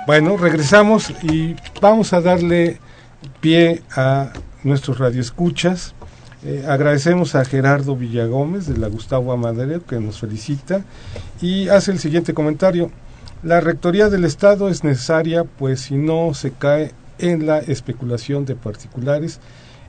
Bueno, 0.10 0.38
regresamos 0.38 1.14
y 1.22 1.56
vamos 1.80 2.14
a 2.14 2.22
darle 2.22 2.80
pie 3.42 3.84
a 3.96 4.34
nuestros 4.64 4.98
radioescuchas. 4.98 5.94
Eh, 6.44 6.66
agradecemos 6.68 7.36
a 7.36 7.46
Gerardo 7.46 7.96
Villagómez 7.96 8.66
de 8.66 8.80
la 8.80 8.88
Gustavo 8.88 9.32
Amadero 9.32 9.86
que 9.86 10.00
nos 10.00 10.20
felicita 10.20 10.84
y 11.44 11.68
hace 11.68 11.92
el 11.92 12.00
siguiente 12.00 12.34
comentario. 12.34 12.90
La 13.44 13.62
rectoría 13.62 14.10
del 14.10 14.26
Estado 14.26 14.70
es 14.70 14.84
necesaria 14.84 15.44
pues 15.44 15.82
si 15.82 15.96
no 15.96 16.34
se 16.34 16.54
cae 16.54 16.92
en 17.20 17.46
la 17.46 17.60
especulación 17.60 18.46
de 18.46 18.56
particulares 18.56 19.40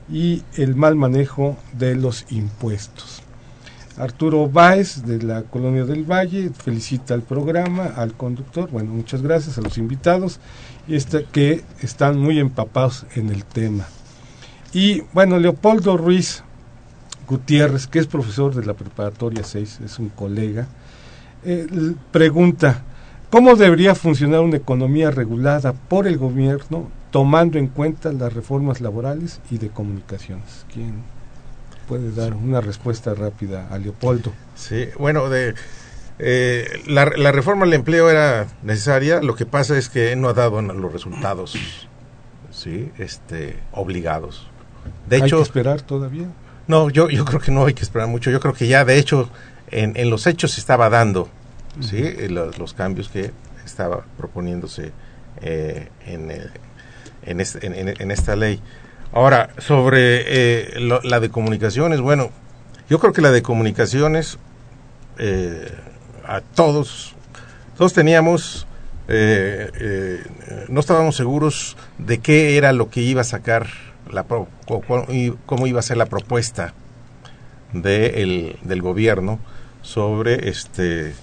y 0.07 0.43
el 0.53 0.75
mal 0.75 0.95
manejo 0.95 1.57
de 1.73 1.95
los 1.95 2.27
impuestos. 2.29 3.23
Arturo 3.97 4.47
Báez 4.47 5.03
de 5.05 5.21
la 5.21 5.43
Colonia 5.43 5.85
del 5.85 6.03
Valle 6.03 6.49
felicita 6.49 7.13
al 7.13 7.21
programa, 7.21 7.85
al 7.95 8.13
conductor, 8.13 8.69
bueno, 8.69 8.91
muchas 8.93 9.21
gracias 9.21 9.57
a 9.57 9.61
los 9.61 9.77
invitados 9.77 10.39
este, 10.87 11.25
que 11.31 11.63
están 11.81 12.17
muy 12.17 12.39
empapados 12.39 13.05
en 13.15 13.29
el 13.29 13.43
tema. 13.43 13.85
Y 14.73 15.01
bueno, 15.13 15.37
Leopoldo 15.39 15.97
Ruiz 15.97 16.43
Gutiérrez, 17.27 17.87
que 17.87 17.99
es 17.99 18.07
profesor 18.07 18.55
de 18.55 18.65
la 18.65 18.73
Preparatoria 18.73 19.43
6, 19.43 19.81
es 19.85 19.99
un 19.99 20.09
colega, 20.09 20.67
eh, 21.43 21.67
pregunta, 22.11 22.83
¿cómo 23.29 23.55
debería 23.55 23.95
funcionar 23.95 24.41
una 24.41 24.57
economía 24.57 25.11
regulada 25.11 25.73
por 25.73 26.07
el 26.07 26.17
gobierno 26.17 26.89
tomando 27.11 27.57
en 27.57 27.67
cuenta 27.67 28.13
las 28.13 28.33
reformas 28.33 28.79
laborales 28.79 29.41
y 29.49 29.57
de 29.57 29.69
comunicaciones? 29.69 30.65
¿Quién? 30.71 31.10
Puede 31.87 32.11
dar 32.11 32.33
una 32.33 32.61
respuesta 32.61 33.13
rápida 33.13 33.67
a 33.69 33.77
Leopoldo. 33.77 34.31
Sí, 34.55 34.87
bueno, 34.97 35.29
de, 35.29 35.55
eh, 36.19 36.83
la, 36.87 37.05
reforma 37.05 37.65
del 37.65 37.73
empleo 37.73 38.09
era 38.09 38.47
necesaria, 38.61 39.21
lo 39.21 39.35
que 39.35 39.45
pasa 39.45 39.77
es 39.77 39.89
que 39.89 40.15
no 40.15 40.29
ha 40.29 40.33
dado 40.33 40.61
los 40.61 40.93
resultados 40.93 41.57
sí, 42.51 42.91
este, 42.97 43.57
obligados. 43.71 44.47
De 45.09 45.17
¿Hay 45.17 45.29
que 45.29 45.41
esperar 45.41 45.81
todavía? 45.81 46.27
No, 46.67 46.89
yo, 46.89 47.09
yo 47.09 47.25
creo 47.25 47.39
que 47.39 47.51
no 47.51 47.65
hay 47.65 47.73
que 47.73 47.83
esperar 47.83 48.07
mucho, 48.07 48.29
yo 48.29 48.39
creo 48.39 48.53
que 48.53 48.67
ya 48.67 48.85
de 48.85 48.99
hecho 48.99 49.29
en, 49.71 49.97
en 49.97 50.09
los 50.09 50.27
hechos 50.27 50.51
se 50.51 50.59
estaba 50.59 50.89
dando 50.89 51.27
¿sí? 51.79 51.97
Eh, 51.97 52.29
los, 52.29 52.73
cambios 52.73 53.09
que 53.09 53.31
estaba 53.65 54.03
proponiéndose 54.17 54.91
eh, 55.41 55.89
en, 56.05 56.31
en, 57.23 58.01
en 58.01 58.11
esta 58.11 58.35
ley. 58.35 58.61
Ahora, 59.13 59.49
sobre 59.57 60.23
eh, 60.25 60.79
la 61.03 61.19
de 61.19 61.29
comunicaciones, 61.29 61.99
bueno, 61.99 62.29
yo 62.89 62.99
creo 62.99 63.13
que 63.13 63.21
la 63.21 63.31
de 63.31 63.41
comunicaciones, 63.41 64.37
eh, 65.17 65.69
a 66.25 66.41
todos, 66.41 67.13
todos 67.77 67.93
teníamos 67.93 68.67
eh, 69.13 69.69
eh, 69.75 70.23
no 70.69 70.79
estábamos 70.79 71.17
seguros 71.17 71.75
de 71.97 72.19
qué 72.19 72.55
era 72.55 72.71
lo 72.71 72.89
que 72.89 73.01
iba 73.01 73.21
a 73.21 73.25
sacar, 73.25 73.67
la 74.09 74.23
cómo 74.23 75.67
iba 75.67 75.79
a 75.79 75.83
ser 75.83 75.97
la 75.97 76.05
propuesta 76.05 76.73
de 77.73 78.57
del 78.61 78.81
gobierno 78.81 79.39
sobre 79.81 80.47
este 80.47 81.13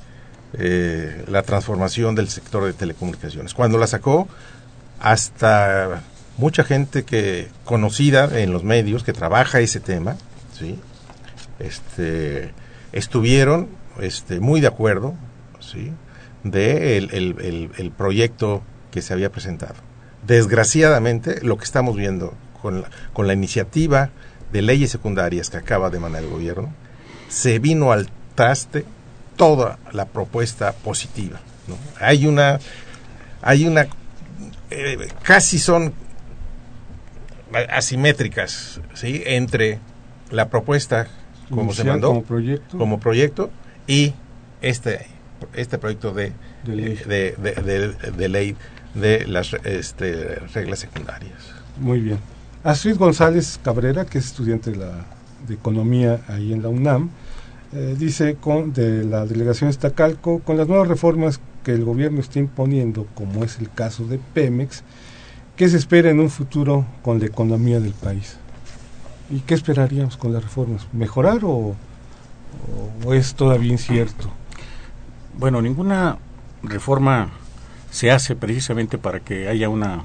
eh, 0.52 1.24
la 1.28 1.42
transformación 1.42 2.14
del 2.14 2.28
sector 2.28 2.64
de 2.64 2.74
telecomunicaciones. 2.74 3.54
Cuando 3.54 3.78
la 3.78 3.86
sacó, 3.86 4.28
hasta 5.00 6.02
mucha 6.38 6.64
gente 6.64 7.04
que 7.04 7.48
conocida 7.64 8.40
en 8.40 8.52
los 8.52 8.64
medios 8.64 9.04
que 9.04 9.12
trabaja 9.12 9.60
ese 9.60 9.80
tema, 9.80 10.16
sí, 10.58 10.78
este, 11.58 12.52
estuvieron 12.92 13.68
este, 14.00 14.40
muy 14.40 14.60
de 14.60 14.68
acuerdo, 14.68 15.14
sí, 15.60 15.92
de 16.44 16.96
el, 16.96 17.92
proyecto 17.96 18.62
que 18.90 19.02
se 19.02 19.12
había 19.12 19.30
presentado. 19.30 19.74
Desgraciadamente, 20.26 21.40
lo 21.42 21.58
que 21.58 21.64
estamos 21.64 21.96
viendo 21.96 22.32
con 22.62 22.82
la, 22.82 22.90
con 23.12 23.26
la 23.26 23.32
iniciativa 23.32 24.10
de 24.52 24.62
leyes 24.62 24.90
secundarias 24.90 25.50
que 25.50 25.56
acaba 25.56 25.90
de 25.90 25.98
mandar 25.98 26.22
el 26.22 26.30
gobierno, 26.30 26.72
se 27.28 27.58
vino 27.58 27.92
al 27.92 28.08
traste 28.34 28.84
toda 29.36 29.78
la 29.92 30.06
propuesta 30.06 30.72
positiva. 30.72 31.40
Hay 32.00 32.26
una, 32.26 32.60
hay 33.42 33.66
una, 33.66 33.88
eh, 34.70 35.08
casi 35.22 35.58
son 35.58 35.92
asimétricas, 37.70 38.80
¿sí? 38.94 39.22
Entre 39.26 39.78
la 40.30 40.48
propuesta 40.48 41.08
como 41.50 41.72
se 41.72 41.84
mandó 41.84 42.08
como 42.08 42.22
proyecto, 42.24 42.78
como 42.78 43.00
proyecto 43.00 43.50
y 43.86 44.14
este 44.60 45.06
este 45.54 45.78
proyecto 45.78 46.12
de, 46.12 46.32
de, 46.64 46.74
ley. 46.74 46.98
De, 47.06 48.28
ley 48.28 48.56
de 48.94 49.26
las 49.26 49.54
este, 49.64 50.36
reglas 50.52 50.80
secundarias. 50.80 51.52
Muy 51.78 52.00
bien. 52.00 52.18
Astrid 52.64 52.96
González 52.96 53.60
Cabrera, 53.62 54.04
que 54.04 54.18
es 54.18 54.26
estudiante 54.26 54.72
de, 54.72 54.78
la, 54.78 55.06
de 55.46 55.54
Economía 55.54 56.20
ahí 56.26 56.52
en 56.52 56.62
la 56.62 56.68
UNAM, 56.68 57.10
eh, 57.72 57.94
dice 57.96 58.36
con, 58.40 58.72
de 58.72 59.04
la 59.04 59.26
delegación 59.26 59.70
Estacalco, 59.70 60.40
con 60.40 60.56
las 60.56 60.66
nuevas 60.66 60.88
reformas 60.88 61.40
que 61.62 61.72
el 61.72 61.84
gobierno 61.84 62.20
está 62.20 62.38
imponiendo, 62.38 63.06
como 63.14 63.44
es 63.44 63.58
el 63.58 63.70
caso 63.70 64.04
de 64.06 64.18
Pemex, 64.18 64.82
¿qué 65.58 65.68
se 65.68 65.76
espera 65.76 66.08
en 66.08 66.20
un 66.20 66.30
futuro 66.30 66.86
con 67.02 67.18
la 67.18 67.26
economía 67.26 67.80
del 67.80 67.92
país? 67.92 68.36
¿Y 69.28 69.40
qué 69.40 69.54
esperaríamos 69.54 70.16
con 70.16 70.32
las 70.32 70.44
reformas? 70.44 70.86
¿Mejorar 70.92 71.40
o, 71.42 71.74
es 73.12 73.34
todavía 73.34 73.72
incierto? 73.72 74.30
Bueno, 75.36 75.60
ninguna 75.60 76.18
reforma 76.62 77.30
se 77.90 78.12
hace 78.12 78.36
precisamente 78.36 78.98
para 78.98 79.18
que 79.18 79.48
haya 79.48 79.68
una, 79.68 80.04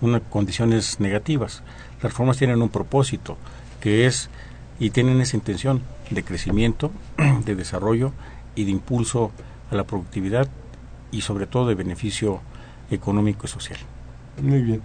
una 0.00 0.18
condiciones 0.18 0.98
negativas. 0.98 1.62
Las 2.02 2.10
reformas 2.10 2.38
tienen 2.38 2.60
un 2.60 2.68
propósito, 2.68 3.36
que 3.80 4.06
es, 4.06 4.28
y 4.80 4.90
tienen 4.90 5.20
esa 5.20 5.36
intención 5.36 5.82
de 6.10 6.24
crecimiento, 6.24 6.90
de 7.44 7.54
desarrollo 7.54 8.10
y 8.56 8.64
de 8.64 8.72
impulso 8.72 9.30
a 9.70 9.76
la 9.76 9.84
productividad 9.84 10.48
y 11.12 11.20
sobre 11.20 11.46
todo 11.46 11.68
de 11.68 11.76
beneficio 11.76 12.40
económico 12.90 13.46
y 13.46 13.48
social. 13.48 13.78
Muy 14.40 14.62
bien. 14.62 14.82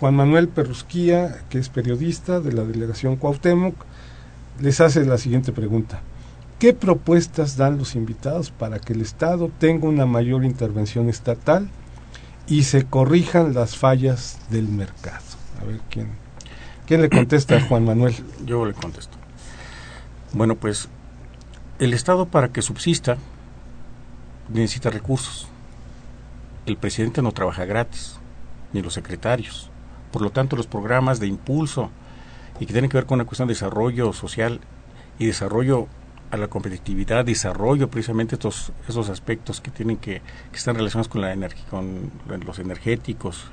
Juan 0.00 0.14
Manuel 0.14 0.48
Perrusquía, 0.48 1.42
que 1.48 1.58
es 1.58 1.68
periodista 1.68 2.40
de 2.40 2.52
la 2.52 2.64
delegación 2.64 3.16
Cuauhtémoc, 3.16 3.74
les 4.60 4.80
hace 4.80 5.04
la 5.04 5.18
siguiente 5.18 5.52
pregunta. 5.52 6.00
¿Qué 6.58 6.72
propuestas 6.72 7.56
dan 7.56 7.78
los 7.78 7.94
invitados 7.94 8.50
para 8.50 8.78
que 8.78 8.92
el 8.94 9.02
Estado 9.02 9.50
tenga 9.58 9.88
una 9.88 10.06
mayor 10.06 10.44
intervención 10.44 11.08
estatal 11.08 11.68
y 12.46 12.62
se 12.64 12.84
corrijan 12.84 13.54
las 13.54 13.76
fallas 13.76 14.38
del 14.50 14.68
mercado? 14.68 15.24
A 15.60 15.64
ver 15.64 15.80
quién, 15.90 16.10
quién 16.86 17.02
le 17.02 17.10
contesta 17.10 17.56
a 17.56 17.60
Juan 17.60 17.84
Manuel. 17.84 18.14
Yo 18.44 18.64
le 18.64 18.72
contesto. 18.72 19.16
Bueno, 20.32 20.56
pues 20.56 20.88
el 21.78 21.94
Estado 21.94 22.26
para 22.26 22.48
que 22.48 22.62
subsista 22.62 23.18
necesita 24.48 24.90
recursos. 24.90 25.48
El 26.64 26.76
presidente 26.76 27.22
no 27.22 27.32
trabaja 27.32 27.64
gratis, 27.64 28.18
ni 28.76 28.82
los 28.82 28.94
secretarios. 28.94 29.70
Por 30.12 30.22
lo 30.22 30.30
tanto, 30.30 30.56
los 30.56 30.66
programas 30.66 31.18
de 31.18 31.26
impulso 31.26 31.90
y 32.60 32.66
que 32.66 32.72
tienen 32.72 32.90
que 32.90 32.96
ver 32.96 33.06
con 33.06 33.18
la 33.18 33.24
cuestión 33.24 33.48
de 33.48 33.54
desarrollo 33.54 34.12
social 34.12 34.60
y 35.18 35.26
desarrollo 35.26 35.88
a 36.30 36.36
la 36.36 36.48
competitividad, 36.48 37.24
desarrollo, 37.24 37.88
precisamente 37.88 38.34
estos 38.34 38.72
esos 38.88 39.08
aspectos 39.08 39.60
que 39.60 39.70
tienen 39.70 39.96
que, 39.96 40.22
están 40.52 40.76
relacionados 40.76 41.08
con 41.08 41.20
la 41.20 41.34
con 41.70 42.10
los 42.44 42.58
energéticos 42.58 43.44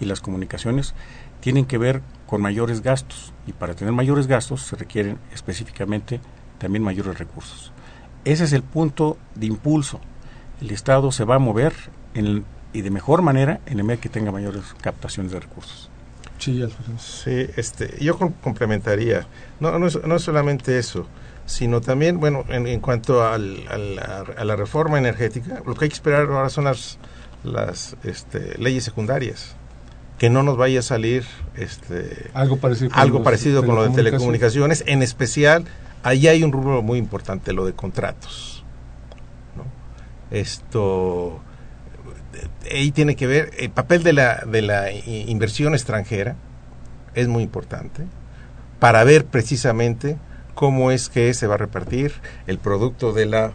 y 0.00 0.04
las 0.04 0.20
comunicaciones, 0.20 0.94
tienen 1.40 1.64
que 1.64 1.78
ver 1.78 2.02
con 2.26 2.40
mayores 2.40 2.82
gastos 2.82 3.32
y 3.46 3.52
para 3.52 3.74
tener 3.74 3.92
mayores 3.92 4.26
gastos 4.26 4.62
se 4.62 4.76
requieren 4.76 5.18
específicamente 5.32 6.20
también 6.58 6.82
mayores 6.82 7.18
recursos. 7.18 7.72
Ese 8.24 8.44
es 8.44 8.52
el 8.52 8.62
punto 8.62 9.16
de 9.34 9.46
impulso. 9.46 10.00
El 10.60 10.70
Estado 10.70 11.10
se 11.10 11.24
va 11.24 11.36
a 11.36 11.38
mover 11.38 11.72
en 12.14 12.44
y 12.72 12.82
de 12.82 12.90
mejor 12.90 13.22
manera 13.22 13.60
en 13.66 13.78
el 13.78 13.84
medio 13.84 14.00
que 14.00 14.08
tenga 14.08 14.30
mayores 14.30 14.62
captaciones 14.80 15.32
de 15.32 15.40
recursos. 15.40 15.90
Sí, 16.38 16.64
sí 16.98 17.46
este, 17.56 17.96
yo 18.02 18.18
complementaría. 18.18 19.26
No, 19.60 19.78
no, 19.78 19.86
es, 19.86 20.02
no 20.02 20.16
es 20.16 20.22
solamente 20.22 20.78
eso 20.78 21.06
sino 21.50 21.80
también, 21.80 22.20
bueno, 22.20 22.44
en, 22.48 22.80
cuanto 22.80 23.24
a 23.24 23.36
la 23.36 24.56
reforma 24.56 24.98
energética, 24.98 25.62
lo 25.66 25.74
que 25.74 25.86
hay 25.86 25.88
que 25.88 25.94
esperar 25.94 26.30
ahora 26.30 26.48
son 26.48 26.64
las, 26.64 26.98
las 27.42 27.96
este, 28.04 28.56
leyes 28.56 28.84
secundarias. 28.84 29.56
Que 30.16 30.30
no 30.30 30.42
nos 30.44 30.56
vaya 30.56 30.78
a 30.78 30.82
salir 30.82 31.24
este, 31.56 32.30
algo 32.34 32.58
parecido, 32.58 32.90
con, 32.90 33.00
algo 33.00 33.22
parecido 33.24 33.64
con 33.64 33.74
lo 33.74 33.88
de 33.88 33.90
telecomunicaciones. 33.90 34.84
En 34.86 35.02
especial, 35.02 35.64
ahí 36.04 36.28
hay 36.28 36.44
un 36.44 36.52
rubro 36.52 36.82
muy 36.82 36.98
importante, 36.98 37.52
lo 37.52 37.66
de 37.66 37.72
contratos. 37.72 38.62
Esto, 40.30 41.40
ahí 42.70 42.90
tiene 42.90 43.16
que 43.16 43.26
ver, 43.26 43.50
el 43.58 43.70
papel 43.70 44.02
de 44.02 44.12
la, 44.12 44.44
de 44.46 44.62
la 44.62 44.92
inversión 44.92 45.74
extranjera 45.74 46.36
es 47.14 47.28
muy 47.28 47.42
importante 47.42 48.04
para 48.78 49.04
ver 49.04 49.26
precisamente 49.26 50.16
cómo 50.54 50.90
es 50.90 51.08
que 51.08 51.32
se 51.34 51.46
va 51.46 51.54
a 51.54 51.58
repartir 51.58 52.12
el 52.46 52.58
producto 52.58 53.12
de 53.12 53.26
la 53.26 53.52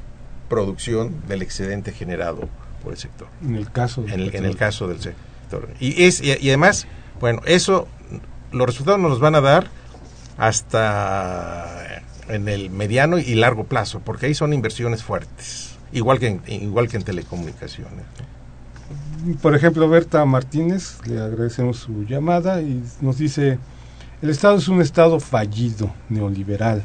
producción 0.49 1.27
del 1.27 1.41
excedente 1.41 1.91
generado 1.91 2.47
por 2.83 2.93
el 2.93 2.99
sector. 2.99 3.27
En 3.43 3.55
el 3.55 3.71
caso 3.71 4.03
del, 4.03 4.33
en 4.35 4.45
el, 4.45 4.55
caso 4.55 4.87
del 4.87 5.01
sector. 5.01 5.69
Y, 5.79 6.03
es, 6.03 6.21
y, 6.21 6.31
además, 6.31 6.87
bueno, 7.19 7.41
eso, 7.45 7.87
los 8.51 8.67
resultados 8.67 8.99
nos 8.99 9.11
los 9.11 9.19
van 9.19 9.35
a 9.35 9.41
dar 9.41 9.67
hasta 10.37 12.03
en 12.27 12.47
el 12.47 12.69
mediano 12.69 13.17
y 13.17 13.35
largo 13.35 13.65
plazo, 13.65 14.01
porque 14.03 14.27
ahí 14.27 14.33
son 14.33 14.53
inversiones 14.53 15.03
fuertes, 15.03 15.75
igual 15.91 16.19
que 16.19 16.27
en, 16.27 16.41
igual 16.47 16.87
que 16.87 16.97
en 16.97 17.03
telecomunicaciones. 17.03 18.05
Por 19.41 19.55
ejemplo, 19.55 19.89
Berta 19.89 20.23
Martínez, 20.25 20.99
le 21.07 21.19
agradecemos 21.19 21.77
su 21.77 22.03
llamada 22.03 22.61
y 22.61 22.83
nos 23.01 23.17
dice, 23.17 23.57
el 24.21 24.29
Estado 24.29 24.57
es 24.57 24.67
un 24.67 24.81
Estado 24.81 25.19
fallido, 25.19 25.91
neoliberal, 26.09 26.83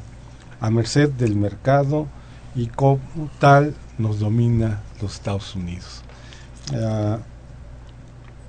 a 0.59 0.71
merced 0.71 1.11
del 1.11 1.37
mercado 1.37 2.07
y 2.55 2.69
como 2.69 3.01
tal 3.39 3.75
nos 3.99 4.21
domina 4.21 4.81
los 5.03 5.15
Estados 5.15 5.55
Unidos. 5.55 6.03
Ah, 6.73 7.19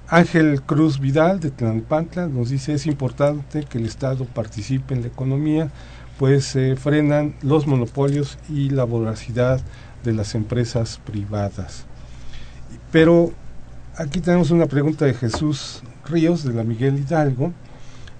Ángel 0.08 0.62
Cruz 0.62 1.00
Vidal 1.00 1.42
de 1.42 1.52
Tlalnepantla 1.52 2.28
nos 2.28 2.50
dice 2.50 2.74
es 2.74 2.86
importante 2.86 3.66
que 3.66 3.78
el 3.78 3.86
Estado 3.86 4.24
participe 4.24 4.94
en 4.94 5.02
la 5.02 5.08
economía, 5.08 5.70
pues 6.18 6.46
se 6.46 6.78
frenan 6.78 7.36
los 7.42 7.68
monopolios 7.68 8.38
y 8.48 8.70
la 8.70 8.86
voracidad 8.86 9.60
de 10.04 10.14
las 10.14 10.34
empresas 10.34 11.02
privadas. 11.06 11.86
Pero 12.92 13.34
aquí 13.98 14.22
tenemos 14.22 14.52
una 14.52 14.66
pregunta 14.66 15.06
de 15.06 15.14
Jesús 15.14 15.82
Ríos 16.06 16.44
de 16.44 16.54
la 16.54 16.64
Miguel 16.64 17.00
Hidalgo 17.00 17.54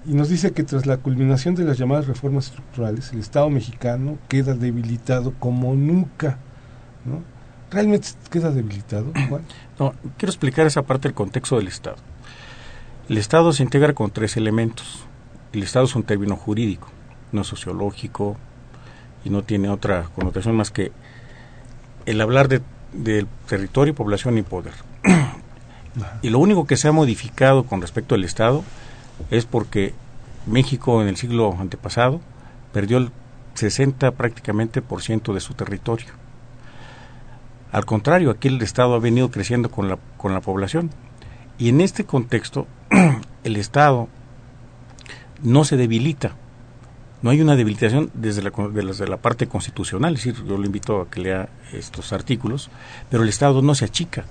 y 0.06 0.14
nos 0.14 0.28
dice 0.28 0.52
que 0.52 0.64
tras 0.64 0.86
la 0.86 0.96
culminación 0.96 1.54
de 1.54 1.64
las 1.64 1.78
llamadas 1.78 2.06
reformas 2.06 2.46
estructurales, 2.46 3.12
el 3.12 3.20
Estado 3.20 3.48
mexicano 3.50 4.18
queda 4.28 4.54
debilitado 4.54 5.32
como 5.38 5.74
nunca. 5.74 6.38
¿no? 7.04 7.22
¿Realmente 7.70 8.08
queda 8.30 8.50
debilitado? 8.50 9.12
No, 9.78 9.94
quiero 10.16 10.30
explicar 10.30 10.66
esa 10.66 10.82
parte 10.82 11.08
del 11.08 11.14
contexto 11.14 11.56
del 11.56 11.66
Estado. 11.66 11.96
El 13.08 13.18
Estado 13.18 13.52
se 13.52 13.64
integra 13.64 13.94
con 13.94 14.10
tres 14.10 14.36
elementos. 14.36 15.04
El 15.52 15.62
Estado 15.62 15.86
es 15.86 15.96
un 15.96 16.04
término 16.04 16.36
jurídico, 16.36 16.88
no 17.32 17.42
sociológico, 17.42 18.36
y 19.24 19.30
no 19.30 19.42
tiene 19.42 19.68
otra 19.68 20.08
connotación 20.14 20.56
más 20.56 20.70
que 20.70 20.92
el 22.06 22.20
hablar 22.20 22.48
de, 22.48 22.62
territorio, 23.48 23.94
población 23.94 24.38
y 24.38 24.42
poder. 24.42 24.74
y 26.22 26.30
lo 26.30 26.38
único 26.38 26.66
que 26.66 26.76
se 26.76 26.88
ha 26.88 26.92
modificado 26.92 27.64
con 27.64 27.80
respecto 27.80 28.14
al 28.14 28.24
Estado 28.24 28.64
es 29.30 29.44
porque 29.44 29.94
México 30.46 31.02
en 31.02 31.08
el 31.08 31.16
siglo 31.16 31.54
antepasado 31.58 32.20
perdió 32.72 32.98
el 32.98 33.10
60 33.54 34.12
prácticamente 34.12 34.82
por 34.82 35.02
ciento 35.02 35.34
de 35.34 35.40
su 35.40 35.54
territorio. 35.54 36.08
Al 37.70 37.84
contrario, 37.84 38.30
aquí 38.30 38.48
el 38.48 38.60
Estado 38.60 38.94
ha 38.94 38.98
venido 38.98 39.30
creciendo 39.30 39.70
con 39.70 39.88
la, 39.88 39.98
con 40.16 40.34
la 40.34 40.40
población. 40.40 40.90
Y 41.58 41.68
en 41.68 41.80
este 41.80 42.04
contexto, 42.04 42.66
el 43.44 43.56
Estado 43.56 44.08
no 45.42 45.64
se 45.64 45.76
debilita. 45.76 46.36
No 47.22 47.30
hay 47.30 47.40
una 47.40 47.56
debilitación 47.56 48.10
desde 48.14 48.42
la, 48.42 48.50
desde 48.72 49.06
la 49.06 49.16
parte 49.16 49.46
constitucional, 49.46 50.14
es 50.14 50.24
decir, 50.24 50.44
yo 50.44 50.58
le 50.58 50.66
invito 50.66 51.00
a 51.00 51.08
que 51.08 51.20
lea 51.20 51.48
estos 51.72 52.12
artículos, 52.12 52.68
pero 53.10 53.22
el 53.22 53.28
Estado 53.28 53.62
no 53.62 53.74
se 53.74 53.84
achica. 53.84 54.24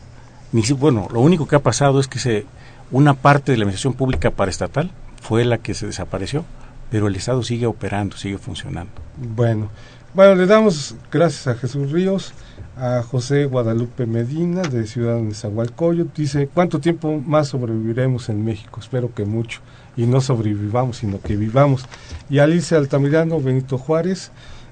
Bueno, 0.52 1.08
lo 1.12 1.22
único 1.22 1.48
que 1.48 1.56
ha 1.56 1.64
pasado 1.64 2.00
es 2.00 2.08
que 2.08 2.20
se, 2.20 2.46
una 2.92 3.14
parte 3.14 3.52
de 3.52 3.58
la 3.58 3.64
administración 3.64 3.94
pública 3.94 4.32
paraestatal 4.32 4.92
fue 5.22 5.46
la 5.46 5.60
que 5.60 5.74
se 5.74 5.86
desapareció, 5.86 6.44
pero 6.90 7.08
el 7.08 7.16
Estado 7.16 7.42
sigue 7.44 7.66
operando, 7.66 8.18
sigue 8.18 8.38
funcionando. 8.38 8.92
Bueno, 9.18 9.70
bueno, 10.14 10.36
le 10.36 10.46
damos 10.46 10.96
gracias 11.10 11.48
a 11.48 11.56
Jesús 11.56 11.90
Ríos, 11.92 12.34
a 12.76 13.02
José 13.02 13.46
Guadalupe 13.46 14.06
Medina 14.06 14.62
de 14.62 14.86
Ciudad 14.86 15.16
de 15.16 15.34
Zahualcoyot. 15.34 16.14
Dice, 16.14 16.50
¿cuánto 16.54 16.80
tiempo 16.82 17.22
más 17.26 17.48
sobreviviremos 17.48 18.28
en 18.28 18.44
México? 18.44 18.82
Espero 18.82 19.14
que 19.14 19.24
mucho. 19.24 19.62
Y 19.96 20.06
no 20.06 20.20
sobrevivamos, 20.20 20.98
sino 20.98 21.22
que 21.22 21.38
vivamos. 21.38 21.86
Y 22.30 22.40
Alicia 22.40 22.78
Altamirano, 22.78 23.40
Benito 23.40 23.78
Juárez, 23.78 24.32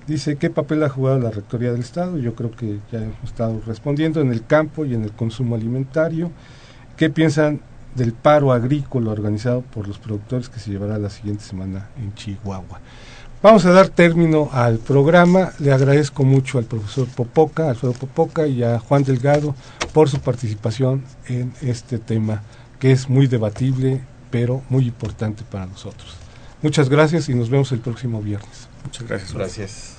dice, 0.10 0.38
¿qué 0.38 0.50
papel 0.50 0.84
ha 0.84 0.90
jugado 0.90 1.20
la 1.20 1.32
Rectoría 1.32 1.72
del 1.72 1.82
Estado? 1.82 2.18
Yo 2.18 2.36
creo 2.36 2.52
que 2.52 2.80
ya 2.92 3.00
hemos 3.00 3.24
estado 3.24 3.62
respondiendo 3.66 4.22
en 4.22 4.32
el 4.32 4.46
campo 4.46 4.86
y 4.86 4.94
en 4.94 5.04
el 5.04 5.12
consumo 5.12 5.56
alimentario. 5.56 6.32
¿Qué 6.98 7.10
piensan 7.10 7.62
del 7.96 8.14
paro 8.14 8.52
agrícola 8.52 9.12
organizado 9.12 9.62
por 9.62 9.88
los 9.88 9.98
productores 10.00 10.50
que 10.50 10.60
se 10.60 10.72
llevará 10.72 10.98
la 10.98 11.10
siguiente 11.10 11.44
semana 11.44 11.90
en 11.98 12.14
Chihuahua? 12.14 12.80
Vamos 13.42 13.66
a 13.66 13.72
dar 13.72 13.88
término 13.88 14.50
al 14.52 14.80
programa. 14.80 15.52
Le 15.60 15.72
agradezco 15.72 16.24
mucho 16.24 16.58
al 16.58 16.66
profesor 16.66 17.08
Popoca, 17.08 17.70
Alfredo 17.70 17.94
Popoca 17.94 18.48
y 18.48 18.64
a 18.64 18.80
Juan 18.80 19.04
Delgado 19.04 19.56
por 19.94 20.10
su 20.10 20.20
participación 20.20 21.06
en 21.28 21.54
este 21.62 22.00
tema 22.00 22.44
que 22.80 22.92
es 22.92 23.10
muy 23.10 23.28
debatible, 23.28 24.02
pero 24.30 24.62
muy 24.70 24.88
importante 24.88 25.44
para 25.50 25.66
nosotros. 25.66 26.16
Muchas 26.62 26.90
gracias 26.90 27.30
y 27.30 27.36
nos 27.36 27.50
vemos 27.50 27.72
el 27.72 27.80
próximo 27.80 28.22
viernes. 28.22 28.68
Muchas 28.84 29.08
gracias. 29.08 29.34
Gracias. 29.34 29.99